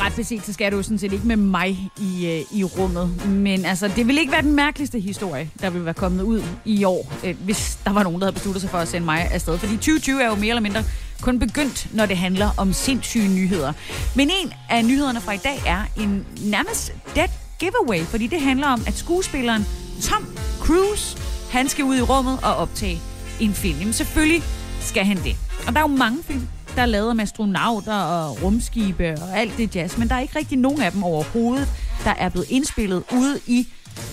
ret 0.02 0.14
beset, 0.16 0.46
så 0.46 0.54
skal 0.54 0.72
du 0.72 0.84
sådan 0.84 0.98
set 0.98 1.14
ikke 1.14 1.28
med 1.28 1.36
mig 1.36 1.92
i, 1.98 2.28
øh, 2.28 2.58
i 2.60 2.64
rummet. 2.64 3.28
Men 3.28 3.66
altså, 3.66 3.88
det 3.88 4.08
vil 4.08 4.18
ikke 4.18 4.32
være 4.32 4.42
den 4.42 4.56
mærkeligste 4.56 5.00
historie, 5.00 5.50
der 5.62 5.70
vil 5.70 5.86
være 5.86 5.94
kommet 5.94 6.24
ud 6.24 6.44
i 6.66 6.84
år, 6.84 7.14
øh, 7.24 7.36
hvis 7.44 7.80
der 7.86 7.94
var 7.94 8.04
nogen, 8.04 8.20
der 8.20 8.26
havde 8.26 8.34
besluttet 8.34 8.62
sig 8.62 8.70
for 8.70 8.78
at 8.78 8.88
sende 8.88 9.06
mig 9.06 9.32
afsted. 9.32 9.58
Fordi 9.58 9.74
2020 9.74 10.22
er 10.22 10.28
jo 10.28 10.36
mere 10.36 10.50
eller 10.50 10.62
mindre 10.62 10.84
kun 11.22 11.40
begyndt, 11.40 11.88
når 11.94 12.06
det 12.06 12.18
handler 12.18 12.50
om 12.58 12.74
sindssyge 12.74 13.30
nyheder. 13.30 13.74
Men 14.16 14.30
en 14.30 14.54
af 14.70 14.86
nyhederne 14.86 15.22
fra 15.22 15.32
i 15.32 15.38
dag 15.38 15.62
er 15.66 15.84
en 15.98 16.26
nærmest 16.46 16.94
dead 17.16 17.30
giveaway, 17.60 18.00
fordi 18.00 18.28
det 18.28 18.42
handler 18.42 18.68
om, 18.68 18.82
at 18.88 18.98
skuespilleren 18.98 19.66
Tom 20.02 20.26
Cruise, 20.60 21.18
han 21.52 21.70
skal 21.70 21.86
ud 21.86 21.98
i 21.98 22.02
rummet 22.02 22.40
og 22.44 22.56
optage 22.56 23.02
en 23.40 23.54
film. 23.54 23.80
Jamen 23.80 23.94
selvfølgelig 23.94 24.44
skal 24.82 25.06
han 25.06 25.18
det. 25.18 25.36
Og 25.68 25.74
der 25.74 25.80
er 25.80 25.90
jo 25.90 25.96
mange 25.96 26.24
film, 26.24 26.48
der 26.76 26.82
er 26.82 26.86
lavet 26.86 27.16
med 27.16 27.24
astronauter 27.24 27.94
og 27.94 28.44
rumskibe 28.44 29.12
og 29.22 29.38
alt 29.38 29.58
det 29.58 29.76
jazz, 29.76 29.98
men 29.98 30.10
der 30.10 30.16
er 30.16 30.20
ikke 30.20 30.40
rigtig 30.40 30.58
nogen 30.58 30.82
af 30.82 30.92
dem 30.92 31.04
overhovedet, 31.04 31.68
der 32.04 32.14
er 32.18 32.30
blevet 32.30 32.50
indspillet 32.50 33.04
ude 33.14 33.40
i 33.48 33.68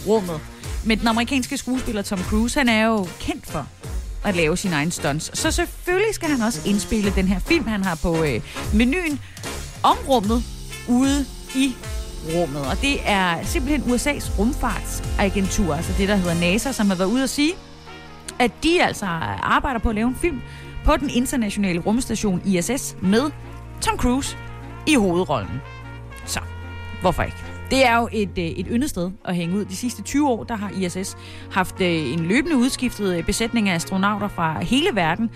rummet. 0.07 0.41
Men 0.85 0.99
den 0.99 1.09
amerikanske 1.09 1.57
skuespiller 1.57 2.03
Tom 2.03 2.19
Cruise, 2.19 2.59
han 2.59 2.69
er 2.69 2.87
jo 2.87 3.07
kendt 3.21 3.47
for 3.47 3.67
at 4.25 4.37
lave 4.37 4.57
sin 4.57 4.73
egen 4.73 4.91
stunts. 4.91 5.39
Så 5.39 5.51
selvfølgelig 5.51 6.15
skal 6.15 6.29
han 6.29 6.41
også 6.41 6.61
indspille 6.67 7.13
den 7.17 7.29
her 7.29 7.39
film, 7.39 7.67
han 7.67 7.85
har 7.85 7.99
på 8.03 8.25
øh, 8.25 8.41
menuen 8.75 9.21
om 9.83 9.97
rummet 10.09 10.43
ude 10.89 11.27
i 11.55 11.77
rummet. 12.35 12.63
Og 12.67 12.81
det 12.81 12.99
er 13.05 13.45
simpelthen 13.45 13.95
USA's 13.95 14.39
rumfartsagentur, 14.39 15.75
altså 15.75 15.93
det, 15.99 16.09
der 16.09 16.17
hedder 16.17 16.35
NASA, 16.35 16.73
som 16.73 16.89
har 16.89 16.97
været 16.97 17.09
ude 17.09 17.23
at 17.23 17.31
sige, 17.31 17.53
at 18.39 18.51
de 18.63 18.83
altså 18.83 19.07
arbejder 19.43 19.81
på 19.81 19.89
at 19.89 19.95
lave 19.95 20.09
en 20.09 20.17
film, 20.21 20.41
på 20.89 20.97
den 20.97 21.11
internationale 21.11 21.81
rumstation 21.81 22.43
ISS 22.45 22.97
med 23.03 23.31
Tom 23.81 23.97
Cruise 23.97 24.37
i 24.87 24.95
hovedrollen. 24.95 25.61
Så, 26.25 26.41
hvorfor 27.01 27.23
ikke? 27.23 27.37
Det 27.71 27.87
er 27.87 27.97
jo 27.97 28.09
et, 28.13 28.39
øh, 28.39 28.45
et 28.45 28.67
yndet 28.71 28.91
sted 28.91 29.11
at 29.25 29.37
hænge 29.37 29.57
ud. 29.57 29.65
De 29.65 29.77
sidste 29.77 30.03
20 30.03 30.29
år, 30.29 30.45
der 30.45 30.57
har 30.57 30.71
ISS 30.71 31.17
haft 31.51 31.81
øh, 31.81 32.13
en 32.13 32.27
løbende 32.27 32.57
udskiftet 32.57 33.17
øh, 33.17 33.25
besætning 33.25 33.69
af 33.69 33.75
astronauter 33.75 34.29
fra 34.29 34.61
hele 34.61 34.89
verden. 34.95 35.31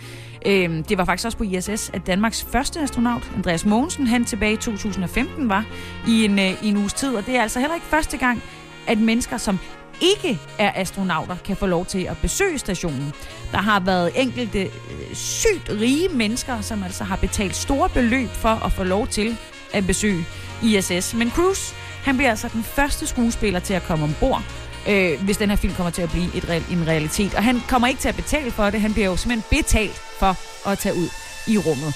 Øhm, 0.46 0.84
det 0.84 0.98
var 0.98 1.04
faktisk 1.04 1.26
også 1.26 1.38
på 1.38 1.44
ISS, 1.44 1.90
at 1.94 2.06
Danmarks 2.06 2.44
første 2.44 2.80
astronaut, 2.80 3.32
Andreas 3.36 3.66
Mogensen, 3.66 4.06
han 4.06 4.24
tilbage 4.24 4.52
i 4.52 4.56
2015 4.56 5.48
var 5.48 5.66
i 6.08 6.24
en, 6.24 6.38
i 6.38 6.68
en 6.68 6.76
uges 6.76 6.92
tid. 6.92 7.16
Og 7.16 7.26
det 7.26 7.36
er 7.36 7.42
altså 7.42 7.60
heller 7.60 7.74
ikke 7.74 7.86
første 7.86 8.16
gang, 8.16 8.42
at 8.86 8.98
mennesker, 8.98 9.36
som 9.36 9.58
ikke 10.02 10.40
er 10.58 10.72
astronauter, 10.74 11.36
kan 11.44 11.56
få 11.56 11.66
lov 11.66 11.86
til 11.86 11.98
at 12.04 12.16
besøge 12.22 12.58
stationen. 12.58 13.12
Der 13.52 13.58
har 13.58 13.80
været 13.80 14.10
enkelte 14.14 14.62
øh, 14.62 14.70
sygt 15.14 15.70
rige 15.70 16.08
mennesker, 16.08 16.60
som 16.60 16.82
altså 16.82 17.04
har 17.04 17.16
betalt 17.16 17.56
store 17.56 17.88
beløb 17.88 18.28
for 18.28 18.64
at 18.64 18.72
få 18.72 18.84
lov 18.84 19.06
til 19.06 19.36
at 19.72 19.86
besøge 19.86 20.26
ISS. 20.62 21.14
Men 21.14 21.30
Cruise, 21.30 21.74
han 22.04 22.16
bliver 22.16 22.30
altså 22.30 22.48
den 22.48 22.62
første 22.62 23.06
skuespiller 23.06 23.60
til 23.60 23.74
at 23.74 23.82
komme 23.82 24.04
ombord, 24.04 24.42
øh, 24.88 25.24
hvis 25.24 25.36
den 25.36 25.48
her 25.50 25.56
film 25.56 25.74
kommer 25.74 25.90
til 25.90 26.02
at 26.02 26.10
blive 26.10 26.36
et 26.36 26.44
re- 26.44 26.72
en 26.72 26.86
realitet. 26.86 27.34
Og 27.34 27.44
han 27.44 27.60
kommer 27.68 27.88
ikke 27.88 28.00
til 28.00 28.08
at 28.08 28.16
betale 28.16 28.50
for 28.50 28.70
det, 28.70 28.80
han 28.80 28.92
bliver 28.92 29.06
jo 29.08 29.16
simpelthen 29.16 29.62
betalt 29.62 30.02
for 30.18 30.36
at 30.68 30.78
tage 30.78 30.94
ud 30.94 31.08
i 31.46 31.58
rummet. 31.58 31.94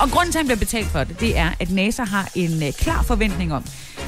Og 0.00 0.10
grunden 0.10 0.32
til, 0.32 0.38
at 0.38 0.40
han 0.40 0.46
bliver 0.46 0.58
betalt 0.58 0.86
for 0.86 1.04
det, 1.04 1.20
det 1.20 1.38
er, 1.38 1.50
at 1.60 1.70
NASA 1.70 2.04
har 2.04 2.28
en 2.34 2.62
øh, 2.62 2.72
klar 2.72 3.02
forventning 3.02 3.54
om, 3.54 3.64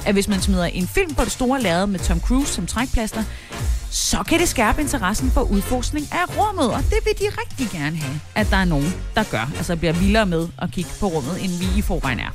at 0.06 0.12
hvis 0.12 0.28
man 0.28 0.40
smider 0.40 0.64
en 0.64 0.88
film 0.88 1.14
på 1.14 1.24
det 1.24 1.32
store 1.32 1.62
lærred 1.62 1.86
med 1.86 1.98
Tom 1.98 2.20
Cruise 2.20 2.52
som 2.52 2.66
trækplaster, 2.66 3.24
så 3.90 4.22
kan 4.22 4.40
det 4.40 4.48
skærpe 4.48 4.80
interessen 4.80 5.30
for 5.30 5.40
udforskning 5.40 6.06
af 6.12 6.38
rummet, 6.38 6.74
og 6.74 6.82
det 6.82 6.98
vil 7.04 7.14
de 7.18 7.36
rigtig 7.40 7.80
gerne 7.80 7.96
have, 7.96 8.20
at 8.34 8.50
der 8.50 8.56
er 8.56 8.64
nogen, 8.64 8.94
der 9.14 9.24
gør, 9.30 9.50
altså 9.56 9.76
bliver 9.76 9.92
vildere 9.92 10.26
med 10.26 10.48
at 10.58 10.70
kigge 10.70 10.90
på 11.00 11.06
rummet, 11.06 11.44
end 11.44 11.50
vi 11.52 11.78
i 11.78 11.82
forvejen 11.82 12.20
er. 12.20 12.30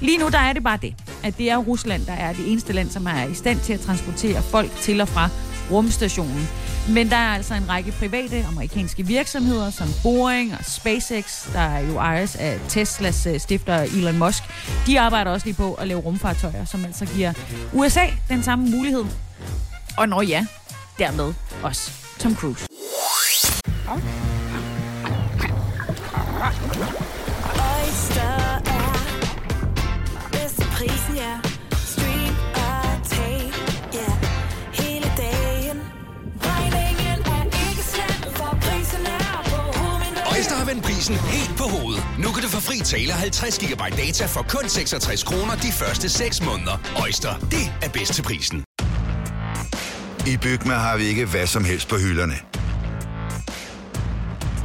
Lige 0.00 0.18
nu 0.18 0.28
der 0.28 0.38
er 0.38 0.52
det 0.52 0.64
bare 0.64 0.78
det, 0.82 0.94
at 1.22 1.38
det 1.38 1.50
er 1.50 1.56
Rusland, 1.56 2.06
der 2.06 2.12
er 2.12 2.32
det 2.32 2.50
eneste 2.50 2.72
land, 2.72 2.90
som 2.90 3.06
er 3.06 3.24
i 3.24 3.34
stand 3.34 3.60
til 3.60 3.72
at 3.72 3.80
transportere 3.80 4.42
folk 4.42 4.70
til 4.80 5.00
og 5.00 5.08
fra 5.08 5.28
rumstationen. 5.70 6.48
Men 6.88 7.10
der 7.10 7.16
er 7.16 7.34
altså 7.34 7.54
en 7.54 7.68
række 7.68 7.92
private 7.92 8.44
amerikanske 8.48 9.06
virksomheder, 9.06 9.70
som 9.70 9.88
Boeing 10.02 10.54
og 10.58 10.64
SpaceX, 10.64 11.52
der 11.52 11.78
jo 11.78 11.96
ejes 11.96 12.36
af 12.36 12.60
Teslas 12.68 13.26
øh, 13.26 13.40
stifter 13.40 13.74
Elon 13.74 14.18
Musk. 14.18 14.42
De 14.86 15.00
arbejder 15.00 15.30
også 15.30 15.46
lige 15.46 15.56
på 15.56 15.74
at 15.74 15.88
lave 15.88 16.00
rumfartøjer, 16.00 16.64
som 16.64 16.84
altså 16.84 17.06
giver 17.06 17.32
USA 17.72 18.06
den 18.28 18.42
samme 18.42 18.70
mulighed. 18.70 19.04
Og 19.96 20.08
når 20.08 20.22
ja, 20.22 20.46
dermed 20.98 21.34
også 21.62 21.90
Tom 22.18 22.36
Cruise. 22.36 22.66
Oyster 27.58 28.60
er 28.66 28.92
bedst 30.32 30.56
til 30.56 30.66
prisen, 30.76 31.16
ja. 31.16 31.53
Vend 40.74 40.82
prisen 40.82 41.14
helt 41.16 41.56
på 41.58 41.62
hovedet. 41.62 42.04
Nu 42.18 42.32
kan 42.32 42.42
du 42.42 42.48
få 42.48 42.60
fri 42.60 42.78
tale 42.78 43.12
50 43.12 43.58
GB 43.58 43.80
data 43.96 44.26
for 44.26 44.42
kun 44.48 44.68
66 44.68 45.22
kroner 45.22 45.54
de 45.56 45.72
første 45.72 46.08
6 46.08 46.42
måneder. 46.42 46.78
Øjster, 47.02 47.38
det 47.38 47.72
er 47.82 47.88
bedst 47.88 48.14
til 48.14 48.22
prisen. 48.22 48.64
I 50.26 50.36
Bygma 50.36 50.74
har 50.74 50.96
vi 50.96 51.04
ikke 51.04 51.24
hvad 51.24 51.46
som 51.46 51.64
helst 51.64 51.88
på 51.88 51.96
hylderne. 51.96 52.34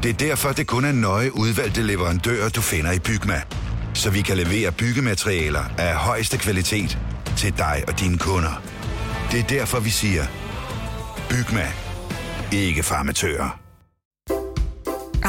Det 0.03 0.09
er 0.09 0.13
derfor, 0.13 0.51
det 0.51 0.67
kun 0.67 0.85
er 0.85 0.91
nøje 0.91 1.35
udvalgte 1.35 1.81
leverandører, 1.81 2.49
du 2.49 2.61
finder 2.61 2.91
i 2.91 2.99
Bygma. 2.99 3.41
Så 3.93 4.09
vi 4.09 4.21
kan 4.21 4.37
levere 4.37 4.71
byggematerialer 4.71 5.63
af 5.77 5.95
højeste 5.95 6.37
kvalitet 6.37 6.97
til 7.37 7.57
dig 7.57 7.83
og 7.87 7.99
dine 7.99 8.17
kunder. 8.17 8.61
Det 9.31 9.39
er 9.39 9.43
derfor, 9.43 9.79
vi 9.79 9.89
siger, 9.89 10.25
Bygma. 11.29 11.67
Ikke 12.51 12.83
farmatører. 12.83 13.58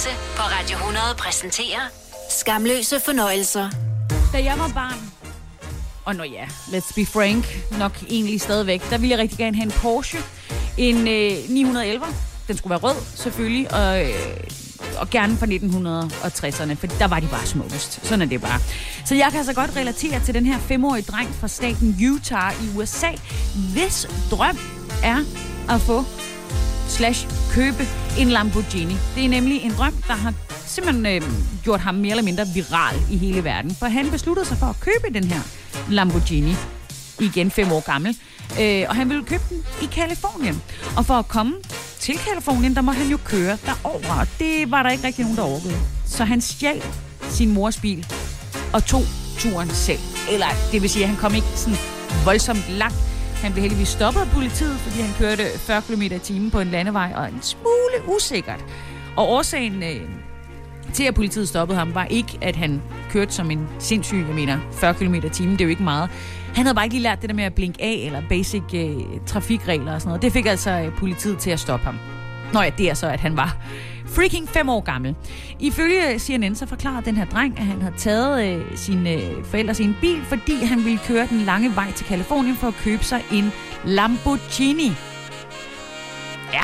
Louise 0.00 0.18
på 0.36 0.42
Radio 0.42 0.76
100 0.76 1.04
præsenterer 1.18 1.80
Skamløse 2.30 3.00
fornøjelser. 3.00 3.70
Da 4.32 4.44
jeg 4.44 4.58
var 4.58 4.68
barn, 4.74 4.98
og 6.04 6.16
nå 6.16 6.24
ja, 6.24 6.44
let's 6.44 6.94
be 6.94 7.06
frank, 7.06 7.44
nok 7.78 8.02
egentlig 8.10 8.40
stadigvæk, 8.40 8.90
der 8.90 8.98
ville 8.98 9.10
jeg 9.10 9.18
rigtig 9.18 9.38
gerne 9.38 9.56
have 9.56 9.64
en 9.64 9.70
Porsche. 9.70 10.18
En 10.78 10.96
øh, 10.96 11.48
911. 11.48 12.06
Den 12.48 12.56
skulle 12.56 12.70
være 12.70 12.78
rød, 12.78 12.96
selvfølgelig, 13.14 13.74
og, 13.74 14.04
øh, 14.04 14.14
og 15.00 15.10
gerne 15.10 15.36
fra 15.36 15.46
1960'erne, 15.46 16.74
for 16.74 16.86
der 16.86 17.06
var 17.06 17.20
de 17.20 17.26
bare 17.26 17.46
smukkest. 17.46 18.06
Sådan 18.06 18.22
er 18.22 18.26
det 18.26 18.40
bare. 18.40 18.60
Så 19.06 19.14
jeg 19.14 19.28
kan 19.30 19.38
altså 19.38 19.54
godt 19.54 19.76
relatere 19.76 20.20
til 20.24 20.34
den 20.34 20.46
her 20.46 20.58
femårige 20.58 21.02
dreng 21.02 21.34
fra 21.34 21.48
staten 21.48 21.98
Utah 22.12 22.52
i 22.64 22.76
USA, 22.76 23.10
hvis 23.72 24.08
drøm 24.30 24.58
er 25.02 25.18
at 25.68 25.80
få 25.80 26.04
slash 26.90 27.28
købe 27.52 27.86
en 28.18 28.28
Lamborghini. 28.28 28.96
Det 29.14 29.24
er 29.24 29.28
nemlig 29.28 29.62
en 29.62 29.72
drøm, 29.72 29.94
der 30.08 30.14
har 30.14 30.34
simpelthen 30.66 31.06
øh, 31.06 31.22
gjort 31.62 31.80
ham 31.80 31.94
mere 31.94 32.10
eller 32.10 32.22
mindre 32.22 32.46
viral 32.54 32.96
i 33.10 33.16
hele 33.16 33.44
verden. 33.44 33.74
For 33.74 33.86
han 33.86 34.10
besluttede 34.10 34.46
sig 34.46 34.56
for 34.58 34.66
at 34.66 34.80
købe 34.80 35.14
den 35.14 35.24
her 35.24 35.40
Lamborghini. 35.88 36.54
Igen 37.20 37.50
fem 37.50 37.72
år 37.72 37.80
gammel. 37.80 38.16
Øh, 38.60 38.84
og 38.88 38.94
han 38.94 39.08
ville 39.08 39.24
købe 39.24 39.42
den 39.48 39.64
i 39.82 39.86
Kalifornien. 39.86 40.62
Og 40.96 41.06
for 41.06 41.14
at 41.14 41.28
komme 41.28 41.54
til 41.98 42.18
Kalifornien, 42.18 42.74
der 42.74 42.80
må 42.80 42.92
han 42.92 43.10
jo 43.10 43.18
køre 43.24 43.58
derover. 43.66 44.20
Og 44.20 44.26
det 44.38 44.70
var 44.70 44.82
der 44.82 44.90
ikke 44.90 45.06
rigtig 45.06 45.22
nogen, 45.22 45.36
der 45.36 45.42
overgød. 45.42 45.72
Så 46.06 46.24
han 46.24 46.40
stjal 46.40 46.82
sin 47.30 47.50
mors 47.50 47.76
bil 47.76 48.06
og 48.72 48.84
tog 48.84 49.02
turen 49.38 49.70
selv. 49.70 50.00
Eller 50.30 50.46
det 50.72 50.82
vil 50.82 50.90
sige, 50.90 51.02
at 51.02 51.08
han 51.08 51.18
kom 51.18 51.34
ikke 51.34 51.46
sådan 51.56 51.78
voldsomt 52.24 52.64
langt. 52.68 53.09
Han 53.42 53.52
blev 53.52 53.62
heldigvis 53.62 53.88
stoppet 53.88 54.20
af 54.20 54.26
politiet, 54.26 54.76
fordi 54.76 55.00
han 55.00 55.14
kørte 55.18 55.42
40 55.58 55.82
km 55.82 56.02
i 56.02 56.18
timen 56.18 56.50
på 56.50 56.60
en 56.60 56.68
landevej, 56.68 57.12
og 57.16 57.28
en 57.28 57.42
smule 57.42 58.16
usikkert. 58.16 58.64
Og 59.16 59.28
årsagen 59.28 59.82
øh, 59.82 60.00
til, 60.92 61.04
at 61.04 61.14
politiet 61.14 61.48
stoppede 61.48 61.78
ham, 61.78 61.94
var 61.94 62.04
ikke, 62.04 62.38
at 62.40 62.56
han 62.56 62.82
kørte 63.10 63.32
som 63.32 63.50
en 63.50 63.68
sindssyg, 63.78 64.24
jeg 64.28 64.34
mener, 64.34 64.58
40 64.72 64.94
km 64.94 65.14
i 65.14 65.28
timen, 65.28 65.52
det 65.52 65.60
er 65.60 65.64
jo 65.64 65.70
ikke 65.70 65.82
meget. 65.82 66.10
Han 66.54 66.64
havde 66.64 66.74
bare 66.74 66.84
ikke 66.84 66.94
lige 66.94 67.02
lært 67.02 67.20
det 67.20 67.30
der 67.30 67.36
med 67.36 67.44
at 67.44 67.54
blinke 67.54 67.82
af, 67.82 68.02
eller 68.06 68.22
basic 68.28 68.62
øh, 68.74 68.96
trafikregler 69.26 69.94
og 69.94 70.00
sådan 70.00 70.08
noget. 70.08 70.22
Det 70.22 70.32
fik 70.32 70.46
altså 70.46 70.70
øh, 70.70 70.96
politiet 70.96 71.38
til 71.38 71.50
at 71.50 71.60
stoppe 71.60 71.84
ham. 71.86 71.98
Nå 72.52 72.60
ja, 72.60 72.70
det 72.78 72.90
er 72.90 72.94
så, 72.94 73.06
at 73.06 73.20
han 73.20 73.36
var 73.36 73.56
freaking 74.14 74.48
fem 74.48 74.68
år 74.68 74.80
gammel. 74.80 75.14
Ifølge 75.60 76.18
CNN 76.18 76.54
så 76.54 76.66
forklarer 76.66 77.00
den 77.00 77.16
her 77.16 77.24
dreng, 77.24 77.58
at 77.58 77.64
han 77.64 77.82
havde 77.82 77.94
taget 77.96 78.46
øh, 78.46 78.78
sine 78.78 79.10
øh, 79.12 79.44
forældre 79.44 79.74
sin 79.74 79.96
bil, 80.00 80.22
fordi 80.24 80.64
han 80.64 80.84
ville 80.84 80.98
køre 80.98 81.26
den 81.26 81.40
lange 81.40 81.76
vej 81.76 81.92
til 81.92 82.06
Kalifornien 82.06 82.56
for 82.56 82.68
at 82.68 82.74
købe 82.74 83.04
sig 83.04 83.24
en 83.32 83.52
Lamborghini. 83.84 84.92
Ja, 86.52 86.62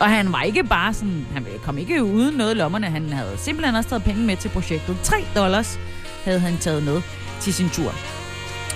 og 0.00 0.10
han 0.10 0.32
var 0.32 0.42
ikke 0.42 0.64
bare 0.64 0.94
sådan, 0.94 1.26
han 1.32 1.46
kom 1.64 1.78
ikke 1.78 2.04
uden 2.04 2.34
noget 2.36 2.54
i 2.54 2.58
lommerne, 2.58 2.86
han 2.86 3.12
havde 3.12 3.38
simpelthen 3.38 3.74
også 3.74 3.88
taget 3.88 4.04
penge 4.04 4.22
med 4.22 4.36
til 4.36 4.48
projektet. 4.48 4.96
3 5.02 5.16
dollars 5.34 5.78
havde 6.24 6.40
han 6.40 6.58
taget 6.58 6.82
med 6.82 7.02
til 7.40 7.54
sin 7.54 7.68
tur. 7.68 7.92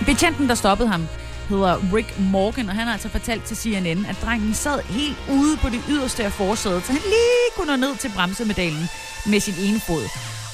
Betjenten, 0.05 0.49
der 0.49 0.55
stoppede 0.55 0.89
ham, 0.89 1.07
hedder 1.49 1.93
Rick 1.93 2.19
Morgan, 2.19 2.69
og 2.69 2.75
han 2.75 2.85
har 2.87 2.93
altså 2.93 3.09
fortalt 3.09 3.43
til 3.43 3.57
CNN, 3.57 4.05
at 4.05 4.17
drengen 4.21 4.53
sad 4.53 4.81
helt 4.83 5.17
ude 5.29 5.57
på 5.57 5.69
det 5.69 5.81
yderste 5.89 6.23
af 6.23 6.31
forsædet, 6.31 6.85
så 6.85 6.91
han 6.91 7.01
lige 7.01 7.49
kunne 7.55 7.77
nå 7.77 7.87
ned 7.87 7.97
til 7.97 8.11
bremsemedalen 8.15 8.89
med 9.25 9.39
sin 9.39 9.55
ene 9.67 9.79
fod. 9.79 10.03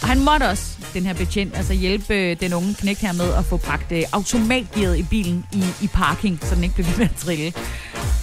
Og 0.02 0.08
han 0.08 0.20
måtte 0.20 0.44
også, 0.50 0.78
den 0.94 1.06
her 1.06 1.14
betjent, 1.14 1.58
altså 1.58 1.74
hjælpe 1.74 2.36
den 2.36 2.54
unge 2.54 2.74
knægt 2.74 3.00
her 3.00 3.14
med 3.14 3.34
at 3.34 3.46
få 3.46 3.58
bragt 3.58 3.92
øh, 3.92 4.04
automatgearet 4.12 4.98
i 4.98 5.04
bilen 5.04 5.46
i, 5.54 5.64
i 5.82 5.88
parking, 5.88 6.40
så 6.42 6.56
den 6.56 6.64
ikke 6.64 6.76
blev 6.76 6.88
ved 6.88 6.98
med 6.98 7.06
at 7.06 7.16
trille. 7.16 7.54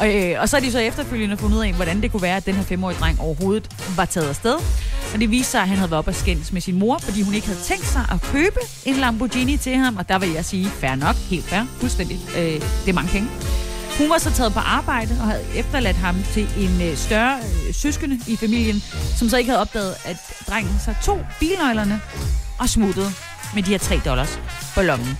Og, 0.00 0.14
øh, 0.14 0.40
og 0.40 0.48
så 0.48 0.56
er 0.56 0.60
de 0.60 0.72
så 0.72 0.78
efterfølgende 0.78 1.36
fundet 1.36 1.56
ud 1.56 1.62
af, 1.62 1.72
hvordan 1.72 2.02
det 2.02 2.12
kunne 2.12 2.22
være, 2.22 2.36
at 2.36 2.46
den 2.46 2.54
her 2.54 2.62
femårige 2.62 2.98
dreng 3.00 3.20
overhovedet 3.20 3.70
var 3.96 4.04
taget 4.04 4.28
afsted. 4.28 4.54
Og 5.14 5.20
det 5.20 5.30
viste 5.30 5.50
sig, 5.50 5.62
at 5.62 5.68
han 5.68 5.76
havde 5.78 5.90
været 5.90 5.98
op 5.98 6.08
og 6.08 6.14
skændes 6.14 6.52
med 6.52 6.60
sin 6.60 6.78
mor, 6.78 6.98
fordi 6.98 7.22
hun 7.22 7.34
ikke 7.34 7.46
havde 7.46 7.60
tænkt 7.60 7.86
sig 7.86 8.02
at 8.12 8.20
købe 8.22 8.60
en 8.84 8.94
Lamborghini 8.94 9.56
til 9.56 9.76
ham. 9.76 9.96
Og 9.96 10.08
der 10.08 10.18
vil 10.18 10.30
jeg 10.30 10.44
sige, 10.44 10.66
fair 10.66 10.94
nok, 10.94 11.16
helt 11.16 11.44
fair, 11.44 11.62
fuldstændig. 11.80 12.20
Øh, 12.36 12.42
det 12.44 12.88
er 12.88 12.92
mange 12.92 13.10
penge. 13.10 13.28
Hun 13.98 14.10
var 14.10 14.18
så 14.18 14.30
taget 14.30 14.52
på 14.52 14.60
arbejde 14.60 15.16
og 15.20 15.26
havde 15.26 15.44
efterladt 15.54 15.96
ham 15.96 16.16
til 16.32 16.48
en 16.58 16.82
øh, 16.82 16.96
større 16.96 17.38
øh, 17.38 17.74
søskende 17.74 18.20
i 18.26 18.36
familien, 18.36 18.82
som 19.16 19.28
så 19.28 19.36
ikke 19.36 19.50
havde 19.50 19.60
opdaget, 19.60 19.94
at 20.04 20.16
drengen 20.48 20.74
så 20.84 20.94
tog 21.02 21.20
bilnøglerne 21.40 22.00
og 22.58 22.68
smuttede 22.68 23.10
med 23.54 23.62
de 23.62 23.70
her 23.70 23.78
3 23.78 24.00
dollars 24.04 24.40
på 24.74 24.82
lommen. 24.82 25.18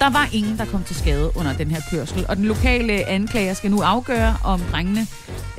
Der 0.00 0.10
var 0.10 0.28
ingen, 0.32 0.58
der 0.58 0.64
kom 0.64 0.84
til 0.84 0.96
skade 0.96 1.30
under 1.36 1.52
den 1.52 1.70
her 1.70 1.80
kørsel, 1.90 2.26
og 2.28 2.36
den 2.36 2.44
lokale 2.44 3.08
anklager 3.08 3.54
skal 3.54 3.70
nu 3.70 3.80
afgøre, 3.80 4.36
om 4.44 4.60
drengene, 4.60 5.06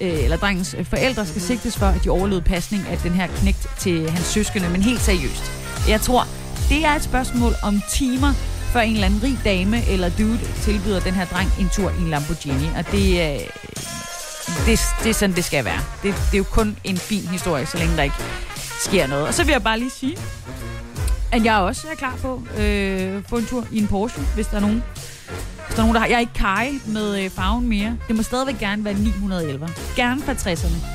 øh, 0.01 0.23
eller 0.23 0.37
drengens 0.37 0.75
forældre 0.83 1.25
skal 1.25 1.41
sigtes 1.41 1.77
for, 1.77 1.85
at 1.85 2.03
de 2.03 2.09
overlevede 2.09 2.45
pasning 2.45 2.87
af 2.87 2.97
den 2.97 3.11
her 3.11 3.27
knægt 3.27 3.67
til 3.79 4.09
hans 4.09 4.25
søskende, 4.25 4.69
men 4.69 4.81
helt 4.81 5.01
seriøst. 5.01 5.51
Jeg 5.87 6.01
tror, 6.01 6.27
det 6.69 6.85
er 6.85 6.95
et 6.95 7.03
spørgsmål 7.03 7.53
om 7.63 7.81
timer, 7.91 8.33
før 8.73 8.79
en 8.79 8.93
eller 8.93 9.05
anden 9.05 9.23
rig 9.23 9.39
dame 9.43 9.85
eller 9.87 10.09
dude 10.09 10.39
tilbyder 10.61 10.99
den 10.99 11.13
her 11.13 11.25
dreng 11.25 11.49
en 11.59 11.69
tur 11.69 11.89
i 11.89 12.01
en 12.01 12.09
Lamborghini, 12.09 12.69
og 12.77 12.91
det, 12.91 13.09
øh, 13.11 13.39
det, 14.65 14.79
det 15.03 15.09
er 15.09 15.13
sådan, 15.13 15.35
det 15.35 15.43
skal 15.43 15.65
være. 15.65 15.79
Det, 16.03 16.13
det 16.31 16.33
er 16.33 16.37
jo 16.37 16.43
kun 16.43 16.77
en 16.83 16.97
fin 16.97 17.27
historie, 17.27 17.65
så 17.65 17.77
længe 17.77 17.97
der 17.97 18.03
ikke 18.03 18.15
sker 18.79 19.07
noget. 19.07 19.27
Og 19.27 19.33
så 19.33 19.43
vil 19.43 19.51
jeg 19.51 19.63
bare 19.63 19.79
lige 19.79 19.91
sige, 19.91 20.17
at 21.31 21.45
jeg 21.45 21.57
også 21.57 21.87
er 21.91 21.95
klar 21.95 22.15
på 22.21 22.41
øh, 22.57 23.23
få 23.27 23.37
en 23.37 23.45
tur 23.45 23.67
i 23.71 23.77
en 23.79 23.87
Porsche, 23.87 24.23
hvis 24.35 24.47
der 24.47 24.57
er 24.57 24.61
nogen. 24.61 24.83
Hvis 25.65 25.75
der 25.75 25.81
er 25.81 25.85
nogen, 25.85 25.95
der 25.95 25.99
har. 25.99 26.07
Jeg 26.07 26.15
er 26.15 26.19
ikke 26.19 26.33
kaj 26.33 26.71
med 26.85 27.23
øh, 27.23 27.29
farven 27.29 27.67
mere. 27.69 27.97
Det 28.07 28.15
må 28.15 28.23
stadigvæk 28.23 28.59
gerne 28.59 28.85
være 28.85 28.93
911. 28.93 29.69
Gerne 29.95 30.21
fra 30.21 30.33
60'erne. 30.33 30.85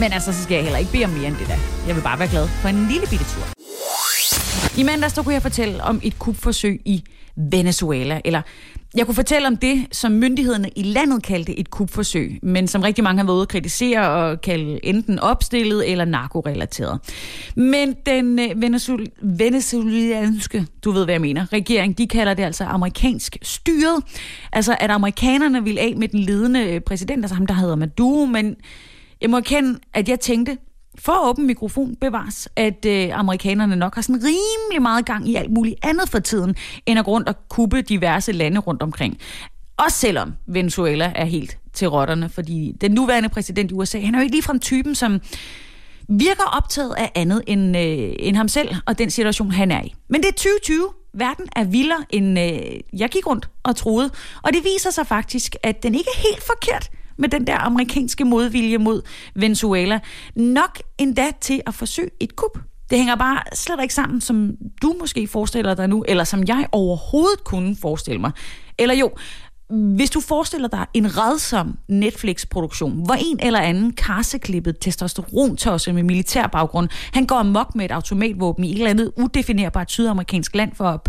Men 0.00 0.12
altså, 0.12 0.32
så 0.32 0.42
skal 0.42 0.54
jeg 0.54 0.62
heller 0.62 0.78
ikke 0.78 0.92
bede 0.92 1.04
om 1.04 1.10
mere 1.10 1.26
end 1.26 1.36
det 1.36 1.46
der. 1.46 1.58
Jeg 1.86 1.96
vil 1.96 2.02
bare 2.02 2.18
være 2.18 2.28
glad 2.28 2.48
for 2.48 2.68
en 2.68 2.86
lille 2.86 3.06
bitte 3.06 3.24
tur. 3.24 3.57
I 4.78 4.82
mandags 4.82 5.14
der 5.14 5.22
kunne 5.22 5.34
jeg 5.34 5.42
fortælle 5.42 5.82
om 5.84 6.00
et 6.02 6.18
kupforsøg 6.18 6.80
i 6.84 7.04
Venezuela. 7.36 8.20
Eller 8.24 8.42
jeg 8.96 9.06
kunne 9.06 9.14
fortælle 9.14 9.48
om 9.48 9.56
det, 9.56 9.86
som 9.92 10.12
myndighederne 10.12 10.70
i 10.76 10.82
landet 10.82 11.22
kaldte 11.22 11.58
et 11.58 11.70
kupforsøg, 11.70 12.38
men 12.42 12.68
som 12.68 12.82
rigtig 12.82 13.04
mange 13.04 13.18
har 13.18 13.26
været 13.26 13.34
ude 13.36 13.42
at 13.42 13.48
kritisere 13.48 14.10
og 14.10 14.40
kalde 14.40 14.84
enten 14.84 15.18
opstillet 15.18 15.90
eller 15.90 16.04
narkorelateret. 16.04 17.00
Men 17.56 17.94
den 18.06 18.38
øh, 18.38 18.50
venezuel- 18.50 19.20
venezuelanske, 19.22 20.66
du 20.84 20.90
ved 20.90 21.04
hvad 21.04 21.14
jeg 21.14 21.20
mener, 21.20 21.52
regering, 21.52 21.98
de 21.98 22.06
kalder 22.06 22.34
det 22.34 22.42
altså 22.42 22.64
amerikansk 22.64 23.36
styret. 23.42 24.02
Altså 24.52 24.76
at 24.80 24.90
amerikanerne 24.90 25.64
vil 25.64 25.78
af 25.78 25.94
med 25.96 26.08
den 26.08 26.20
ledende 26.20 26.60
øh, 26.64 26.80
præsident, 26.80 27.24
altså 27.24 27.34
ham 27.34 27.46
der 27.46 27.54
hedder 27.54 27.76
Maduro, 27.76 28.24
men 28.24 28.56
jeg 29.20 29.30
må 29.30 29.36
erkende, 29.36 29.78
at 29.94 30.08
jeg 30.08 30.20
tænkte, 30.20 30.58
for 30.98 31.28
åben 31.30 31.46
mikrofon 31.46 31.96
bevares, 31.96 32.48
at 32.56 32.84
øh, 32.86 33.18
amerikanerne 33.18 33.76
nok 33.76 33.94
har 33.94 34.02
sådan 34.02 34.22
rimelig 34.22 34.82
meget 34.82 35.06
gang 35.06 35.28
i 35.28 35.34
alt 35.34 35.50
muligt 35.50 35.76
andet 35.82 36.08
for 36.08 36.18
tiden, 36.18 36.56
end 36.86 36.98
at 36.98 37.04
gå 37.04 37.10
rundt 37.10 37.28
og 37.28 37.34
kuppe 37.48 37.82
diverse 37.82 38.32
lande 38.32 38.60
rundt 38.60 38.82
omkring. 38.82 39.18
Også 39.76 39.96
selvom 39.98 40.32
Venezuela 40.46 41.12
er 41.14 41.24
helt 41.24 41.58
til 41.72 41.88
rotterne, 41.88 42.28
fordi 42.28 42.72
den 42.80 42.90
nuværende 42.90 43.28
præsident 43.28 43.70
i 43.70 43.74
USA, 43.74 44.00
han 44.00 44.14
er 44.14 44.18
jo 44.18 44.22
ikke 44.22 44.34
ligefrem 44.34 44.60
typen, 44.60 44.94
som 44.94 45.20
virker 46.08 46.44
optaget 46.56 46.94
af 46.98 47.12
andet 47.14 47.42
end, 47.46 47.76
øh, 47.76 48.12
end 48.18 48.36
ham 48.36 48.48
selv 48.48 48.74
og 48.86 48.98
den 48.98 49.10
situation, 49.10 49.50
han 49.50 49.70
er 49.70 49.82
i. 49.82 49.94
Men 50.08 50.20
det 50.20 50.28
er 50.28 50.32
2020. 50.32 50.88
Verden 51.14 51.48
er 51.56 51.64
vildere, 51.64 52.04
end 52.10 52.38
øh, 52.38 53.00
jeg 53.00 53.08
gik 53.08 53.26
rundt 53.26 53.48
og 53.62 53.76
troede. 53.76 54.10
Og 54.42 54.52
det 54.52 54.64
viser 54.64 54.90
sig 54.90 55.06
faktisk, 55.06 55.56
at 55.62 55.82
den 55.82 55.94
ikke 55.94 56.10
er 56.14 56.20
helt 56.20 56.42
forkert 56.42 56.90
med 57.18 57.28
den 57.28 57.46
der 57.46 57.58
amerikanske 57.58 58.24
modvilje 58.24 58.78
mod 58.78 59.02
Venezuela. 59.34 60.00
Nok 60.36 60.78
endda 60.98 61.30
til 61.40 61.60
at 61.66 61.74
forsøge 61.74 62.10
et 62.20 62.36
kup. 62.36 62.58
Det 62.90 62.98
hænger 62.98 63.16
bare 63.16 63.42
slet 63.54 63.78
ikke 63.82 63.94
sammen, 63.94 64.20
som 64.20 64.56
du 64.82 64.94
måske 65.00 65.26
forestiller 65.26 65.74
dig 65.74 65.88
nu, 65.88 66.04
eller 66.08 66.24
som 66.24 66.44
jeg 66.48 66.66
overhovedet 66.72 67.44
kunne 67.44 67.76
forestille 67.76 68.20
mig. 68.20 68.30
Eller 68.78 68.94
jo, 68.94 69.10
hvis 69.70 70.10
du 70.10 70.20
forestiller 70.20 70.68
dig 70.68 70.86
en 70.94 71.18
redsom 71.18 71.78
Netflix-produktion, 71.88 73.04
hvor 73.04 73.14
en 73.14 73.40
eller 73.42 73.60
anden 73.60 73.92
karseklippet 73.92 74.76
testosterontosse 74.80 75.92
med 75.92 76.02
militær 76.02 76.46
baggrund, 76.46 76.88
han 77.12 77.26
går 77.26 77.36
amok 77.36 77.74
med 77.74 77.84
et 77.84 77.90
automatvåben 77.90 78.64
i 78.64 78.70
et 78.70 78.76
eller 78.76 78.90
andet 78.90 79.12
udefinerbart 79.16 79.90
sydamerikansk 79.90 80.54
land 80.54 80.74
for, 80.74 81.04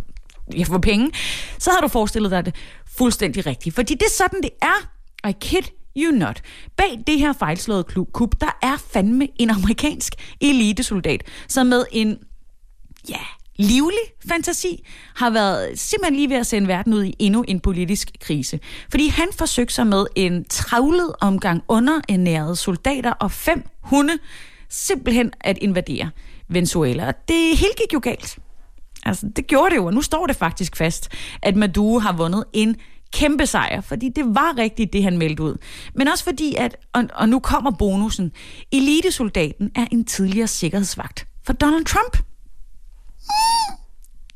ja, 0.58 0.64
for 0.64 0.78
penge, 0.78 1.12
så 1.60 1.72
har 1.72 1.82
du 1.82 1.88
forestillet 1.88 2.32
dig 2.32 2.46
det 2.46 2.56
fuldstændig 2.98 3.46
rigtigt. 3.46 3.76
Fordi 3.76 3.94
det 3.94 4.04
er 4.04 4.16
sådan, 4.18 4.42
det 4.42 4.52
er. 4.62 4.90
I 5.30 5.34
kid 5.42 5.64
you 5.98 6.12
not. 6.12 6.42
Bag 6.78 7.04
det 7.08 7.20
her 7.20 7.34
fejlslåede 7.34 7.84
klub, 7.84 8.42
der 8.42 8.58
er 8.62 8.78
fandme 8.94 9.28
en 9.40 9.50
amerikansk 9.50 10.14
elitesoldat, 10.42 11.24
som 11.48 11.68
med 11.68 11.86
en, 11.92 12.18
ja, 13.10 13.20
livlig 13.56 14.00
fantasi, 14.30 14.86
har 15.16 15.30
været 15.30 15.80
simpelthen 15.80 16.16
lige 16.16 16.30
ved 16.30 16.38
at 16.38 16.48
sende 16.48 16.68
verden 16.68 16.94
ud 16.94 17.04
i 17.04 17.16
endnu 17.20 17.46
en 17.48 17.60
politisk 17.60 18.12
krise. 18.22 18.60
Fordi 18.90 19.08
han 19.08 19.28
forsøgte 19.38 19.74
sig 19.74 19.88
med 19.88 20.06
en 20.16 20.46
travlet 20.50 21.12
omgang 21.22 21.64
underernærede 21.68 22.56
soldater 22.56 23.12
og 23.12 23.32
fem 23.32 23.64
hunde 23.82 24.14
simpelthen 24.70 25.32
at 25.42 25.58
invadere 25.58 26.10
Venezuela. 26.50 27.08
Og 27.08 27.14
det 27.28 27.58
hele 27.58 27.74
gik 27.78 27.94
jo 27.94 28.00
galt. 28.04 28.40
Altså, 29.06 29.30
det 29.36 29.48
gjorde 29.48 29.70
det 29.70 29.76
jo, 29.76 29.86
og 29.86 29.94
nu 29.94 30.02
står 30.02 30.28
det 30.28 30.36
faktisk 30.36 30.76
fast, 30.76 31.10
at 31.42 31.56
Maduro 31.56 32.00
har 32.00 32.14
vundet 32.14 32.44
en 32.54 32.76
kæmpe 33.14 33.46
sejr, 33.46 33.82
fordi 33.82 34.10
det 34.10 34.26
var 34.26 34.58
rigtigt, 34.58 34.94
det 34.94 35.04
han 35.04 35.18
meldte 35.18 35.44
ud. 35.44 35.58
Men 35.96 36.08
også 36.08 36.24
fordi, 36.24 36.56
at, 36.56 36.76
og, 36.94 37.04
og 37.14 37.30
nu 37.30 37.40
kommer 37.40 37.72
bonusen, 37.72 38.32
elitesoldaten 38.72 39.72
er 39.76 39.86
en 39.92 40.06
tidligere 40.06 40.48
sikkerhedsvagt 40.48 41.28
for 41.46 41.54
Donald 41.54 41.86
Trump. 41.86 42.18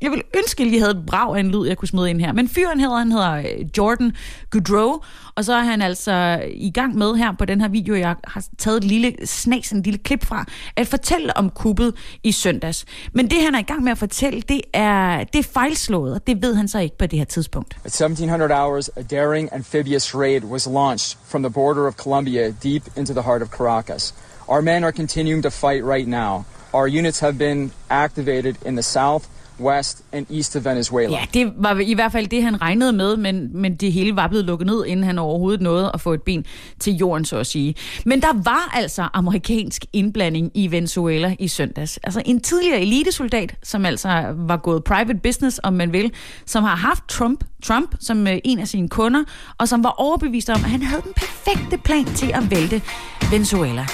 Jeg 0.04 0.12
vil 0.12 0.22
ønske, 0.36 0.64
at 0.64 0.72
jeg 0.72 0.80
havde 0.80 0.90
et 0.90 1.06
brag 1.06 1.36
af 1.36 1.40
en 1.40 1.50
lyd, 1.50 1.66
jeg 1.66 1.76
kunne 1.76 1.88
smide 1.88 2.10
ind 2.10 2.20
her. 2.20 2.32
Men 2.32 2.48
fyren 2.48 2.80
hedder, 2.80 2.96
han 2.96 3.12
hedder 3.12 3.32
øh, 3.32 3.44
Jordan 3.78 4.12
Goodrow, 4.50 5.00
og 5.34 5.44
så 5.44 5.54
er 5.54 5.62
han 5.62 5.82
altså 5.82 6.42
i 6.54 6.70
gang 6.70 6.96
med 6.96 7.14
her 7.14 7.32
på 7.38 7.44
den 7.44 7.60
her 7.60 7.68
video, 7.68 7.94
jeg 7.94 8.16
har 8.24 8.44
taget 8.58 8.76
et 8.76 8.84
lille 8.84 9.14
snas, 9.24 9.70
en 9.70 9.82
lille 9.82 9.98
klip 9.98 10.24
fra, 10.24 10.44
at 10.76 10.86
fortælle 10.86 11.36
om 11.36 11.50
kuppet 11.50 11.94
i 12.22 12.32
søndags. 12.32 12.84
Men 13.12 13.30
det, 13.30 13.42
han 13.42 13.54
er 13.54 13.58
i 13.58 13.62
gang 13.62 13.82
med 13.82 13.92
at 13.92 13.98
fortælle, 13.98 14.40
det 14.40 14.60
er, 14.72 15.24
det 15.24 15.38
er 15.38 15.48
fejlslået, 15.52 16.14
og 16.14 16.26
det 16.26 16.42
ved 16.42 16.54
han 16.54 16.68
så 16.68 16.78
ikke 16.78 16.98
på 16.98 17.06
det 17.06 17.18
her 17.18 17.26
tidspunkt. 17.26 17.76
At 17.84 18.00
1700 18.00 18.54
hours, 18.54 18.90
a 18.96 19.02
daring 19.02 19.48
amphibious 19.52 20.14
raid 20.14 20.44
was 20.44 20.66
launched 20.66 21.18
from 21.26 21.42
the 21.42 21.50
border 21.50 21.86
of 21.86 21.94
Colombia 21.94 22.54
deep 22.62 22.82
into 22.96 23.12
the 23.12 23.22
heart 23.22 23.42
of 23.42 23.48
Caracas. 23.48 24.14
Our 24.48 24.60
men 24.60 24.84
are 24.84 24.92
continuing 24.92 25.42
to 25.42 25.50
fight 25.50 25.84
right 25.84 26.08
now. 26.08 26.44
Our 26.74 26.98
units 26.98 27.20
have 27.20 27.38
been 27.38 27.70
activated 27.88 28.56
in 28.66 28.74
the 28.74 28.82
south, 28.82 29.28
west 29.60 30.02
and 30.12 30.26
east 30.30 30.56
of 30.56 30.64
Venezuela. 30.64 31.12
Ja, 31.12 31.24
det 31.34 31.52
var 31.56 31.78
i 31.80 31.94
hvert 31.94 32.12
fald 32.12 32.26
det, 32.26 32.42
han 32.42 32.62
regnede 32.62 32.92
med, 32.92 33.16
men, 33.16 33.50
men 33.52 33.74
det 33.74 33.92
hele 33.92 34.16
var 34.16 34.28
blevet 34.28 34.44
lukket 34.44 34.66
ned, 34.66 34.84
inden 34.86 35.04
han 35.04 35.18
overhovedet 35.18 35.60
nåede 35.60 35.90
at 35.94 36.00
få 36.00 36.12
et 36.12 36.22
ben 36.22 36.44
til 36.78 36.92
jorden, 36.92 37.24
så 37.24 37.36
at 37.36 37.46
sige. 37.46 37.74
Men 38.06 38.22
der 38.22 38.42
var 38.44 38.70
altså 38.74 39.08
amerikansk 39.12 39.84
indblanding 39.92 40.50
i 40.54 40.70
Venezuela 40.70 41.36
i 41.38 41.48
søndags. 41.48 41.98
Altså 42.02 42.22
en 42.24 42.40
tidligere 42.40 42.80
elitesoldat, 42.80 43.54
som 43.62 43.86
altså 43.86 44.24
var 44.36 44.56
gået 44.56 44.84
private 44.84 45.18
business, 45.22 45.60
om 45.62 45.72
man 45.72 45.92
vil, 45.92 46.12
som 46.46 46.64
har 46.64 46.76
haft 46.76 47.08
Trump, 47.08 47.44
Trump 47.64 47.94
som 48.00 48.26
øh, 48.26 48.38
en 48.44 48.58
af 48.58 48.68
sine 48.68 48.88
kunder, 48.88 49.24
og 49.58 49.68
som 49.68 49.84
var 49.84 49.94
overbevist 49.98 50.50
om, 50.50 50.56
at 50.64 50.70
han 50.70 50.82
havde 50.82 51.02
den 51.02 51.12
perfekte 51.12 51.78
plan 51.78 52.04
til 52.04 52.30
at 52.34 52.50
vælte 52.50 52.82
Venezuela. 53.30 53.86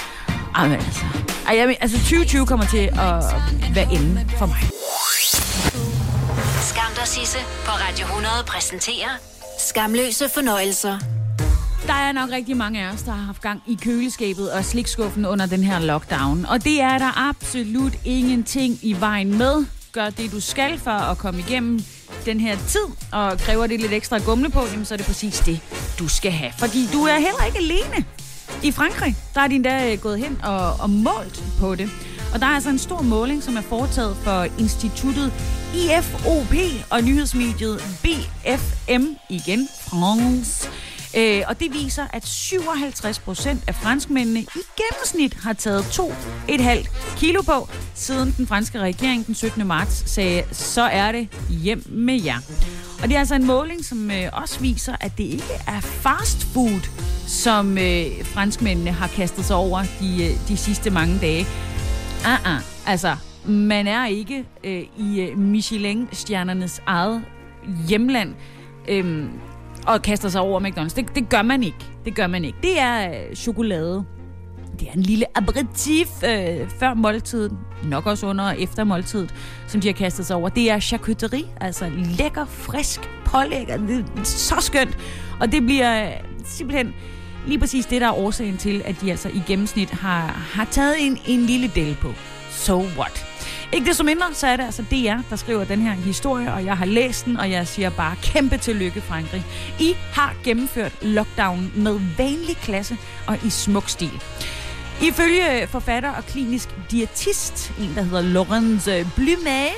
Jamen, 0.57 0.79
altså, 0.79 1.05
Ej, 1.47 1.57
jeg, 1.57 1.67
men, 1.67 1.75
altså 1.81 1.97
2020 1.97 2.45
kommer 2.45 2.65
til 2.65 2.77
at 2.77 3.23
være 3.75 3.93
enden 3.93 4.31
for 4.37 4.45
mig. 4.45 4.57
Skam 6.61 6.91
dig, 6.95 7.07
Sisse 7.07 7.37
på 7.65 7.71
Radio 7.71 8.05
100 8.05 8.33
præsenterer 8.47 9.09
Skamløse 9.69 10.29
fornøjelser. 10.33 10.99
Der 11.87 11.93
er 11.93 12.11
nok 12.11 12.29
rigtig 12.31 12.57
mange 12.57 12.87
af 12.87 12.93
os, 12.93 13.01
der 13.01 13.11
har 13.11 13.25
haft 13.25 13.41
gang 13.41 13.63
i 13.67 13.77
køleskabet 13.81 14.51
og 14.51 14.65
slikskuffen 14.65 15.25
under 15.25 15.45
den 15.45 15.63
her 15.63 15.79
lockdown. 15.79 16.45
Og 16.45 16.63
det 16.63 16.81
er 16.81 16.97
der 16.97 17.29
absolut 17.29 17.93
ingenting 18.05 18.79
i 18.81 18.95
vejen 18.99 19.37
med. 19.37 19.65
Gør 19.91 20.09
det, 20.09 20.31
du 20.31 20.39
skal 20.39 20.79
for 20.79 20.91
at 20.91 21.17
komme 21.17 21.39
igennem 21.39 21.79
den 22.25 22.39
her 22.39 22.57
tid, 22.67 22.85
og 23.11 23.37
kræver 23.37 23.67
det 23.67 23.79
lidt 23.79 23.93
ekstra 23.93 24.17
gumle 24.17 24.49
på, 24.49 24.59
jamen, 24.71 24.85
så 24.85 24.93
er 24.93 24.97
det 24.97 25.05
præcis 25.05 25.39
det, 25.39 25.59
du 25.99 26.07
skal 26.07 26.31
have. 26.31 26.51
Fordi 26.57 26.87
du 26.93 27.03
er 27.03 27.15
heller 27.15 27.45
ikke 27.45 27.57
alene. 27.57 28.05
I 28.63 28.71
Frankrig, 28.71 29.15
der 29.35 29.41
er 29.41 29.47
de 29.47 29.55
endda 29.55 29.91
øh, 29.91 29.99
gået 29.99 30.19
hen 30.19 30.39
og, 30.43 30.73
og 30.79 30.89
målt 30.89 31.43
på 31.59 31.75
det. 31.75 31.89
Og 32.33 32.39
der 32.39 32.45
er 32.45 32.51
altså 32.51 32.69
en 32.69 32.79
stor 32.79 33.01
måling, 33.01 33.43
som 33.43 33.57
er 33.57 33.61
foretaget 33.61 34.17
for 34.17 34.43
instituttet 34.59 35.33
IFOP 35.75 36.53
og 36.89 37.01
nyhedsmediet 37.03 37.79
BFM 38.03 39.03
igen, 39.29 39.67
France. 39.81 40.69
Øh, 41.17 41.43
og 41.47 41.59
det 41.59 41.73
viser, 41.73 42.07
at 42.13 42.27
57 42.27 43.19
procent 43.19 43.63
af 43.67 43.75
franskmændene 43.75 44.39
i 44.39 44.59
gennemsnit 44.77 45.33
har 45.33 45.53
taget 45.53 45.81
2,5 45.81 47.17
kilo 47.17 47.41
på, 47.41 47.69
siden 47.95 48.33
den 48.37 48.47
franske 48.47 48.79
regering 48.79 49.27
den 49.27 49.35
17. 49.35 49.67
marts 49.67 50.09
sagde, 50.09 50.43
så 50.51 50.81
er 50.81 51.11
det 51.11 51.27
hjem 51.49 51.83
med 51.89 52.21
jer. 52.23 52.37
Og 53.01 53.07
det 53.07 53.15
er 53.15 53.19
altså 53.19 53.35
en 53.35 53.45
måling, 53.45 53.85
som 53.85 54.11
øh, 54.11 54.29
også 54.33 54.59
viser, 54.59 54.95
at 54.99 55.11
det 55.17 55.23
ikke 55.23 55.53
er 55.67 55.79
fast 55.79 56.43
food, 56.43 56.89
som 57.27 57.77
øh, 57.77 58.25
franskmændene 58.25 58.91
har 58.91 59.07
kastet 59.07 59.45
sig 59.45 59.55
over 59.55 59.83
de, 59.99 60.23
øh, 60.23 60.47
de 60.47 60.57
sidste 60.57 60.89
mange 60.89 61.19
dage. 61.19 61.45
Uh-uh. 62.23 62.61
Altså, 62.85 63.15
man 63.45 63.87
er 63.87 64.05
ikke 64.05 64.45
øh, 64.63 64.83
i 64.97 65.21
øh, 65.21 65.37
Michelin-stjernernes 65.37 66.81
eget 66.85 67.23
hjemland 67.87 68.33
øh, 68.87 69.25
og 69.87 70.01
kaster 70.01 70.29
sig 70.29 70.41
over 70.41 70.59
McDonald's. 70.59 70.95
Det, 70.95 71.15
det 71.15 71.29
gør 71.29 71.41
man 71.41 71.63
ikke. 71.63 71.77
Det 72.05 72.15
gør 72.15 72.27
man 72.27 72.45
ikke. 72.45 72.57
Det 72.61 72.79
er 72.79 73.09
øh, 73.09 73.35
chokolade. 73.35 74.05
Det 74.79 74.87
er 74.87 74.93
en 74.93 75.01
lille 75.01 75.25
aperitif 75.37 76.07
øh, 76.23 76.69
før 76.79 76.93
måltiden, 76.93 77.57
nok 77.83 78.05
også 78.05 78.27
under 78.27 78.45
og 78.45 78.61
efter 78.61 78.83
måltidet, 78.83 79.33
som 79.67 79.81
de 79.81 79.87
har 79.87 79.93
kastet 79.93 80.25
sig 80.25 80.35
over. 80.35 80.49
Det 80.49 80.71
er 80.71 80.79
charcuterie, 80.79 81.43
altså 81.61 81.91
lækker, 82.17 82.45
frisk 82.45 83.01
pålæg. 83.25 83.67
Det 83.67 84.05
er 84.17 84.23
så 84.23 84.55
skønt. 84.59 84.97
Og 85.39 85.51
det 85.51 85.63
bliver 85.63 86.05
øh, 86.05 86.11
simpelthen 86.45 86.93
lige 87.47 87.59
præcis 87.59 87.85
det, 87.85 88.01
der 88.01 88.07
er 88.07 88.17
årsagen 88.17 88.57
til, 88.57 88.81
at 88.85 89.01
de 89.01 89.11
altså 89.11 89.29
i 89.29 89.41
gennemsnit 89.47 89.89
har, 89.89 90.27
har 90.53 90.65
taget 90.65 90.95
en, 90.99 91.17
en 91.27 91.39
lille 91.39 91.71
del 91.75 91.97
på. 92.01 92.13
So 92.49 92.77
what? 92.77 93.30
Ikke 93.73 93.87
desto 93.89 94.03
mindre, 94.03 94.25
så 94.33 94.47
er 94.47 94.55
det 94.55 94.63
altså 94.63 94.83
DR, 94.91 95.29
der 95.29 95.35
skriver 95.35 95.63
den 95.63 95.81
her 95.81 95.91
historie, 95.91 96.53
og 96.53 96.65
jeg 96.65 96.77
har 96.77 96.85
læst 96.85 97.25
den, 97.25 97.37
og 97.37 97.51
jeg 97.51 97.67
siger 97.67 97.89
bare 97.89 98.15
kæmpe 98.23 98.57
tillykke, 98.57 99.01
Frankrig. 99.01 99.45
I 99.79 99.95
har 100.13 100.35
gennemført 100.43 100.91
lockdown 101.01 101.71
med 101.75 101.99
vanlig 102.17 102.57
klasse 102.57 102.97
og 103.27 103.37
i 103.45 103.49
smuk 103.49 103.89
stil. 103.89 104.11
Ifølge 105.01 105.67
forfatter 105.67 106.11
og 106.11 106.25
klinisk 106.25 106.69
diætist, 106.91 107.71
en 107.79 107.95
der 107.95 108.01
hedder 108.01 108.21
Laurence 108.21 109.07
Blumet, 109.15 109.71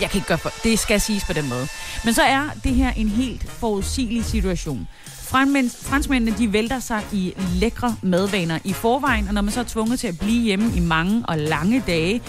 Jeg 0.00 0.10
kan 0.10 0.18
ikke 0.18 0.28
gøre 0.28 0.38
for, 0.38 0.50
det 0.64 0.78
skal 0.78 1.00
siges 1.00 1.24
på 1.24 1.32
den 1.32 1.48
måde. 1.48 1.68
Men 2.04 2.14
så 2.14 2.22
er 2.22 2.50
det 2.64 2.74
her 2.74 2.90
en 2.90 3.08
helt 3.08 3.50
forudsigelig 3.50 4.24
situation. 4.24 4.88
Franmænd- 5.34 5.70
Franskmændene 5.82 6.38
de 6.38 6.52
vælter 6.52 6.80
sig 6.80 7.02
i 7.12 7.34
lækre 7.54 7.96
madvaner 8.02 8.58
i 8.64 8.72
forvejen, 8.72 9.28
og 9.28 9.34
når 9.34 9.42
man 9.42 9.52
så 9.52 9.60
er 9.60 9.64
tvunget 9.64 10.00
til 10.00 10.06
at 10.06 10.18
blive 10.18 10.42
hjemme 10.42 10.76
i 10.76 10.80
mange 10.80 11.22
og 11.28 11.38
lange 11.38 11.82
dage, 11.86 12.22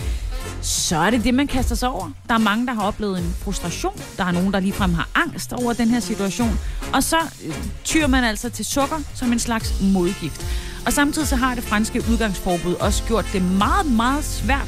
så 0.61 0.97
er 0.97 1.09
det 1.09 1.23
det, 1.23 1.33
man 1.33 1.47
kaster 1.47 1.75
sig 1.75 1.89
over. 1.89 2.11
Der 2.27 2.33
er 2.33 2.37
mange, 2.37 2.67
der 2.67 2.73
har 2.73 2.81
oplevet 2.81 3.17
en 3.17 3.35
frustration. 3.39 3.93
Der 4.17 4.25
er 4.25 4.31
nogen, 4.31 4.53
der 4.53 4.59
ligefrem 4.59 4.93
har 4.93 5.09
angst 5.15 5.53
over 5.53 5.73
den 5.73 5.87
her 5.87 5.99
situation. 5.99 6.59
Og 6.93 7.03
så 7.03 7.17
øh, 7.45 7.53
tyr 7.83 8.07
man 8.07 8.23
altså 8.23 8.49
til 8.49 8.65
sukker 8.65 8.97
som 9.13 9.31
en 9.31 9.39
slags 9.39 9.73
modgift. 9.81 10.45
Og 10.85 10.93
samtidig 10.93 11.27
så 11.27 11.35
har 11.35 11.55
det 11.55 11.63
franske 11.63 12.03
udgangsforbud 12.11 12.73
også 12.73 13.03
gjort 13.07 13.25
det 13.33 13.41
meget, 13.41 13.85
meget 13.85 14.23
svært 14.23 14.67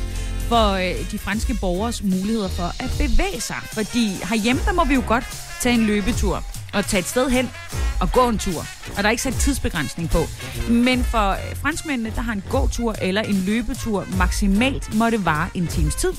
for 0.49 0.71
øh, 0.71 1.11
de 1.11 1.19
franske 1.19 1.57
borgers 1.61 2.03
muligheder 2.03 2.49
for 2.49 2.83
at 2.83 2.91
bevæge 2.97 3.41
sig. 3.41 3.57
Fordi 3.73 4.07
herhjemme, 4.29 4.61
der 4.65 4.73
må 4.73 4.85
vi 4.85 4.93
jo 4.93 5.03
godt 5.07 5.23
tage 5.61 5.75
en 5.75 5.85
løbetur 5.85 6.43
at 6.77 6.85
tage 6.85 6.99
et 6.99 7.07
sted 7.07 7.29
hen 7.29 7.49
og 8.01 8.11
gå 8.11 8.29
en 8.29 8.37
tur. 8.37 8.65
Og 8.97 8.97
der 8.97 9.03
er 9.03 9.09
ikke 9.09 9.23
sat 9.23 9.33
tidsbegrænsning 9.33 10.09
på. 10.09 10.23
Men 10.69 11.03
for 11.03 11.31
øh, 11.31 11.55
franskmændene, 11.61 12.11
der 12.15 12.21
har 12.21 12.33
en 12.33 12.43
gåtur 12.49 12.95
eller 13.01 13.21
en 13.21 13.43
løbetur 13.45 14.05
maksimalt 14.17 14.95
må 14.95 15.09
det 15.09 15.25
vare 15.25 15.49
en 15.53 15.67
times 15.67 15.95
tid. 15.95 16.13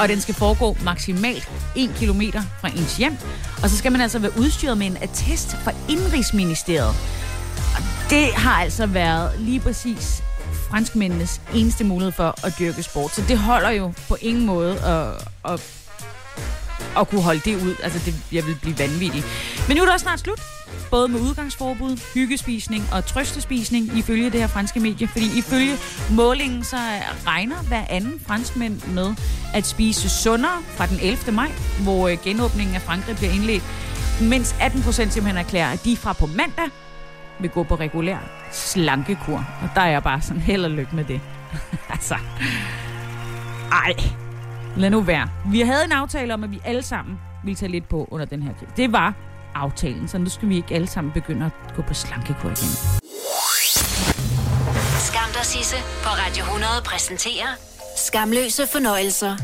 Og 0.00 0.08
den 0.08 0.20
skal 0.20 0.34
foregå 0.34 0.76
maksimalt 0.84 1.50
1 1.76 1.94
km 1.98 2.22
fra 2.60 2.68
ens 2.68 2.96
hjem. 2.96 3.16
Og 3.62 3.70
så 3.70 3.76
skal 3.76 3.92
man 3.92 4.00
altså 4.00 4.18
være 4.18 4.38
udstyret 4.38 4.78
med 4.78 4.86
en 4.86 4.96
attest 5.00 5.56
fra 5.64 5.72
Indrigsministeriet. 5.88 6.94
Og 7.76 7.82
det 8.10 8.34
har 8.34 8.62
altså 8.62 8.86
været 8.86 9.30
lige 9.38 9.60
præcis 9.60 10.22
franskmændenes 10.70 11.40
eneste 11.54 11.84
mulighed 11.84 12.12
for 12.12 12.46
at 12.46 12.54
dyrke 12.58 12.82
sport. 12.82 13.14
Så 13.14 13.22
det 13.28 13.38
holder 13.38 13.70
jo 13.70 13.92
på 14.08 14.16
ingen 14.20 14.46
måde 14.46 14.80
at, 14.80 15.28
at, 15.52 15.60
at 16.98 17.08
kunne 17.08 17.22
holde 17.22 17.40
det 17.44 17.62
ud. 17.62 17.74
Altså, 17.82 17.98
det, 18.04 18.14
jeg 18.32 18.46
vil 18.46 18.56
blive 18.62 18.78
vanvittig. 18.78 19.24
Men 19.68 19.76
nu 19.76 19.82
er 19.82 19.86
det 19.86 19.92
også 19.92 20.04
snart 20.04 20.20
slut. 20.20 20.40
Både 20.90 21.08
med 21.08 21.20
udgangsforbud, 21.20 22.14
hyggespisning 22.14 22.84
og 22.92 23.06
trøstespisning 23.06 23.98
ifølge 23.98 24.30
det 24.30 24.40
her 24.40 24.46
franske 24.46 24.80
medie. 24.80 25.08
Fordi 25.08 25.38
ifølge 25.38 25.74
målingen 26.10 26.64
så 26.64 26.76
regner 27.26 27.56
hver 27.68 27.84
anden 27.90 28.20
franskmænd 28.26 28.80
med 28.94 29.14
at 29.54 29.66
spise 29.66 30.08
sundere 30.08 30.58
fra 30.66 30.86
den 30.86 30.98
11. 31.02 31.32
maj, 31.32 31.50
hvor 31.82 32.08
øh, 32.08 32.18
genåbningen 32.24 32.74
af 32.74 32.82
Frankrig 32.82 33.16
bliver 33.16 33.32
indledt. 33.32 33.62
Mens 34.22 34.56
18 34.60 34.82
procent 34.82 35.12
simpelthen 35.12 35.44
erklærer, 35.44 35.72
at 35.72 35.84
de 35.84 35.96
fra 35.96 36.12
på 36.12 36.26
mandag 36.26 36.68
vil 37.40 37.50
gå 37.50 37.62
på 37.62 37.74
regulær 37.74 38.18
slankekur. 38.52 39.44
Og 39.62 39.68
der 39.74 39.80
er 39.80 39.90
jeg 39.90 40.02
bare 40.02 40.20
sådan 40.20 40.42
held 40.42 40.64
og 40.64 40.70
lykke 40.70 40.96
med 40.96 41.04
det. 41.04 41.20
altså, 41.94 42.14
ej, 43.72 43.94
lad 44.76 44.90
nu 44.90 45.00
være. 45.00 45.28
Vi 45.46 45.60
havde 45.60 45.84
en 45.84 45.92
aftale 45.92 46.34
om, 46.34 46.44
at 46.44 46.50
vi 46.50 46.60
alle 46.64 46.82
sammen 46.82 47.18
ville 47.44 47.56
tage 47.56 47.72
lidt 47.72 47.88
på 47.88 48.08
under 48.10 48.26
den 48.26 48.42
her 48.42 48.52
krig. 48.58 48.68
Det 48.76 48.92
var 48.92 49.14
aftalen, 49.54 50.08
så 50.08 50.18
nu 50.18 50.28
skal 50.28 50.48
vi 50.48 50.56
ikke 50.56 50.74
alle 50.74 50.86
sammen 50.86 51.12
begynde 51.12 51.46
at 51.46 51.76
gå 51.76 51.82
på 51.82 51.94
slankekur 51.94 52.48
igen. 52.48 52.68
Skam 54.98 55.30
dig, 55.34 55.44
Sisse 55.44 55.76
på 56.02 56.08
Radio 56.08 56.42
100 56.42 56.72
præsenterer 56.84 57.48
Skamløse 57.96 58.66
fornøjelser. 58.72 59.36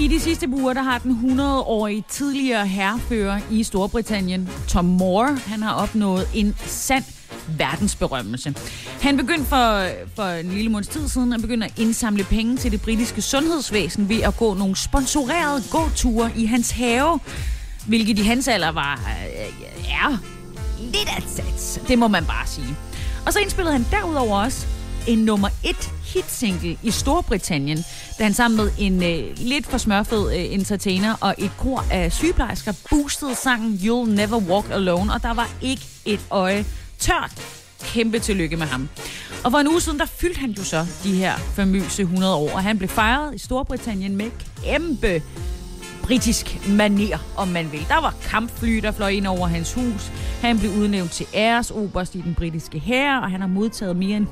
I 0.00 0.08
de 0.08 0.20
sidste 0.20 0.48
uger, 0.48 0.72
der 0.72 0.82
har 0.82 0.98
den 0.98 1.40
100-årige 1.40 2.04
tidligere 2.08 2.66
herrefører 2.66 3.40
i 3.50 3.64
Storbritannien, 3.64 4.50
Tom 4.68 4.84
Moore, 4.84 5.38
han 5.46 5.62
har 5.62 5.74
opnået 5.74 6.28
en 6.34 6.56
sand 6.66 7.04
verdensberømmelse. 7.48 8.54
Han 9.00 9.16
begyndte 9.16 9.44
for, 9.44 9.88
for 10.16 10.22
en 10.22 10.48
lille 10.48 10.70
måneds 10.70 10.88
tid 10.88 11.08
siden 11.08 11.32
at 11.32 11.40
begynde 11.40 11.66
at 11.66 11.78
indsamle 11.78 12.24
penge 12.24 12.56
til 12.56 12.72
det 12.72 12.82
britiske 12.82 13.22
sundhedsvæsen 13.22 14.08
ved 14.08 14.22
at 14.22 14.36
gå 14.36 14.54
nogle 14.54 14.76
sponsorerede 14.76 15.62
gåture 15.70 16.30
i 16.36 16.46
hans 16.46 16.70
have, 16.70 17.20
hvilket 17.86 18.18
i 18.18 18.22
hans 18.22 18.48
alder 18.48 18.72
var 18.72 18.94
øh, 18.94 19.64
ja, 19.88 20.16
lidt 20.80 21.08
af 21.16 21.22
sats. 21.26 21.80
Det 21.88 21.98
må 21.98 22.08
man 22.08 22.24
bare 22.24 22.46
sige. 22.46 22.76
Og 23.26 23.32
så 23.32 23.38
indspillede 23.38 23.72
han 23.72 23.86
derudover 23.90 24.42
også 24.42 24.66
en 25.06 25.18
nummer 25.18 25.48
et 25.64 25.90
hitsingle 26.04 26.78
i 26.82 26.90
Storbritannien, 26.90 27.84
da 28.18 28.22
han 28.22 28.34
sammen 28.34 28.56
med 28.56 28.70
en 28.78 29.02
øh, 29.02 29.36
lidt 29.36 29.66
for 29.66 29.78
smørfed 29.78 30.36
øh, 30.36 30.54
entertainer 30.54 31.14
og 31.20 31.34
et 31.38 31.50
kor 31.58 31.84
af 31.90 32.12
sygeplejersker 32.12 32.72
boostede 32.90 33.34
sangen 33.34 33.74
You'll 33.74 34.10
Never 34.10 34.38
Walk 34.38 34.70
Alone, 34.70 35.12
og 35.12 35.22
der 35.22 35.34
var 35.34 35.50
ikke 35.62 35.82
et 36.04 36.20
øje 36.30 36.64
tørt. 36.98 37.32
Kæmpe 37.80 38.18
tillykke 38.18 38.56
med 38.56 38.66
ham. 38.66 38.88
Og 39.44 39.50
for 39.50 39.58
en 39.58 39.68
uge 39.68 39.80
siden, 39.80 39.98
der 39.98 40.06
fyldte 40.06 40.40
han 40.40 40.50
jo 40.50 40.64
så 40.64 40.86
de 41.04 41.14
her 41.14 41.36
famøse 41.36 42.02
100 42.02 42.34
år, 42.34 42.50
og 42.50 42.62
han 42.62 42.78
blev 42.78 42.88
fejret 42.88 43.34
i 43.34 43.38
Storbritannien 43.38 44.16
med 44.16 44.30
kæmpe 44.64 45.22
britisk 46.02 46.68
maner, 46.68 47.18
om 47.36 47.48
man 47.48 47.72
vil. 47.72 47.86
Der 47.88 48.00
var 48.00 48.14
kampfly, 48.22 48.78
der 48.82 48.92
fløj 48.92 49.08
ind 49.08 49.26
over 49.26 49.46
hans 49.46 49.74
hus. 49.74 50.12
Han 50.40 50.58
blev 50.58 50.70
udnævnt 50.70 51.10
til 51.10 51.26
æresoberst 51.34 52.14
i 52.14 52.20
den 52.20 52.34
britiske 52.34 52.78
hær, 52.78 53.16
og 53.16 53.30
han 53.30 53.40
har 53.40 53.48
modtaget 53.48 53.96
mere 53.96 54.16
end 54.16 54.26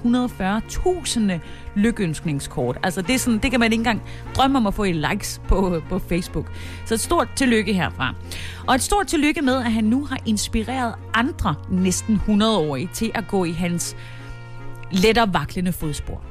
140.000 1.34 1.40
lykønskningskort. 1.74 2.78
Altså 2.82 3.02
det, 3.02 3.14
er 3.14 3.18
sådan, 3.18 3.38
det 3.38 3.50
kan 3.50 3.60
man 3.60 3.72
ikke 3.72 3.80
engang 3.80 4.02
drømme 4.36 4.58
om 4.58 4.66
at 4.66 4.74
få 4.74 4.84
i 4.84 4.92
likes 4.92 5.40
på, 5.48 5.82
på 5.88 5.98
Facebook. 5.98 6.52
Så 6.86 6.94
et 6.94 7.00
stort 7.00 7.28
tillykke 7.36 7.72
herfra. 7.72 8.14
Og 8.66 8.74
et 8.74 8.82
stort 8.82 9.06
tillykke 9.06 9.42
med, 9.42 9.56
at 9.56 9.72
han 9.72 9.84
nu 9.84 10.04
har 10.04 10.18
inspireret 10.26 10.94
andre 11.14 11.54
næsten 11.70 12.20
100-årige 12.28 12.88
til 12.92 13.10
at 13.14 13.28
gå 13.28 13.44
i 13.44 13.52
hans 13.52 13.96
lettere 14.90 15.34
vaklende 15.34 15.72
fodspor. 15.72 16.29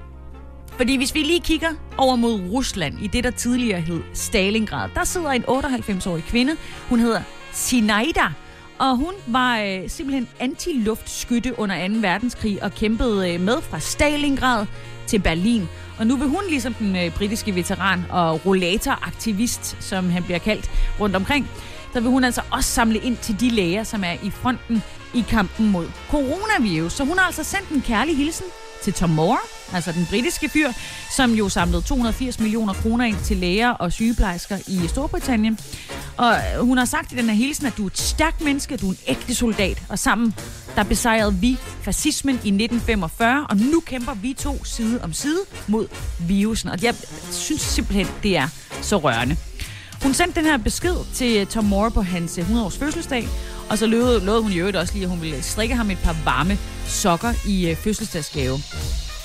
Fordi 0.80 0.98
hvis 0.98 1.14
vi 1.14 1.20
lige 1.20 1.40
kigger 1.40 1.70
over 1.98 2.16
mod 2.16 2.42
Rusland, 2.52 3.00
i 3.02 3.08
det 3.08 3.24
der 3.24 3.32
tidligere 3.32 3.82
hed 3.82 4.02
Stalingrad, 4.14 4.90
der 4.96 5.04
sidder 5.04 5.30
en 5.30 5.44
98-årig 5.44 6.24
kvinde. 6.24 6.56
Hun 6.90 7.00
hedder 7.00 7.22
Sinaida, 7.54 8.34
og 8.78 8.96
hun 8.98 9.14
var 9.28 9.60
øh, 9.60 9.90
simpelthen 9.90 10.28
antiluftskytte 10.40 11.60
under 11.60 11.88
2. 11.88 11.94
verdenskrig 12.02 12.64
og 12.64 12.72
kæmpede 12.72 13.34
øh, 13.34 13.42
med 13.42 13.62
fra 13.62 13.80
Stalingrad 13.80 14.66
til 15.08 15.20
Berlin. 15.20 15.68
Og 15.98 16.08
nu 16.08 16.16
vil 16.16 16.28
hun, 16.28 16.44
ligesom 16.50 16.74
den 16.74 16.96
øh, 16.96 17.16
britiske 17.16 17.56
veteran 17.56 18.06
og 18.10 18.46
rollatoraktivist, 18.46 19.78
som 19.80 20.10
han 20.10 20.24
bliver 20.24 20.40
kaldt 20.40 20.72
rundt 21.00 21.16
omkring, 21.16 21.50
så 21.94 22.00
vil 22.00 22.10
hun 22.10 22.24
altså 22.24 22.42
også 22.52 22.70
samle 22.70 23.00
ind 23.00 23.18
til 23.18 23.40
de 23.40 23.50
læger, 23.50 23.84
som 23.84 24.04
er 24.04 24.14
i 24.24 24.30
fronten 24.30 24.84
i 25.14 25.26
kampen 25.30 25.72
mod 25.72 25.88
coronavirus. 26.10 26.94
Så 26.94 27.04
hun 27.04 27.18
har 27.18 27.26
altså 27.26 27.44
sendt 27.44 27.70
en 27.70 27.82
kærlig 27.82 28.18
hilsen 28.18 28.46
til 28.84 28.94
Tom 28.94 29.10
Moore, 29.10 29.59
altså 29.74 29.92
den 29.92 30.08
britiske 30.10 30.50
fyr, 30.50 30.72
som 31.16 31.32
jo 31.32 31.50
samlede 31.50 31.82
280 31.82 32.40
millioner 32.40 32.74
kroner 32.74 33.06
ind 33.06 33.18
til 33.24 33.38
læger 33.38 33.70
og 33.70 33.92
sygeplejersker 33.92 34.58
i 34.68 34.88
Storbritannien. 34.88 35.60
Og 36.18 36.36
øh, 36.36 36.66
hun 36.66 36.78
har 36.78 36.86
sagt 36.86 37.12
i 37.12 37.16
den 37.16 37.26
her 37.26 37.34
hilsen, 37.34 37.66
at 37.66 37.78
du 37.78 37.84
er 37.84 37.88
et 37.88 37.98
stærkt 37.98 38.42
menneske, 38.42 38.78
du 38.78 38.88
er 38.88 38.92
en 38.92 38.98
ægte 39.08 39.36
soldat, 39.36 39.84
og 39.90 40.00
sammen 40.00 40.36
der 40.76 40.84
besejrede 40.84 41.36
vi 41.36 41.58
fascismen 41.82 42.36
i 42.36 42.50
1945, 42.50 43.46
og 43.50 43.58
nu 43.58 43.80
kæmper 43.80 44.14
vi 44.14 44.34
to 44.34 44.64
side 44.64 45.00
om 45.04 45.14
side 45.14 45.40
mod 45.68 45.88
virusen. 46.20 46.70
Og 46.70 46.84
jeg 46.84 46.96
synes 47.32 47.62
simpelthen, 47.62 48.08
det 48.24 48.38
er 48.38 48.48
så 48.82 48.98
rørende. 48.98 49.38
Hun 50.04 50.14
sendte 50.14 50.40
den 50.40 50.50
her 50.50 50.58
besked 50.58 50.96
til 51.14 51.48
Tom 51.48 51.66
Moore 51.66 51.92
på 51.92 52.02
hans 52.02 52.38
100-års 52.38 52.78
fødselsdag, 52.78 53.28
og 53.70 53.78
så 53.78 53.88
lovede, 53.88 54.26
lovede 54.26 54.44
hun 54.44 54.52
i 54.52 54.58
øvrigt 54.58 54.78
også 54.78 54.94
lige, 54.94 55.04
at 55.04 55.10
hun 55.10 55.22
ville 55.22 55.44
strikke 55.44 55.76
ham 55.76 55.92
et 55.92 55.98
par 56.04 56.16
varme 56.26 56.58
sokker 56.86 57.34
i 57.48 57.70
øh, 57.70 57.78
fødselsdagsgave. 57.78 58.60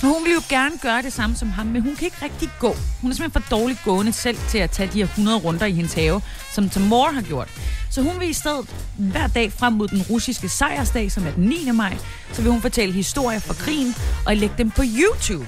Og 0.02 0.08
hun 0.08 0.24
vil 0.24 0.32
jo 0.32 0.42
gerne 0.48 0.78
gøre 0.82 1.02
det 1.02 1.12
samme 1.12 1.36
som 1.36 1.50
ham, 1.50 1.66
men 1.66 1.82
hun 1.82 1.96
kan 1.96 2.04
ikke 2.04 2.16
rigtig 2.22 2.50
gå. 2.60 2.76
Hun 3.00 3.10
er 3.10 3.14
simpelthen 3.14 3.42
for 3.42 3.56
dårligt 3.56 3.84
gående 3.84 4.12
selv 4.12 4.36
til 4.48 4.58
at 4.58 4.70
tage 4.70 4.90
de 4.92 4.98
her 4.98 5.04
100 5.04 5.38
runder 5.38 5.66
i 5.66 5.72
hendes 5.72 5.94
have, 5.94 6.22
som 6.52 6.70
Tom 6.70 6.82
har 6.92 7.22
gjort. 7.22 7.48
Så 7.90 8.02
hun 8.02 8.20
vil 8.20 8.30
i 8.30 8.32
stedet 8.32 8.74
hver 8.98 9.26
dag 9.26 9.52
frem 9.52 9.72
mod 9.72 9.88
den 9.88 10.02
russiske 10.02 10.48
sejrsdag, 10.48 11.12
som 11.12 11.26
er 11.26 11.30
den 11.30 11.44
9. 11.44 11.70
maj, 11.74 11.96
så 12.32 12.42
vil 12.42 12.50
hun 12.50 12.60
fortælle 12.60 12.94
historier 12.94 13.38
fra 13.38 13.54
krigen 13.54 13.94
og 14.26 14.36
lægge 14.36 14.54
dem 14.58 14.70
på 14.70 14.82
YouTube. 14.84 15.46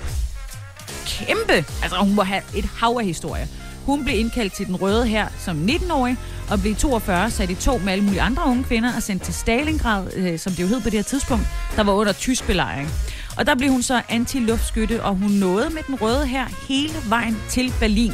Kæmpe! 1.06 1.52
Altså, 1.82 1.96
hun 2.00 2.14
må 2.14 2.22
have 2.22 2.42
et 2.56 2.64
hav 2.64 2.96
af 3.00 3.04
historier. 3.04 3.46
Hun 3.86 4.04
blev 4.04 4.18
indkaldt 4.18 4.52
til 4.52 4.66
den 4.66 4.76
røde 4.76 5.06
her 5.06 5.28
som 5.38 5.68
19-årig, 5.70 6.16
og 6.50 6.60
blev 6.60 6.76
42 6.76 7.30
sat 7.30 7.50
i 7.50 7.54
to 7.54 7.78
med 7.78 7.92
alle 7.92 8.04
mulige 8.04 8.20
andre 8.20 8.42
unge 8.46 8.64
kvinder 8.64 8.96
og 8.96 9.02
sendt 9.02 9.22
til 9.22 9.34
Stalingrad, 9.34 10.12
øh, 10.16 10.38
som 10.38 10.52
det 10.52 10.62
jo 10.62 10.66
hed 10.68 10.80
på 10.80 10.90
det 10.90 10.98
her 10.98 11.02
tidspunkt, 11.02 11.46
der 11.76 11.82
var 11.82 11.92
under 11.92 12.12
tysk 12.12 12.46
belejring. 12.46 12.90
Og 13.38 13.46
der 13.46 13.54
blev 13.54 13.70
hun 13.70 13.82
så 13.82 14.02
anti-luftskytte, 14.08 15.02
og 15.02 15.14
hun 15.14 15.30
nåede 15.30 15.70
med 15.70 15.82
den 15.86 15.94
røde 15.94 16.26
her 16.26 16.46
hele 16.68 16.94
vejen 17.08 17.36
til 17.48 17.72
Berlin. 17.80 18.12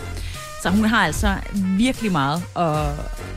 Så 0.62 0.70
hun 0.70 0.84
har 0.84 1.06
altså 1.06 1.34
virkelig 1.78 2.12
meget 2.12 2.42
at, 2.56 2.86